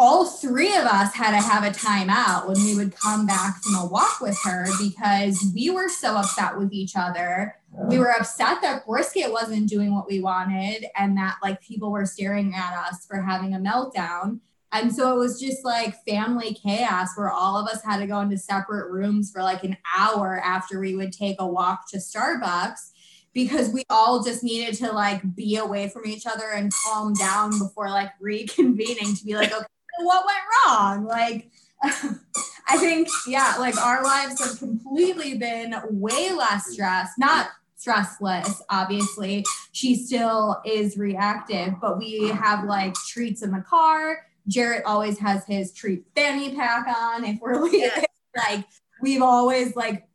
all 0.00 0.24
three 0.24 0.74
of 0.74 0.86
us 0.86 1.14
had 1.14 1.32
to 1.32 1.46
have 1.46 1.62
a 1.62 1.76
timeout 1.76 2.48
when 2.48 2.56
we 2.64 2.74
would 2.74 2.96
come 2.96 3.26
back 3.26 3.62
from 3.62 3.74
a 3.74 3.86
walk 3.86 4.18
with 4.22 4.36
her 4.42 4.66
because 4.80 5.52
we 5.54 5.68
were 5.68 5.90
so 5.90 6.16
upset 6.16 6.56
with 6.56 6.72
each 6.72 6.96
other. 6.96 7.54
We 7.70 7.98
were 7.98 8.10
upset 8.10 8.62
that 8.62 8.86
brisket 8.86 9.30
wasn't 9.30 9.68
doing 9.68 9.94
what 9.94 10.08
we 10.08 10.20
wanted 10.20 10.86
and 10.96 11.18
that 11.18 11.36
like 11.42 11.60
people 11.60 11.92
were 11.92 12.06
staring 12.06 12.54
at 12.54 12.72
us 12.72 13.04
for 13.04 13.20
having 13.20 13.54
a 13.54 13.58
meltdown. 13.58 14.40
And 14.72 14.90
so 14.90 15.14
it 15.14 15.18
was 15.18 15.38
just 15.38 15.66
like 15.66 16.02
family 16.08 16.54
chaos 16.54 17.10
where 17.14 17.30
all 17.30 17.58
of 17.58 17.68
us 17.68 17.84
had 17.84 17.98
to 17.98 18.06
go 18.06 18.20
into 18.20 18.38
separate 18.38 18.90
rooms 18.90 19.30
for 19.30 19.42
like 19.42 19.64
an 19.64 19.76
hour 19.94 20.40
after 20.42 20.80
we 20.80 20.96
would 20.96 21.12
take 21.12 21.36
a 21.38 21.46
walk 21.46 21.90
to 21.90 21.98
Starbucks 21.98 22.92
because 23.34 23.68
we 23.68 23.82
all 23.90 24.24
just 24.24 24.42
needed 24.42 24.76
to 24.76 24.92
like 24.92 25.34
be 25.36 25.56
away 25.58 25.90
from 25.90 26.06
each 26.06 26.26
other 26.26 26.52
and 26.54 26.72
calm 26.86 27.12
down 27.12 27.58
before 27.58 27.90
like 27.90 28.12
reconvening 28.22 29.18
to 29.18 29.24
be 29.26 29.34
like, 29.34 29.52
okay, 29.52 29.66
what 30.04 30.24
went 30.26 30.38
wrong? 30.66 31.06
Like, 31.06 31.50
I 31.82 32.76
think, 32.78 33.08
yeah, 33.26 33.56
like 33.58 33.76
our 33.78 34.02
lives 34.02 34.44
have 34.44 34.58
completely 34.58 35.36
been 35.36 35.74
way 35.90 36.30
less 36.32 36.72
stressed, 36.72 37.18
not 37.18 37.48
stressless, 37.78 38.60
obviously. 38.68 39.44
She 39.72 39.94
still 39.94 40.60
is 40.64 40.98
reactive, 40.98 41.74
but 41.80 41.98
we 41.98 42.28
have 42.28 42.64
like 42.64 42.94
treats 42.94 43.42
in 43.42 43.50
the 43.50 43.62
car. 43.62 44.26
Jarrett 44.46 44.84
always 44.84 45.18
has 45.18 45.44
his 45.46 45.72
treat 45.72 46.04
fanny 46.14 46.54
pack 46.54 46.86
on 46.86 47.24
if 47.24 47.40
we're 47.40 47.60
leaving. 47.62 47.90
Like, 48.36 48.64
we've 49.02 49.22
always 49.22 49.74
like, 49.74 50.06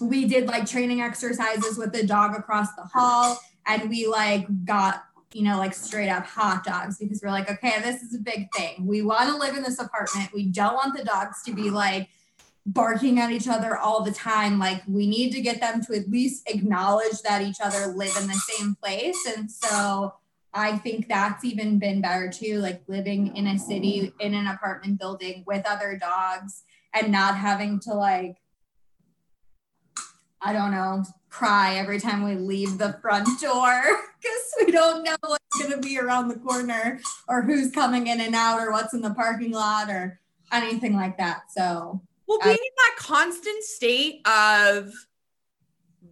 we 0.00 0.24
did 0.24 0.48
like 0.48 0.66
training 0.66 1.00
exercises 1.00 1.78
with 1.78 1.92
the 1.92 2.04
dog 2.04 2.36
across 2.36 2.74
the 2.74 2.82
hall 2.82 3.38
and 3.68 3.88
we 3.88 4.08
like 4.08 4.46
got 4.64 5.04
you 5.34 5.42
know, 5.42 5.58
like 5.58 5.74
straight 5.74 6.08
up 6.08 6.26
hot 6.26 6.64
dogs 6.64 6.98
because 6.98 7.20
we're 7.22 7.30
like, 7.30 7.50
okay, 7.50 7.80
this 7.82 8.02
is 8.02 8.14
a 8.14 8.18
big 8.18 8.52
thing. 8.54 8.86
We 8.86 9.02
want 9.02 9.28
to 9.30 9.36
live 9.36 9.56
in 9.56 9.62
this 9.62 9.78
apartment. 9.78 10.32
We 10.32 10.46
don't 10.46 10.74
want 10.74 10.96
the 10.96 11.04
dogs 11.04 11.42
to 11.44 11.54
be 11.54 11.70
like 11.70 12.08
barking 12.64 13.18
at 13.18 13.30
each 13.30 13.48
other 13.48 13.76
all 13.76 14.02
the 14.02 14.12
time. 14.12 14.58
Like 14.58 14.82
we 14.86 15.06
need 15.06 15.32
to 15.32 15.40
get 15.40 15.60
them 15.60 15.82
to 15.84 15.94
at 15.94 16.08
least 16.08 16.48
acknowledge 16.48 17.22
that 17.22 17.42
each 17.42 17.58
other 17.62 17.88
live 17.88 18.16
in 18.20 18.28
the 18.28 18.34
same 18.34 18.76
place. 18.76 19.18
And 19.36 19.50
so 19.50 20.14
I 20.54 20.76
think 20.78 21.08
that's 21.08 21.44
even 21.44 21.78
been 21.78 22.00
better 22.00 22.30
too, 22.30 22.58
like 22.58 22.82
living 22.86 23.36
in 23.36 23.46
a 23.46 23.58
city 23.58 24.12
in 24.20 24.34
an 24.34 24.46
apartment 24.46 25.00
building 25.00 25.44
with 25.46 25.66
other 25.66 25.96
dogs 25.96 26.62
and 26.92 27.10
not 27.10 27.36
having 27.36 27.80
to 27.80 27.94
like 27.94 28.36
I 30.44 30.52
don't 30.52 30.72
know, 30.72 31.04
cry 31.30 31.76
every 31.76 32.00
time 32.00 32.24
we 32.24 32.34
leave 32.34 32.76
the 32.78 32.98
front 33.00 33.28
door 33.40 33.80
because 34.20 34.66
we 34.66 34.72
don't 34.72 35.02
know 35.02 35.16
what's 35.22 35.58
going 35.58 35.72
to 35.72 35.78
be 35.78 35.98
around 35.98 36.28
the 36.28 36.38
corner 36.38 37.00
or 37.28 37.42
who's 37.42 37.70
coming 37.70 38.08
in 38.08 38.20
and 38.20 38.34
out 38.34 38.60
or 38.60 38.72
what's 38.72 38.92
in 38.92 39.00
the 39.00 39.14
parking 39.14 39.52
lot 39.52 39.88
or 39.88 40.20
anything 40.52 40.94
like 40.94 41.16
that. 41.18 41.42
So, 41.50 42.02
well, 42.26 42.38
being 42.42 42.56
I, 42.56 42.66
in 42.66 42.74
that 42.76 42.96
constant 42.98 43.62
state 43.62 44.26
of 44.26 44.92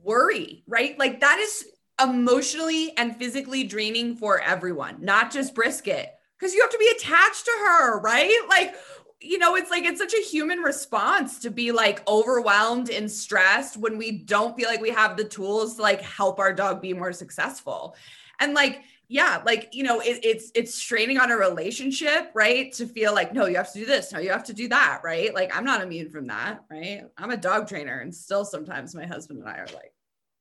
worry, 0.03 0.62
right? 0.66 0.99
Like 0.99 1.20
that 1.20 1.39
is 1.39 1.66
emotionally 2.03 2.97
and 2.97 3.16
physically 3.16 3.64
draining 3.64 4.16
for 4.16 4.41
everyone, 4.41 4.97
not 5.01 5.31
just 5.31 5.55
brisket, 5.55 6.14
because 6.39 6.55
you 6.55 6.62
have 6.62 6.70
to 6.70 6.78
be 6.78 6.91
attached 6.97 7.45
to 7.45 7.53
her, 7.66 8.01
right? 8.01 8.41
Like, 8.49 8.74
you 9.20 9.38
know, 9.38 9.54
it's 9.54 9.70
like 9.70 9.84
it's 9.84 10.00
such 10.00 10.14
a 10.14 10.22
human 10.22 10.60
response 10.60 11.40
to 11.40 11.50
be 11.50 11.72
like 11.72 12.06
overwhelmed 12.08 12.88
and 12.88 13.10
stressed 13.10 13.76
when 13.76 13.98
we 13.98 14.12
don't 14.12 14.56
feel 14.56 14.68
like 14.68 14.80
we 14.80 14.90
have 14.90 15.16
the 15.16 15.24
tools 15.24 15.76
to 15.76 15.82
like 15.82 16.00
help 16.00 16.38
our 16.38 16.52
dog 16.52 16.80
be 16.80 16.94
more 16.94 17.12
successful. 17.12 17.94
And 18.38 18.54
like, 18.54 18.82
yeah, 19.08 19.42
like, 19.44 19.70
you 19.72 19.82
know, 19.82 20.00
it, 20.00 20.20
it's 20.22 20.50
it's 20.54 20.74
straining 20.74 21.18
on 21.18 21.30
a 21.30 21.36
relationship, 21.36 22.30
right? 22.32 22.72
To 22.74 22.86
feel 22.86 23.12
like, 23.12 23.34
no, 23.34 23.46
you 23.46 23.56
have 23.56 23.72
to 23.72 23.78
do 23.78 23.84
this, 23.84 24.12
no, 24.12 24.20
you 24.20 24.30
have 24.30 24.44
to 24.44 24.54
do 24.54 24.68
that, 24.68 25.00
right? 25.04 25.34
Like, 25.34 25.54
I'm 25.54 25.64
not 25.64 25.82
immune 25.82 26.10
from 26.10 26.28
that, 26.28 26.64
right? 26.70 27.02
I'm 27.18 27.30
a 27.30 27.36
dog 27.36 27.68
trainer, 27.68 27.98
and 27.98 28.14
still 28.14 28.44
sometimes 28.44 28.94
my 28.94 29.06
husband 29.06 29.40
and 29.40 29.48
I 29.48 29.58
are 29.58 29.66
like 29.74 29.92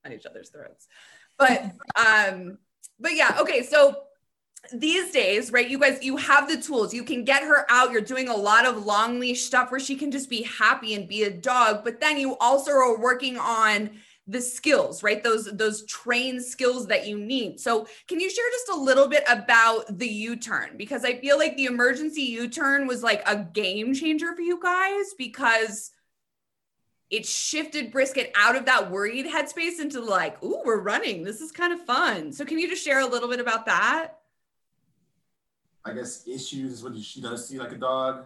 at 0.06 0.14
each 0.14 0.26
other's 0.26 0.50
throats. 0.50 0.88
But 1.38 1.64
um, 1.96 2.60
but 3.00 3.16
yeah, 3.16 3.38
okay, 3.42 3.64
so 3.64 3.96
these 4.74 5.12
days, 5.12 5.52
right? 5.52 5.70
You 5.70 5.80
guys, 5.80 6.04
you 6.04 6.18
have 6.18 6.48
the 6.48 6.62
tools. 6.62 6.94
You 6.94 7.04
can 7.04 7.24
get 7.24 7.44
her 7.44 7.66
out. 7.70 7.92
You're 7.92 8.02
doing 8.02 8.30
a 8.30 8.36
lot 8.36 8.66
of 8.66 8.86
long 8.86 9.20
leash 9.20 9.42
stuff 9.44 9.72
where 9.72 9.80
she 9.80 9.96
can 9.96 10.12
just 10.12 10.30
be 10.30 10.44
happy 10.44 10.94
and 10.94 11.08
be 11.08 11.24
a 11.24 11.32
dog. 11.32 11.84
But 11.84 12.00
then 12.00 12.18
you 12.18 12.38
also 12.38 12.72
are 12.72 13.00
working 13.00 13.38
on 13.38 13.92
the 14.30 14.40
skills, 14.40 15.02
right? 15.02 15.24
Those 15.24 15.46
those 15.46 15.86
trained 15.88 16.44
skills 16.44 16.86
that 16.88 17.08
you 17.08 17.18
need. 17.18 17.60
So, 17.60 17.88
can 18.08 18.20
you 18.20 18.30
share 18.30 18.46
just 18.52 18.70
a 18.70 18.76
little 18.80 19.08
bit 19.08 19.24
about 19.28 19.98
the 19.98 20.08
U-turn 20.08 20.78
because 20.78 21.04
I 21.04 21.20
feel 21.20 21.38
like 21.38 21.58
the 21.58 21.66
emergency 21.66 22.22
U-turn 22.22 22.86
was 22.86 23.02
like 23.02 23.24
a 23.28 23.38
game 23.38 23.94
changer 23.96 24.36
for 24.36 24.42
you 24.42 24.62
guys 24.62 25.16
because 25.18 25.92
it 27.10 27.26
shifted 27.26 27.92
brisket 27.92 28.32
out 28.36 28.56
of 28.56 28.66
that 28.66 28.92
worried 28.92 29.26
headspace 29.26 29.80
into 29.80 30.00
like, 30.00 30.42
"Ooh, 30.44 30.62
we're 30.64 30.82
running. 30.82 31.24
This 31.24 31.42
is 31.42 31.52
kind 31.52 31.74
of 31.74 31.84
fun." 31.86 32.32
So, 32.32 32.46
can 32.46 32.60
you 32.60 32.70
just 32.70 32.84
share 32.84 33.00
a 33.00 33.08
little 33.08 33.30
bit 33.30 33.40
about 33.40 33.66
that? 33.66 34.19
I 35.86 35.94
guess 35.94 36.28
issues 36.28 36.74
is 36.74 36.84
what 36.84 36.98
she 36.98 37.22
does 37.22 37.48
see 37.48 37.60
like 37.60 37.72
a 37.72 37.78
dog. 37.78 38.26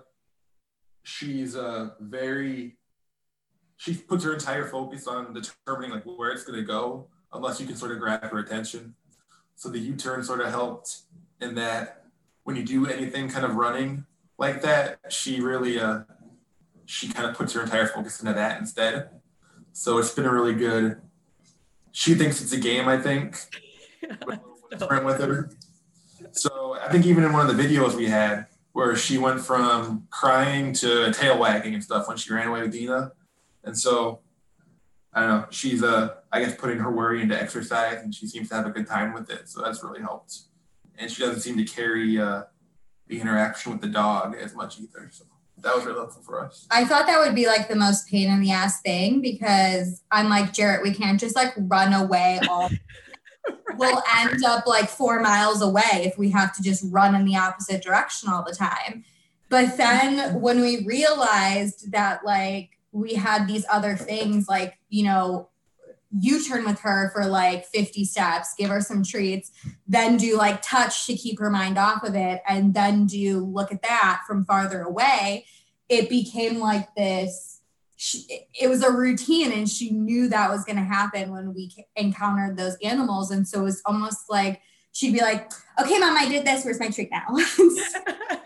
She's 1.04 1.56
uh 1.56 1.92
very 2.00 2.78
she 3.78 3.96
puts 3.96 4.24
her 4.24 4.34
entire 4.34 4.66
focus 4.66 5.08
on 5.08 5.34
determining 5.34 5.92
like 5.92 6.04
where 6.04 6.32
it's 6.32 6.44
gonna 6.44 6.64
go 6.64 7.08
unless 7.34 7.60
you 7.60 7.66
can 7.66 7.76
sort 7.76 7.92
of 7.92 8.00
grab 8.00 8.24
her 8.24 8.40
attention. 8.40 8.96
So 9.56 9.70
the 9.70 9.80
U-turn 9.80 10.24
sort 10.24 10.42
of 10.42 10.50
helped 10.50 11.02
in 11.42 11.56
that 11.56 12.06
when 12.44 12.56
you 12.56 12.64
do 12.64 12.88
anything 12.88 13.30
kind 13.30 13.46
of 13.46 13.56
running 13.56 14.06
like 14.38 14.62
that, 14.62 15.00
she 15.10 15.42
really 15.42 15.80
uh 15.80 16.02
she 16.86 17.08
kind 17.08 17.30
of 17.30 17.36
puts 17.36 17.54
her 17.54 17.62
entire 17.62 17.88
focus 17.88 18.20
into 18.20 18.34
that 18.34 18.60
instead. 18.60 19.10
So 19.74 19.98
it's 19.98 20.14
been 20.14 20.26
a 20.26 20.32
really 20.32 20.54
good. 20.54 21.02
She 21.92 22.16
thinks 22.16 22.42
it's 22.42 22.54
a 22.54 22.60
game, 22.60 22.88
I 22.88 22.98
think. 23.00 23.38
with, 24.26 24.40
with 24.72 25.22
her. 25.22 25.50
So 26.32 26.78
I 26.82 26.92
think 26.92 27.06
even 27.06 27.24
in 27.24 27.34
one 27.34 27.50
of 27.50 27.56
the 27.56 27.62
videos 27.62 27.96
we 27.96 28.08
had 28.08 28.48
where 28.74 28.96
she 28.96 29.18
went 29.18 29.40
from 29.40 30.08
crying 30.10 30.74
to 30.74 31.12
tail 31.14 31.38
wagging 31.38 31.74
and 31.76 31.84
stuff 31.84 32.08
when 32.08 32.18
she 32.18 32.34
ran 32.34 32.48
away 32.48 32.62
with 32.62 32.72
Dina. 32.72 33.12
And 33.64 33.78
so 33.78 34.20
I 35.14 35.22
don't 35.22 35.30
know, 35.30 35.48
she's 35.52 35.84
uh 35.84 36.16
I 36.32 36.40
guess 36.40 36.56
putting 36.56 36.80
her 36.80 36.92
worry 36.92 37.22
into 37.22 37.40
exercise 37.40 38.02
and 38.02 38.14
she 38.14 38.28
seems 38.28 38.50
to 38.50 38.56
have 38.56 38.66
a 38.66 38.72
good 38.72 38.88
time 38.88 39.14
with 39.14 39.30
it. 39.30 39.48
So 39.48 39.62
that's 39.62 39.84
really 39.84 40.02
helped. 40.02 40.40
And 40.98 41.10
she 41.10 41.24
doesn't 41.24 41.42
seem 41.42 41.58
to 41.58 41.64
carry 41.64 42.20
uh 42.20 42.44
the 43.08 43.20
interaction 43.20 43.72
with 43.72 43.82
the 43.82 43.88
dog 43.88 44.36
as 44.36 44.56
much 44.56 44.80
either. 44.80 45.10
So 45.12 45.26
that 45.62 45.76
was 45.76 45.86
really 45.86 45.98
helpful 45.98 46.24
for 46.24 46.44
us. 46.44 46.68
I 46.72 46.86
thought 46.86 47.06
that 47.06 47.20
would 47.20 47.36
be 47.36 47.48
like 47.48 47.68
the 47.68 47.76
most 47.76 48.08
pain 48.08 48.30
in 48.30 48.42
the 48.42 48.52
ass 48.52 48.82
thing 48.82 49.22
because 49.22 50.04
I'm 50.12 50.30
like, 50.30 50.52
Jarrett, 50.54 50.84
we 50.84 50.94
can't 50.94 51.20
just 51.20 51.36
like 51.36 51.54
run 51.58 51.94
away 51.94 52.40
all 52.50 52.70
we'll 53.76 54.02
end 54.18 54.44
up 54.44 54.66
like 54.68 54.90
four 54.90 55.20
miles 55.20 55.62
away 55.62 56.04
if 56.06 56.18
we 56.18 56.30
have 56.32 56.56
to 56.56 56.64
just 56.64 56.84
run 56.90 57.16
in 57.16 57.26
the 57.26 57.36
opposite 57.36 57.84
direction 57.84 58.30
all 58.30 58.44
the 58.44 58.56
time. 58.56 59.04
But 59.50 59.78
then 59.78 60.42
when 60.42 60.62
we 60.62 60.84
realized 60.86 61.92
that 61.92 62.26
like 62.26 62.72
we 62.92 63.16
had 63.16 63.48
these 63.48 63.66
other 63.72 63.96
things 63.96 64.48
like, 64.48 64.78
you 64.90 65.04
know, 65.04 65.50
U 66.20 66.44
turn 66.44 66.64
with 66.66 66.80
her 66.82 67.12
for 67.12 67.26
like 67.26 67.66
50 67.66 68.06
steps, 68.06 68.54
give 68.58 68.70
her 68.70 68.82
some 68.82 69.04
treats, 69.04 69.52
then 69.88 70.18
do 70.18 70.38
like 70.38 70.62
touch 70.62 71.08
to 71.08 71.16
keep 71.16 71.40
her 71.40 71.50
mind 71.50 71.78
off 71.78 72.04
of 72.04 72.16
it, 72.16 72.42
and 72.48 72.74
then 72.74 73.08
do 73.08 73.40
look 73.40 73.72
at 73.72 73.82
that 73.82 74.22
from 74.28 74.46
farther 74.46 74.84
away. 74.84 75.46
It 75.90 76.10
became 76.10 76.60
like 76.60 76.94
this 76.96 77.53
she, 77.96 78.48
it 78.60 78.68
was 78.68 78.84
a 78.84 78.92
routine 78.92 79.52
and 79.52 79.70
she 79.70 79.92
knew 79.92 80.28
that 80.30 80.50
was 80.50 80.64
going 80.66 80.78
to 80.78 80.84
happen 80.84 81.32
when 81.32 81.54
we 81.54 81.72
encountered 81.96 82.58
those 82.58 82.78
animals. 82.84 83.32
And 83.32 83.48
so 83.48 83.62
it 83.62 83.64
was 83.64 83.82
almost 83.86 84.30
like 84.30 84.62
she'd 84.92 85.14
be 85.14 85.22
like 85.22 85.52
okay 85.80 85.98
mom 85.98 86.16
i 86.18 86.28
did 86.28 86.46
this. 86.46 86.66
Where's 86.66 86.80
my 86.80 86.90
treat 86.90 87.10
now? 87.12 87.26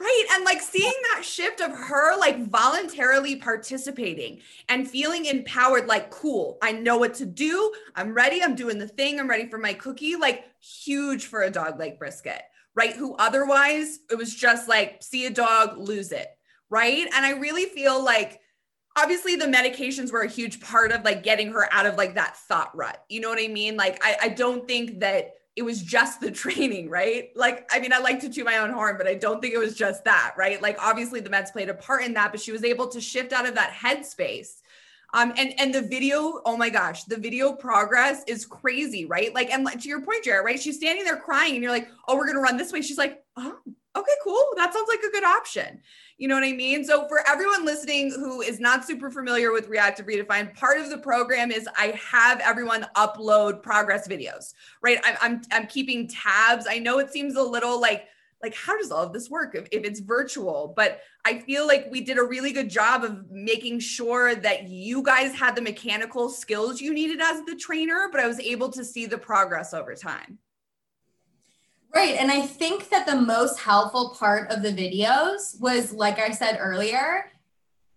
Right. 0.00 0.26
And 0.32 0.44
like 0.44 0.60
seeing 0.62 0.92
that 1.10 1.24
shift 1.24 1.60
of 1.60 1.72
her 1.72 2.16
like 2.20 2.46
voluntarily 2.46 3.34
participating 3.34 4.38
and 4.68 4.88
feeling 4.88 5.24
empowered 5.24 5.88
like 5.88 6.10
cool. 6.10 6.56
I 6.62 6.70
know 6.70 6.98
what 6.98 7.14
to 7.14 7.26
do. 7.26 7.72
I'm 7.96 8.14
ready. 8.14 8.40
I'm 8.40 8.54
doing 8.54 8.78
the 8.78 8.86
thing. 8.86 9.18
I'm 9.18 9.28
ready 9.28 9.48
for 9.48 9.58
my 9.58 9.72
cookie. 9.72 10.14
Like 10.14 10.44
huge 10.60 11.26
for 11.26 11.42
a 11.42 11.50
dog 11.50 11.80
like 11.80 11.98
brisket 11.98 12.42
right? 12.78 12.94
Who 12.94 13.16
otherwise 13.16 13.98
it 14.08 14.14
was 14.14 14.32
just 14.32 14.68
like 14.68 15.02
see 15.02 15.26
a 15.26 15.30
dog 15.30 15.78
lose 15.78 16.12
it 16.12 16.28
right? 16.70 17.06
And 17.14 17.24
I 17.24 17.32
really 17.32 17.66
feel 17.66 18.02
like 18.02 18.40
obviously 18.96 19.36
the 19.36 19.46
medications 19.46 20.12
were 20.12 20.22
a 20.22 20.28
huge 20.28 20.60
part 20.60 20.92
of 20.92 21.04
like 21.04 21.22
getting 21.22 21.52
her 21.52 21.72
out 21.72 21.86
of 21.86 21.96
like 21.96 22.14
that 22.16 22.36
thought 22.36 22.76
rut. 22.76 23.04
You 23.08 23.20
know 23.20 23.28
what 23.28 23.42
I 23.42 23.48
mean? 23.48 23.76
Like 23.76 24.02
I, 24.04 24.16
I 24.22 24.28
don't 24.30 24.66
think 24.66 25.00
that 25.00 25.34
it 25.58 25.64
was 25.64 25.82
just 25.82 26.20
the 26.20 26.30
training, 26.42 26.88
right? 26.88 27.30
Like, 27.34 27.68
I 27.72 27.80
mean, 27.80 27.92
I 27.92 27.98
like 27.98 28.20
to 28.20 28.30
chew 28.30 28.44
my 28.44 28.58
own 28.58 28.70
horn, 28.70 28.96
but 28.96 29.06
I 29.08 29.14
don't 29.14 29.40
think 29.40 29.54
it 29.54 29.58
was 29.58 29.74
just 29.74 30.04
that, 30.04 30.34
right? 30.38 30.62
Like, 30.62 30.78
obviously, 30.80 31.20
the 31.20 31.30
meds 31.30 31.52
played 31.52 31.68
a 31.68 31.74
part 31.74 32.04
in 32.04 32.14
that, 32.14 32.30
but 32.30 32.40
she 32.40 32.52
was 32.52 32.64
able 32.64 32.86
to 32.88 33.00
shift 33.00 33.32
out 33.32 33.46
of 33.46 33.56
that 33.56 33.72
headspace. 33.72 34.60
Um, 35.14 35.32
and 35.38 35.58
and 35.58 35.74
the 35.74 35.80
video, 35.80 36.42
oh 36.44 36.56
my 36.56 36.68
gosh, 36.68 37.04
the 37.04 37.16
video 37.16 37.54
progress 37.54 38.22
is 38.26 38.44
crazy, 38.44 39.06
right? 39.06 39.34
Like, 39.34 39.50
and 39.50 39.66
to 39.66 39.88
your 39.88 40.02
point, 40.02 40.22
Jared, 40.22 40.44
right? 40.44 40.60
She's 40.60 40.76
standing 40.76 41.04
there 41.04 41.16
crying, 41.16 41.54
and 41.54 41.62
you're 41.62 41.72
like, 41.72 41.88
oh, 42.06 42.16
we're 42.16 42.26
gonna 42.26 42.40
run 42.40 42.58
this 42.58 42.72
way. 42.72 42.82
She's 42.82 42.98
like, 42.98 43.22
oh, 43.36 43.56
okay, 43.98 44.12
cool. 44.24 44.42
That 44.56 44.72
sounds 44.72 44.88
like 44.88 45.00
a 45.00 45.10
good 45.10 45.24
option. 45.24 45.80
You 46.18 46.28
know 46.28 46.34
what 46.34 46.44
I 46.44 46.52
mean? 46.52 46.84
So 46.84 47.06
for 47.08 47.26
everyone 47.28 47.64
listening 47.64 48.10
who 48.10 48.40
is 48.40 48.58
not 48.58 48.84
super 48.84 49.10
familiar 49.10 49.52
with 49.52 49.68
Reactive 49.68 50.06
Redefined, 50.06 50.54
part 50.54 50.78
of 50.78 50.90
the 50.90 50.98
program 50.98 51.50
is 51.50 51.68
I 51.76 51.98
have 52.10 52.40
everyone 52.40 52.86
upload 52.96 53.62
progress 53.62 54.08
videos, 54.08 54.54
right? 54.82 54.98
I'm, 55.04 55.16
I'm, 55.20 55.42
I'm 55.52 55.66
keeping 55.66 56.08
tabs. 56.08 56.66
I 56.68 56.78
know 56.78 56.98
it 56.98 57.12
seems 57.12 57.36
a 57.36 57.42
little 57.42 57.80
like, 57.80 58.06
like 58.42 58.54
how 58.54 58.76
does 58.76 58.90
all 58.90 59.04
of 59.04 59.12
this 59.12 59.28
work 59.28 59.54
if, 59.54 59.66
if 59.72 59.84
it's 59.84 59.98
virtual 59.98 60.72
but 60.76 61.00
i 61.24 61.38
feel 61.40 61.66
like 61.66 61.88
we 61.90 62.00
did 62.00 62.18
a 62.18 62.22
really 62.22 62.52
good 62.52 62.70
job 62.70 63.02
of 63.02 63.28
making 63.30 63.80
sure 63.80 64.34
that 64.36 64.68
you 64.68 65.02
guys 65.02 65.34
had 65.34 65.56
the 65.56 65.60
mechanical 65.60 66.28
skills 66.28 66.80
you 66.80 66.94
needed 66.94 67.20
as 67.20 67.42
the 67.46 67.56
trainer 67.56 68.08
but 68.12 68.20
i 68.20 68.28
was 68.28 68.38
able 68.38 68.70
to 68.70 68.84
see 68.84 69.06
the 69.06 69.18
progress 69.18 69.74
over 69.74 69.94
time 69.94 70.38
Right. 71.94 72.16
And 72.16 72.30
I 72.30 72.42
think 72.42 72.90
that 72.90 73.06
the 73.06 73.16
most 73.16 73.58
helpful 73.58 74.14
part 74.18 74.50
of 74.50 74.62
the 74.62 74.72
videos 74.72 75.58
was, 75.60 75.92
like 75.92 76.18
I 76.18 76.30
said 76.30 76.58
earlier, 76.60 77.32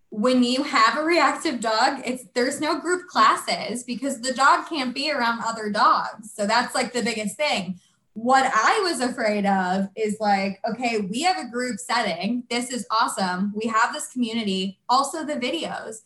when 0.08 0.42
you 0.42 0.62
have 0.62 0.98
a 0.98 1.02
reactive 1.02 1.60
dog, 1.60 2.02
it's 2.04 2.24
there's 2.34 2.60
no 2.60 2.78
group 2.78 3.06
classes 3.06 3.82
because 3.82 4.20
the 4.20 4.34
dog 4.34 4.66
can't 4.68 4.94
be 4.94 5.10
around 5.10 5.40
other 5.42 5.70
dogs. 5.70 6.32
So 6.34 6.46
that's 6.46 6.74
like 6.74 6.92
the 6.92 7.02
biggest 7.02 7.36
thing. 7.36 7.80
What 8.14 8.50
I 8.54 8.80
was 8.82 9.00
afraid 9.00 9.46
of 9.46 9.88
is 9.96 10.18
like, 10.20 10.60
okay, 10.68 11.00
we 11.00 11.22
have 11.22 11.38
a 11.38 11.50
group 11.50 11.78
setting. 11.78 12.44
This 12.50 12.70
is 12.70 12.86
awesome. 12.90 13.54
We 13.56 13.68
have 13.68 13.94
this 13.94 14.12
community, 14.12 14.78
also 14.88 15.24
the 15.24 15.36
videos 15.36 16.00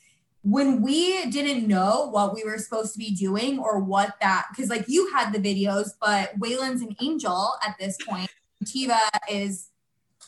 when 0.48 0.80
we 0.80 1.26
didn't 1.26 1.66
know 1.66 2.08
what 2.10 2.32
we 2.32 2.44
were 2.44 2.56
supposed 2.56 2.92
to 2.92 2.98
be 2.98 3.10
doing 3.10 3.58
or 3.58 3.80
what 3.80 4.14
that 4.20 4.46
because 4.50 4.70
like 4.70 4.84
you 4.86 5.12
had 5.12 5.32
the 5.32 5.38
videos 5.38 5.90
but 6.00 6.38
Waylon's 6.38 6.82
an 6.82 6.94
angel 7.00 7.54
at 7.66 7.74
this 7.80 7.98
point 8.06 8.30
Tiva 8.64 9.00
is 9.28 9.70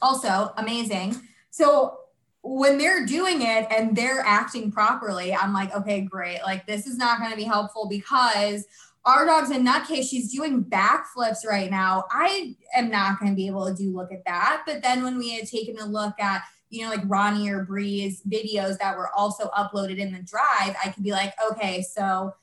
also 0.02 0.52
amazing 0.56 1.14
so 1.50 2.00
when 2.42 2.78
they're 2.78 3.04
doing 3.04 3.42
it 3.42 3.66
and 3.70 3.96
they're 3.96 4.20
acting 4.24 4.70
properly, 4.70 5.34
I'm 5.34 5.52
like, 5.52 5.74
okay, 5.74 6.00
great. 6.00 6.40
Like 6.42 6.66
this 6.66 6.86
is 6.86 6.96
not 6.96 7.18
going 7.18 7.30
to 7.30 7.36
be 7.36 7.44
helpful 7.44 7.88
because 7.88 8.64
our 9.04 9.24
dog's 9.24 9.50
in 9.50 9.64
that 9.64 9.88
case, 9.88 10.08
she's 10.08 10.32
doing 10.32 10.64
backflips 10.64 11.46
right 11.46 11.70
now. 11.70 12.04
I 12.10 12.56
am 12.74 12.90
not 12.90 13.18
going 13.18 13.32
to 13.32 13.36
be 13.36 13.46
able 13.46 13.66
to 13.66 13.74
do 13.74 13.94
look 13.94 14.12
at 14.12 14.24
that. 14.24 14.62
But 14.66 14.82
then 14.82 15.02
when 15.02 15.18
we 15.18 15.30
had 15.30 15.48
taken 15.48 15.78
a 15.78 15.86
look 15.86 16.18
at, 16.20 16.42
you 16.70 16.84
know, 16.84 16.90
like 16.90 17.02
Ronnie 17.06 17.50
or 17.50 17.64
Bree's 17.64 18.22
videos 18.22 18.78
that 18.78 18.96
were 18.96 19.10
also 19.16 19.50
uploaded 19.56 19.98
in 19.98 20.12
the 20.12 20.22
drive, 20.22 20.76
I 20.84 20.90
could 20.90 21.02
be 21.02 21.12
like, 21.12 21.34
okay, 21.52 21.82
so 21.82 22.34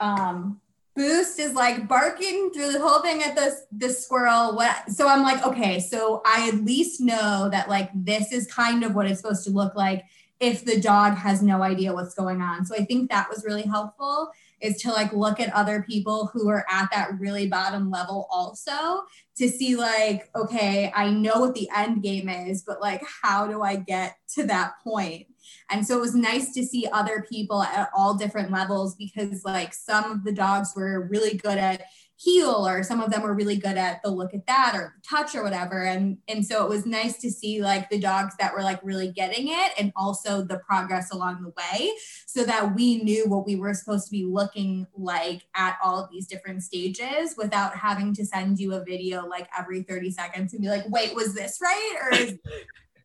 um 0.00 0.60
Boost 0.96 1.38
is 1.38 1.52
like 1.52 1.86
barking 1.86 2.50
through 2.54 2.72
the 2.72 2.80
whole 2.80 3.02
thing 3.02 3.22
at 3.22 3.36
this 3.36 3.62
this 3.70 4.02
squirrel. 4.02 4.56
What 4.56 4.90
so 4.90 5.06
I'm 5.06 5.22
like, 5.22 5.44
okay, 5.46 5.78
so 5.78 6.22
I 6.24 6.48
at 6.48 6.64
least 6.64 7.02
know 7.02 7.50
that 7.52 7.68
like 7.68 7.90
this 7.94 8.32
is 8.32 8.50
kind 8.50 8.82
of 8.82 8.94
what 8.94 9.06
it's 9.06 9.20
supposed 9.20 9.44
to 9.44 9.50
look 9.50 9.74
like 9.76 10.04
if 10.40 10.64
the 10.64 10.80
dog 10.80 11.14
has 11.14 11.42
no 11.42 11.62
idea 11.62 11.92
what's 11.92 12.14
going 12.14 12.40
on. 12.40 12.64
So 12.64 12.74
I 12.74 12.84
think 12.84 13.10
that 13.10 13.28
was 13.28 13.44
really 13.44 13.62
helpful 13.62 14.30
is 14.60 14.80
to 14.82 14.90
like 14.90 15.12
look 15.12 15.38
at 15.38 15.52
other 15.52 15.82
people 15.82 16.30
who 16.32 16.48
are 16.48 16.64
at 16.70 16.88
that 16.92 17.18
really 17.18 17.46
bottom 17.46 17.90
level 17.90 18.26
also 18.30 19.02
to 19.36 19.48
see 19.48 19.76
like 19.76 20.30
okay 20.34 20.90
i 20.94 21.10
know 21.10 21.40
what 21.40 21.54
the 21.54 21.68
end 21.76 22.02
game 22.02 22.28
is 22.28 22.62
but 22.62 22.80
like 22.80 23.02
how 23.22 23.46
do 23.46 23.62
i 23.62 23.76
get 23.76 24.16
to 24.36 24.46
that 24.46 24.74
point? 24.84 25.26
And 25.70 25.86
so 25.86 25.96
it 25.96 26.00
was 26.00 26.14
nice 26.14 26.52
to 26.54 26.64
see 26.64 26.86
other 26.92 27.26
people 27.28 27.62
at 27.62 27.90
all 27.96 28.14
different 28.14 28.50
levels 28.50 28.94
because 28.94 29.44
like 29.44 29.74
some 29.74 30.10
of 30.10 30.24
the 30.24 30.32
dogs 30.32 30.72
were 30.76 31.08
really 31.08 31.36
good 31.36 31.58
at 31.58 31.82
heel 32.18 32.66
or 32.66 32.82
some 32.82 33.00
of 33.00 33.10
them 33.10 33.22
were 33.22 33.34
really 33.34 33.56
good 33.56 33.76
at 33.76 34.02
the 34.02 34.10
look 34.10 34.32
at 34.32 34.46
that 34.46 34.72
or 34.74 34.94
touch 35.06 35.34
or 35.34 35.42
whatever 35.42 35.82
and 35.84 36.16
and 36.28 36.44
so 36.44 36.64
it 36.64 36.68
was 36.68 36.86
nice 36.86 37.18
to 37.18 37.30
see 37.30 37.60
like 37.60 37.90
the 37.90 37.98
dogs 37.98 38.34
that 38.38 38.54
were 38.54 38.62
like 38.62 38.80
really 38.82 39.12
getting 39.12 39.48
it 39.48 39.72
and 39.78 39.92
also 39.96 40.42
the 40.42 40.58
progress 40.60 41.12
along 41.12 41.42
the 41.42 41.52
way 41.58 41.90
so 42.26 42.42
that 42.42 42.74
we 42.74 43.02
knew 43.02 43.28
what 43.28 43.44
we 43.44 43.56
were 43.56 43.74
supposed 43.74 44.06
to 44.06 44.10
be 44.10 44.24
looking 44.24 44.86
like 44.96 45.42
at 45.54 45.76
all 45.84 46.02
of 46.02 46.10
these 46.10 46.26
different 46.26 46.62
stages 46.62 47.34
without 47.36 47.76
having 47.76 48.14
to 48.14 48.24
send 48.24 48.58
you 48.58 48.72
a 48.72 48.82
video 48.82 49.26
like 49.26 49.46
every 49.58 49.82
30 49.82 50.10
seconds 50.10 50.54
and 50.54 50.62
be 50.62 50.68
like 50.68 50.88
wait 50.88 51.14
was 51.14 51.34
this 51.34 51.58
right 51.62 51.96
or 52.02 52.14
is 52.14 52.38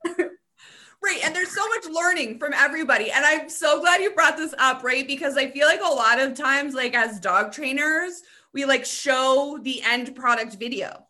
Right. 1.04 1.20
And 1.26 1.36
there's 1.36 1.50
so 1.50 1.68
much 1.68 1.86
learning 1.92 2.38
from 2.38 2.54
everybody. 2.54 3.10
And 3.10 3.26
I'm 3.26 3.50
so 3.50 3.80
glad 3.80 4.02
you 4.02 4.12
brought 4.12 4.38
this 4.38 4.54
up, 4.60 4.84
right? 4.84 5.08
Because 5.08 5.36
I 5.36 5.50
feel 5.50 5.66
like 5.66 5.82
a 5.82 5.92
lot 5.92 6.20
of 6.20 6.36
times, 6.36 6.76
like 6.76 6.94
as 6.94 7.20
dog 7.20 7.52
trainers, 7.52 8.22
we 8.54 8.66
like 8.66 8.86
show 8.86 9.60
the 9.62 9.82
end 9.84 10.16
product 10.16 10.56
video. 10.56 11.08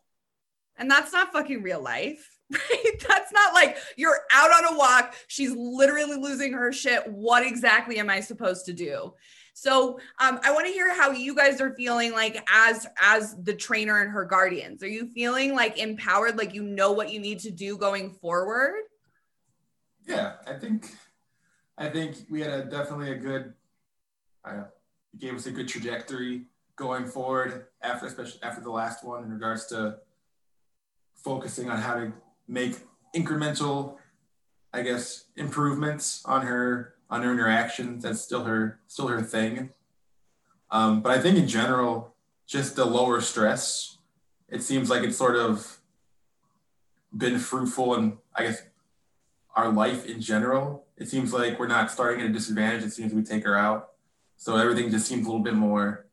And 0.76 0.90
that's 0.90 1.12
not 1.12 1.32
fucking 1.32 1.62
real 1.62 1.82
life. 1.82 2.28
Right? 2.52 3.02
That's 3.08 3.32
not 3.32 3.54
like 3.54 3.78
you're 3.96 4.18
out 4.30 4.50
on 4.50 4.74
a 4.74 4.76
walk. 4.76 5.14
She's 5.26 5.52
literally 5.56 6.16
losing 6.16 6.52
her 6.52 6.70
shit. 6.70 7.10
What 7.10 7.46
exactly 7.46 7.98
am 7.98 8.10
I 8.10 8.20
supposed 8.20 8.66
to 8.66 8.74
do? 8.74 9.14
So 9.54 9.98
um, 10.18 10.38
I 10.44 10.52
want 10.52 10.66
to 10.66 10.72
hear 10.72 10.94
how 10.94 11.12
you 11.12 11.34
guys 11.34 11.62
are 11.62 11.74
feeling 11.74 12.12
like 12.12 12.44
as 12.52 12.86
as 13.00 13.36
the 13.42 13.54
trainer 13.54 14.02
and 14.02 14.10
her 14.10 14.26
guardians. 14.26 14.82
Are 14.82 14.88
you 14.88 15.06
feeling 15.06 15.54
like 15.54 15.78
empowered, 15.78 16.36
like 16.36 16.52
you 16.52 16.62
know 16.62 16.92
what 16.92 17.10
you 17.10 17.20
need 17.20 17.38
to 17.40 17.50
do 17.50 17.78
going 17.78 18.10
forward? 18.10 18.82
Yeah, 20.06 20.34
I 20.46 20.52
think 20.52 20.90
I 21.78 21.88
think 21.88 22.16
we 22.28 22.42
had 22.42 22.52
a 22.52 22.64
definitely 22.64 23.12
a 23.12 23.16
good. 23.16 23.54
Uh, 24.44 24.64
gave 25.18 25.34
us 25.34 25.46
a 25.46 25.50
good 25.50 25.68
trajectory 25.68 26.46
going 26.76 27.06
forward 27.06 27.66
after, 27.82 28.06
especially 28.06 28.42
after 28.42 28.60
the 28.60 28.70
last 28.70 29.04
one, 29.04 29.24
in 29.24 29.30
regards 29.30 29.66
to 29.66 29.98
focusing 31.14 31.70
on 31.70 31.78
how 31.78 31.94
to 31.94 32.12
make 32.48 32.76
incremental, 33.14 33.96
I 34.72 34.82
guess, 34.82 35.24
improvements 35.36 36.22
on 36.24 36.46
her 36.46 36.94
on 37.10 37.22
her 37.22 37.32
interactions. 37.32 38.02
That's 38.02 38.20
still 38.20 38.44
her 38.44 38.80
still 38.86 39.08
her 39.08 39.22
thing. 39.22 39.70
Um, 40.70 41.02
but 41.02 41.12
I 41.12 41.20
think 41.20 41.36
in 41.36 41.46
general, 41.46 42.14
just 42.46 42.76
the 42.76 42.84
lower 42.84 43.20
stress, 43.20 43.98
it 44.48 44.62
seems 44.62 44.88
like 44.88 45.02
it's 45.02 45.18
sort 45.18 45.36
of 45.36 45.78
been 47.14 47.38
fruitful 47.38 47.94
and 47.94 48.16
I 48.34 48.44
guess 48.44 48.62
our 49.54 49.70
life 49.70 50.06
in 50.06 50.20
general. 50.20 50.86
It 50.96 51.08
seems 51.08 51.32
like 51.32 51.58
we're 51.58 51.66
not 51.66 51.90
starting 51.90 52.20
at 52.20 52.30
a 52.30 52.32
disadvantage. 52.32 52.84
It 52.84 52.92
seems 52.92 53.12
we 53.12 53.22
take 53.22 53.44
her 53.44 53.56
out. 53.56 53.90
So 54.36 54.56
everything 54.56 54.90
just 54.90 55.06
seems 55.06 55.26
a 55.26 55.28
little 55.28 55.44
bit 55.44 55.54
more 55.54 56.06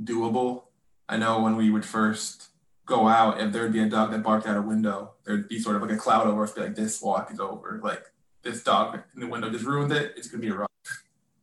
doable. 0.00 0.64
I 1.08 1.16
know 1.16 1.40
when 1.40 1.56
we 1.56 1.70
would 1.70 1.84
first 1.84 2.48
go 2.86 3.08
out, 3.08 3.40
if 3.40 3.52
there'd 3.52 3.72
be 3.72 3.82
a 3.82 3.88
dog 3.88 4.10
that 4.12 4.22
barked 4.22 4.46
out 4.46 4.56
a 4.56 4.62
window, 4.62 5.12
there'd 5.24 5.48
be 5.48 5.58
sort 5.58 5.76
of 5.76 5.82
like 5.82 5.90
a 5.92 5.96
cloud 5.96 6.26
over 6.26 6.42
us, 6.42 6.52
be 6.52 6.62
like, 6.62 6.74
this 6.74 7.00
walk 7.02 7.30
is 7.32 7.40
over. 7.40 7.80
Like 7.82 8.02
this 8.42 8.62
dog 8.62 9.00
in 9.14 9.20
the 9.20 9.26
window 9.26 9.50
just 9.50 9.64
ruined 9.64 9.92
it. 9.92 10.14
It's 10.16 10.28
gonna 10.28 10.40
be 10.40 10.48
a 10.48 10.54
rock. 10.54 10.70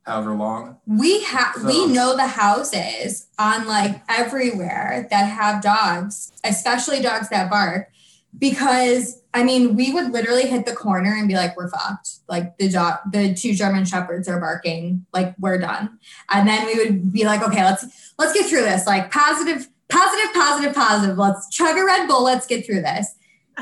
however 0.06 0.34
long. 0.34 0.78
We 0.88 1.24
have 1.24 1.56
so, 1.56 1.68
we 1.68 1.86
know 1.86 2.16
the 2.16 2.28
houses 2.28 3.28
on 3.38 3.68
like 3.68 4.02
everywhere 4.10 5.08
that 5.12 5.26
have 5.26 5.62
dogs, 5.62 6.32
especially 6.43 7.02
dogs 7.02 7.30
that 7.30 7.50
bark 7.50 7.89
because 8.38 9.22
I 9.34 9.44
mean, 9.44 9.76
we 9.76 9.94
would 9.94 10.12
literally 10.12 10.48
hit 10.48 10.66
the 10.66 10.76
corner 10.76 11.16
and 11.16 11.28
be 11.28 11.36
like, 11.36 11.56
"We're 11.56 11.70
fucked." 11.70 12.10
Like 12.28 12.58
the 12.58 12.70
dog, 12.70 13.00
the 13.12 13.34
two 13.34 13.54
German 13.54 13.86
shepherds 13.86 14.28
are 14.28 14.40
barking. 14.40 15.06
Like 15.14 15.36
we're 15.40 15.60
done. 15.60 16.00
And 16.32 16.48
then 16.48 16.66
we 16.66 16.76
would 16.76 17.14
be 17.14 17.26
like, 17.26 17.44
"Okay, 17.44 17.64
let's 17.64 18.14
let's 18.18 18.34
get 18.34 18.48
through 18.48 18.62
this. 18.62 18.88
Like 18.88 19.12
positive, 19.12 19.68
positive, 19.90 20.34
positive, 20.34 20.74
positive. 20.74 21.18
Let's 21.18 21.50
chug 21.50 21.78
a 21.78 21.86
Red 21.86 22.08
Bull. 22.08 22.24
Let's 22.24 22.48
get 22.48 22.66
through 22.66 22.82
this." 22.82 23.16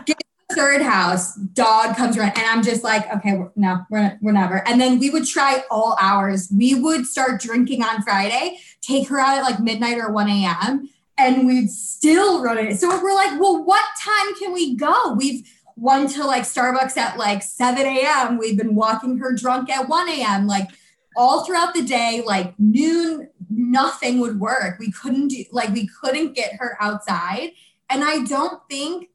Get 0.06 0.18
the 0.50 0.56
third 0.56 0.82
house, 0.82 1.36
dog 1.36 1.98
comes 1.98 2.18
around, 2.18 2.38
and 2.38 2.46
I'm 2.46 2.64
just 2.64 2.84
like, 2.84 3.12
"Okay, 3.18 3.44
no, 3.56 3.86
we're 3.90 4.18
we're 4.22 4.32
never." 4.32 4.66
And 4.68 4.80
then 4.80 5.00
we 5.00 5.10
would 5.10 5.26
try 5.26 5.64
all 5.70 5.98
hours. 6.00 6.50
We 6.56 6.76
would 6.76 7.06
start 7.08 7.42
drinking 7.42 7.84
on 7.84 8.04
Friday, 8.04 8.60
take 8.80 9.10
her 9.10 9.20
out 9.20 9.38
at 9.38 9.44
like 9.44 9.60
midnight 9.60 9.98
or 9.98 10.12
one 10.12 10.30
a.m 10.30 10.90
and 11.18 11.48
we'd 11.48 11.70
still 11.70 12.44
run 12.44 12.58
it. 12.58 12.80
So 12.80 12.90
we're 13.02 13.14
like, 13.14 13.40
well, 13.40 13.64
what 13.64 13.84
time 14.00 14.36
can 14.40 14.54
we 14.54 14.76
go? 14.76 15.14
We've 15.14 15.48
won 15.76 16.08
to 16.08 16.26
like 16.26 16.44
Starbucks 16.44 16.98
at 16.98 17.18
like 17.18 17.44
7 17.44 17.86
a.m. 17.86 18.38
We've 18.38 18.58
been 18.58 18.76
walking 18.76 19.18
her 19.18 19.34
drunk 19.34 19.70
at 19.70 19.88
1 19.88 20.10
a.m. 20.10 20.48
Like 20.48 20.70
all 21.16 21.46
throughout 21.46 21.74
the 21.74 21.84
day, 21.84 22.24
like 22.26 22.54
noon, 22.60 23.30
nothing 23.50 24.20
would 24.20 24.40
work. 24.40 24.78
We 24.80 24.92
couldn't 24.92 25.30
do 25.30 25.44
like 25.52 25.74
we 25.74 25.90
couldn't 26.02 26.34
get 26.34 26.54
her 26.60 26.78
outside. 26.80 27.52
And 27.90 28.04
I 28.04 28.24
don't 28.26 28.62
think 28.70 29.10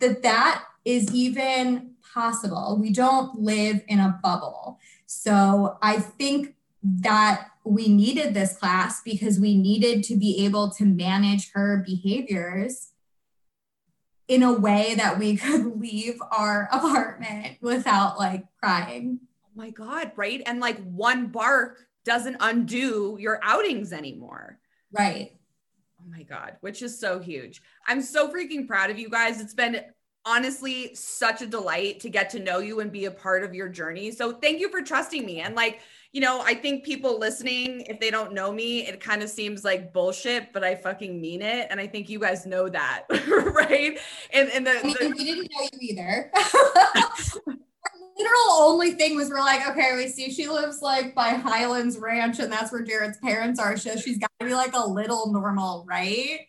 that 0.00 0.22
that 0.22 0.64
is 0.84 1.12
even 1.12 1.92
possible. 2.14 2.78
We 2.80 2.92
don't 2.92 3.40
live 3.40 3.82
in 3.88 3.98
a 3.98 4.18
bubble. 4.22 4.78
So 5.06 5.78
I 5.82 5.98
think 5.98 6.54
that 7.00 7.48
we 7.64 7.88
needed 7.88 8.34
this 8.34 8.56
class 8.56 9.02
because 9.02 9.38
we 9.38 9.56
needed 9.56 10.02
to 10.04 10.16
be 10.16 10.44
able 10.44 10.70
to 10.70 10.84
manage 10.84 11.52
her 11.52 11.82
behaviors 11.86 12.92
in 14.26 14.42
a 14.42 14.52
way 14.52 14.94
that 14.94 15.18
we 15.18 15.36
could 15.38 15.80
leave 15.80 16.20
our 16.30 16.68
apartment 16.72 17.58
without 17.60 18.18
like 18.18 18.44
crying. 18.62 19.20
Oh 19.44 19.50
my 19.54 19.70
God, 19.70 20.12
right? 20.16 20.42
And 20.46 20.60
like 20.60 20.82
one 20.84 21.26
bark 21.26 21.86
doesn't 22.04 22.36
undo 22.40 23.16
your 23.20 23.40
outings 23.42 23.92
anymore. 23.92 24.58
Right. 24.92 25.32
Oh 26.00 26.10
my 26.10 26.22
God, 26.22 26.56
which 26.60 26.80
is 26.82 26.98
so 26.98 27.18
huge. 27.18 27.60
I'm 27.86 28.00
so 28.00 28.32
freaking 28.32 28.66
proud 28.66 28.90
of 28.90 28.98
you 28.98 29.10
guys. 29.10 29.40
It's 29.40 29.54
been 29.54 29.82
honestly 30.24 30.94
such 30.94 31.42
a 31.42 31.46
delight 31.46 32.00
to 32.00 32.10
get 32.10 32.30
to 32.30 32.38
know 32.38 32.58
you 32.58 32.80
and 32.80 32.92
be 32.92 33.06
a 33.06 33.10
part 33.10 33.42
of 33.42 33.54
your 33.54 33.68
journey. 33.68 34.10
So 34.10 34.32
thank 34.32 34.60
you 34.60 34.70
for 34.70 34.82
trusting 34.82 35.24
me. 35.24 35.40
And 35.40 35.54
like, 35.54 35.80
you 36.12 36.20
know, 36.22 36.40
I 36.40 36.54
think 36.54 36.84
people 36.84 37.18
listening, 37.18 37.82
if 37.82 38.00
they 38.00 38.10
don't 38.10 38.32
know 38.32 38.50
me, 38.50 38.86
it 38.86 39.00
kind 39.00 39.22
of 39.22 39.28
seems 39.28 39.62
like 39.62 39.92
bullshit, 39.92 40.52
but 40.52 40.64
I 40.64 40.74
fucking 40.74 41.20
mean 41.20 41.42
it. 41.42 41.66
And 41.70 41.78
I 41.78 41.86
think 41.86 42.08
you 42.08 42.18
guys 42.18 42.46
know 42.46 42.68
that, 42.68 43.04
right? 43.10 43.98
And, 44.32 44.48
and 44.50 44.66
the, 44.66 44.78
I 44.78 44.82
mean, 44.82 44.96
the- 44.98 45.08
we 45.10 45.24
didn't 45.24 45.50
know 45.52 45.68
you 45.72 45.78
either. 45.80 46.30
Our 47.46 47.54
literal 48.18 48.52
only 48.52 48.92
thing 48.92 49.16
was 49.16 49.28
we're 49.28 49.38
like, 49.40 49.68
okay, 49.68 49.94
we 49.96 50.08
see 50.08 50.30
she 50.32 50.48
lives 50.48 50.80
like 50.82 51.14
by 51.14 51.28
Highlands 51.30 51.98
Ranch, 51.98 52.38
and 52.38 52.50
that's 52.50 52.72
where 52.72 52.82
Jared's 52.82 53.18
parents 53.18 53.60
are. 53.60 53.76
So 53.76 53.96
she's 53.96 54.18
got 54.18 54.30
to 54.40 54.46
be 54.46 54.54
like 54.54 54.74
a 54.74 54.88
little 54.88 55.32
normal, 55.32 55.84
right? 55.88 56.40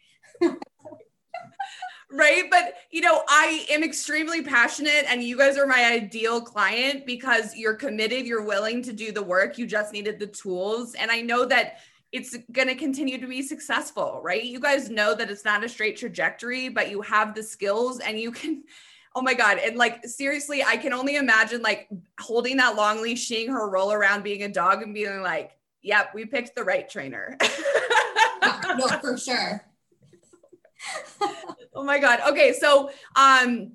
Right? 2.12 2.46
But 2.50 2.76
you 2.92 3.02
know 3.02 3.24
i 3.28 3.66
am 3.70 3.84
extremely 3.84 4.42
passionate 4.44 5.06
and 5.08 5.24
you 5.24 5.38
guys 5.38 5.58
are 5.58 5.68
my 5.68 5.86
ideal 5.86 6.42
client 6.42 7.06
because 7.06 7.56
you're 7.56 7.76
committed 7.76 8.26
you're 8.26 8.44
willing 8.44 8.82
to 8.84 8.94
do 8.94 9.12
the 9.12 9.22
work 9.22 9.58
you 9.58 9.68
just 9.68 9.94
needed 9.94 10.20
the 10.20 10.28
tools 10.28 10.96
and 10.96 11.12
i 11.12 11.22
know 11.22 11.46
that 11.46 11.78
it's 12.12 12.36
going 12.52 12.68
to 12.68 12.74
continue 12.74 13.20
to 13.20 13.28
be 13.28 13.42
successful 13.42 14.20
right? 14.24 14.44
You 14.44 14.60
guys 14.60 14.90
know 14.90 15.14
that 15.14 15.30
it's 15.30 15.46
not 15.46 15.64
a 15.64 15.70
straight 15.70 15.98
trajectory 15.98 16.70
but 16.70 16.90
you 16.90 17.02
have 17.02 17.36
the 17.36 17.44
skills 17.44 18.00
and 18.00 18.20
you 18.20 18.32
can 18.32 18.64
oh 19.16 19.22
my 19.22 19.34
god 19.34 19.58
and 19.58 19.76
like 19.76 20.06
seriously 20.06 20.64
i 20.64 20.78
can 20.78 20.94
only 20.94 21.16
imagine 21.16 21.62
like 21.62 21.90
holding 22.20 22.58
that 22.58 22.76
long 22.76 23.02
leash 23.02 23.28
seeing 23.28 23.52
her 23.52 23.68
roll 23.68 23.92
around 23.92 24.24
being 24.24 24.44
a 24.44 24.50
dog 24.50 24.84
and 24.84 24.94
being 24.94 25.22
like 25.22 25.58
yep 25.82 26.14
we 26.14 26.26
picked 26.26 26.56
the 26.56 26.64
right 26.64 26.90
trainer. 26.90 27.38
No 28.78 28.88
for 28.88 29.18
sure 29.18 29.69
oh 31.74 31.84
my 31.84 32.00
god. 32.00 32.20
Okay, 32.30 32.54
so 32.54 32.92
um 33.16 33.72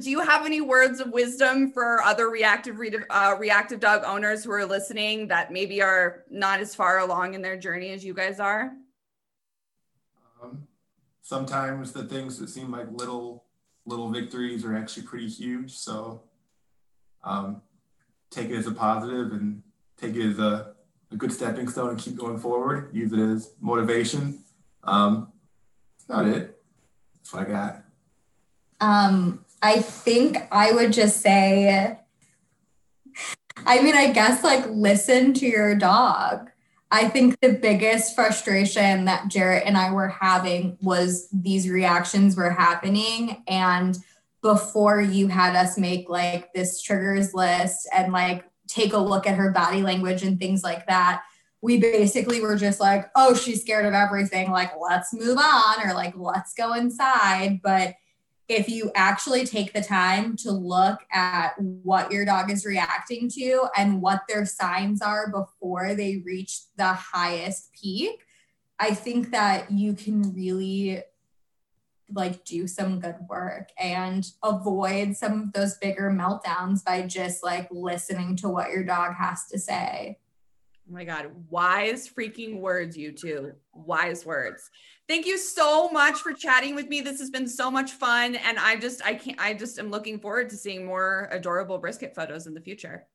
do 0.00 0.10
you 0.10 0.20
have 0.20 0.44
any 0.44 0.60
words 0.60 1.00
of 1.00 1.10
wisdom 1.10 1.72
for 1.72 2.02
other 2.02 2.28
reactive 2.28 2.76
uh, 3.08 3.34
reactive 3.38 3.80
dog 3.80 4.02
owners 4.04 4.44
who 4.44 4.50
are 4.52 4.66
listening 4.66 5.28
that 5.28 5.50
maybe 5.50 5.80
are 5.82 6.24
not 6.30 6.60
as 6.60 6.74
far 6.74 6.98
along 6.98 7.34
in 7.34 7.40
their 7.40 7.56
journey 7.56 7.90
as 7.90 8.04
you 8.04 8.12
guys 8.12 8.38
are? 8.38 8.72
Um, 10.42 10.66
sometimes 11.22 11.92
the 11.92 12.04
things 12.04 12.38
that 12.38 12.48
seem 12.48 12.70
like 12.70 12.88
little 12.90 13.44
little 13.86 14.10
victories 14.10 14.64
are 14.64 14.76
actually 14.76 15.04
pretty 15.04 15.28
huge. 15.28 15.72
So 15.72 16.22
um, 17.24 17.62
take 18.30 18.50
it 18.50 18.56
as 18.56 18.66
a 18.66 18.72
positive 18.72 19.32
and 19.32 19.62
take 19.96 20.14
it 20.14 20.30
as 20.30 20.38
a, 20.38 20.74
a 21.10 21.16
good 21.16 21.32
stepping 21.32 21.68
stone 21.68 21.90
and 21.90 21.98
keep 21.98 22.16
going 22.16 22.38
forward. 22.38 22.90
Use 22.92 23.12
it 23.12 23.18
as 23.18 23.54
motivation. 23.60 24.40
Um, 24.84 25.32
not 26.08 26.26
it. 26.26 26.60
That's 27.16 27.32
what 27.32 27.48
I 27.48 27.50
got. 27.50 27.82
Um, 28.80 29.44
I 29.62 29.80
think 29.80 30.38
I 30.52 30.72
would 30.72 30.92
just 30.92 31.20
say, 31.20 31.98
I 33.64 33.82
mean, 33.82 33.96
I 33.96 34.12
guess 34.12 34.44
like 34.44 34.66
listen 34.68 35.34
to 35.34 35.46
your 35.46 35.74
dog. 35.74 36.50
I 36.90 37.08
think 37.08 37.40
the 37.40 37.52
biggest 37.52 38.14
frustration 38.14 39.06
that 39.06 39.28
Jarrett 39.28 39.64
and 39.66 39.76
I 39.76 39.92
were 39.92 40.08
having 40.08 40.78
was 40.80 41.28
these 41.32 41.68
reactions 41.68 42.36
were 42.36 42.50
happening. 42.50 43.42
And 43.48 43.98
before 44.40 45.00
you 45.00 45.26
had 45.26 45.56
us 45.56 45.76
make 45.76 46.08
like 46.08 46.52
this 46.52 46.80
triggers 46.80 47.34
list 47.34 47.88
and 47.92 48.12
like 48.12 48.44
take 48.68 48.92
a 48.92 48.98
look 48.98 49.26
at 49.26 49.34
her 49.34 49.50
body 49.50 49.82
language 49.82 50.22
and 50.22 50.38
things 50.38 50.62
like 50.62 50.86
that, 50.86 51.22
we 51.62 51.78
basically 51.78 52.40
were 52.40 52.56
just 52.56 52.80
like, 52.80 53.06
oh, 53.16 53.34
she's 53.34 53.62
scared 53.62 53.86
of 53.86 53.94
everything. 53.94 54.50
Like, 54.50 54.72
let's 54.80 55.12
move 55.12 55.38
on 55.38 55.86
or 55.86 55.94
like, 55.94 56.14
let's 56.16 56.52
go 56.54 56.74
inside. 56.74 57.60
But 57.62 57.94
if 58.48 58.68
you 58.68 58.92
actually 58.94 59.44
take 59.44 59.72
the 59.72 59.82
time 59.82 60.36
to 60.36 60.52
look 60.52 61.00
at 61.10 61.54
what 61.58 62.12
your 62.12 62.24
dog 62.24 62.50
is 62.50 62.64
reacting 62.64 63.28
to 63.30 63.66
and 63.76 64.00
what 64.00 64.22
their 64.28 64.46
signs 64.46 65.02
are 65.02 65.30
before 65.30 65.94
they 65.94 66.22
reach 66.24 66.60
the 66.76 66.92
highest 66.92 67.72
peak, 67.72 68.22
I 68.78 68.94
think 68.94 69.30
that 69.30 69.72
you 69.72 69.94
can 69.94 70.34
really 70.34 71.02
like 72.12 72.44
do 72.44 72.68
some 72.68 73.00
good 73.00 73.16
work 73.28 73.70
and 73.78 74.30
avoid 74.44 75.16
some 75.16 75.42
of 75.42 75.52
those 75.52 75.76
bigger 75.78 76.10
meltdowns 76.10 76.84
by 76.84 77.02
just 77.02 77.42
like 77.42 77.66
listening 77.72 78.36
to 78.36 78.48
what 78.48 78.70
your 78.70 78.84
dog 78.84 79.14
has 79.14 79.46
to 79.48 79.58
say. 79.58 80.18
Oh 80.88 80.92
my 80.92 81.04
God, 81.04 81.32
wise 81.50 82.08
freaking 82.08 82.60
words, 82.60 82.96
you 82.96 83.10
two. 83.10 83.52
Wise 83.72 84.24
words. 84.24 84.70
Thank 85.08 85.26
you 85.26 85.36
so 85.36 85.88
much 85.88 86.18
for 86.18 86.32
chatting 86.32 86.76
with 86.76 86.88
me. 86.88 87.00
This 87.00 87.18
has 87.18 87.30
been 87.30 87.48
so 87.48 87.70
much 87.72 87.92
fun. 87.92 88.36
And 88.36 88.56
I 88.58 88.76
just, 88.76 89.04
I 89.04 89.14
can't, 89.14 89.40
I 89.40 89.54
just 89.54 89.80
am 89.80 89.90
looking 89.90 90.20
forward 90.20 90.48
to 90.50 90.56
seeing 90.56 90.86
more 90.86 91.28
adorable 91.32 91.78
brisket 91.78 92.14
photos 92.14 92.46
in 92.46 92.54
the 92.54 92.60
future. 92.60 93.06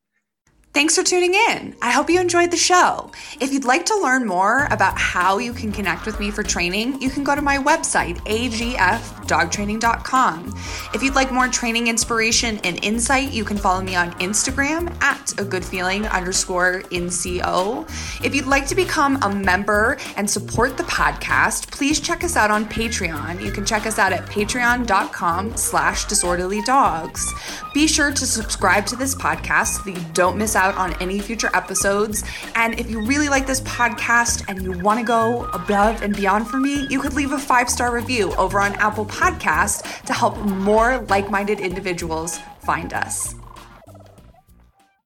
Thanks 0.74 0.96
for 0.96 1.04
tuning 1.04 1.34
in. 1.34 1.76
I 1.82 1.92
hope 1.92 2.10
you 2.10 2.22
enjoyed 2.22 2.50
the 2.50 2.56
show. 2.56 3.12
If 3.42 3.52
you'd 3.52 3.66
like 3.66 3.86
to 3.88 3.98
learn 3.98 4.26
more 4.26 4.70
about 4.72 4.98
how 4.98 5.38
you 5.38 5.52
can 5.52 5.74
connect 5.74 6.06
with 6.06 6.18
me 6.18 6.32
for 6.32 6.44
training, 6.44 7.02
you 7.02 7.10
can 7.10 7.26
go 7.26 7.36
to 7.36 7.42
my 7.42 7.58
website, 7.58 8.16
agfdogtraining.com. 8.20 10.56
If 10.94 11.04
you'd 11.04 11.14
like 11.14 11.30
more 11.30 11.50
training 11.50 11.88
inspiration 11.88 12.58
and 12.64 12.82
insight, 12.86 13.34
you 13.34 13.44
can 13.44 13.58
follow 13.58 13.82
me 13.82 13.96
on 13.96 14.14
Instagram 14.14 14.90
at 15.04 15.38
a 15.38 15.44
good 15.44 15.66
feeling 15.66 16.08
underscore 16.08 16.84
NCO. 16.84 18.24
If 18.24 18.34
you'd 18.34 18.46
like 18.46 18.66
to 18.68 18.76
become 18.76 19.22
a 19.24 19.36
member 19.36 19.98
and 20.16 20.30
support 20.30 20.78
the 20.78 20.84
podcast, 20.84 21.70
please 21.70 22.00
check 22.00 22.24
us 22.24 22.38
out 22.38 22.50
on 22.50 22.64
Patreon. 22.64 23.44
You 23.44 23.52
can 23.52 23.66
check 23.66 23.86
us 23.86 24.00
out 24.00 24.14
at 24.14 24.26
patreon.com 24.26 25.58
slash 25.58 26.06
disorderly 26.06 26.62
dogs. 26.62 27.34
Be 27.74 27.88
sure 27.88 28.14
to 28.14 28.26
subscribe 28.26 28.86
to 28.86 28.96
this 28.96 29.16
podcast 29.16 29.76
so 29.76 29.84
that 29.84 29.92
you 30.00 30.06
don't 30.14 30.38
miss 30.38 30.56
out 30.56 30.61
out 30.62 30.76
on 30.76 30.94
any 31.02 31.20
future 31.20 31.50
episodes. 31.54 32.24
And 32.56 32.80
if 32.80 32.90
you 32.90 33.02
really 33.02 33.30
like 33.30 33.48
this 33.48 33.62
podcast 33.62 34.46
and 34.48 34.62
you 34.62 34.72
want 34.72 35.00
to 35.00 35.06
go 35.06 35.46
above 35.54 36.04
and 36.04 36.16
beyond 36.16 36.48
for 36.48 36.58
me, 36.58 36.88
you 36.88 37.02
could 37.02 37.14
leave 37.14 37.32
a 37.32 37.40
five 37.40 37.70
star 37.70 37.94
review 37.94 38.34
over 38.36 38.60
on 38.60 38.74
Apple 38.76 39.06
Podcast 39.06 40.06
to 40.06 40.14
help 40.14 40.38
more 40.38 41.00
like 41.10 41.30
minded 41.30 41.60
individuals 41.60 42.40
find 42.60 42.94
us. 42.94 43.36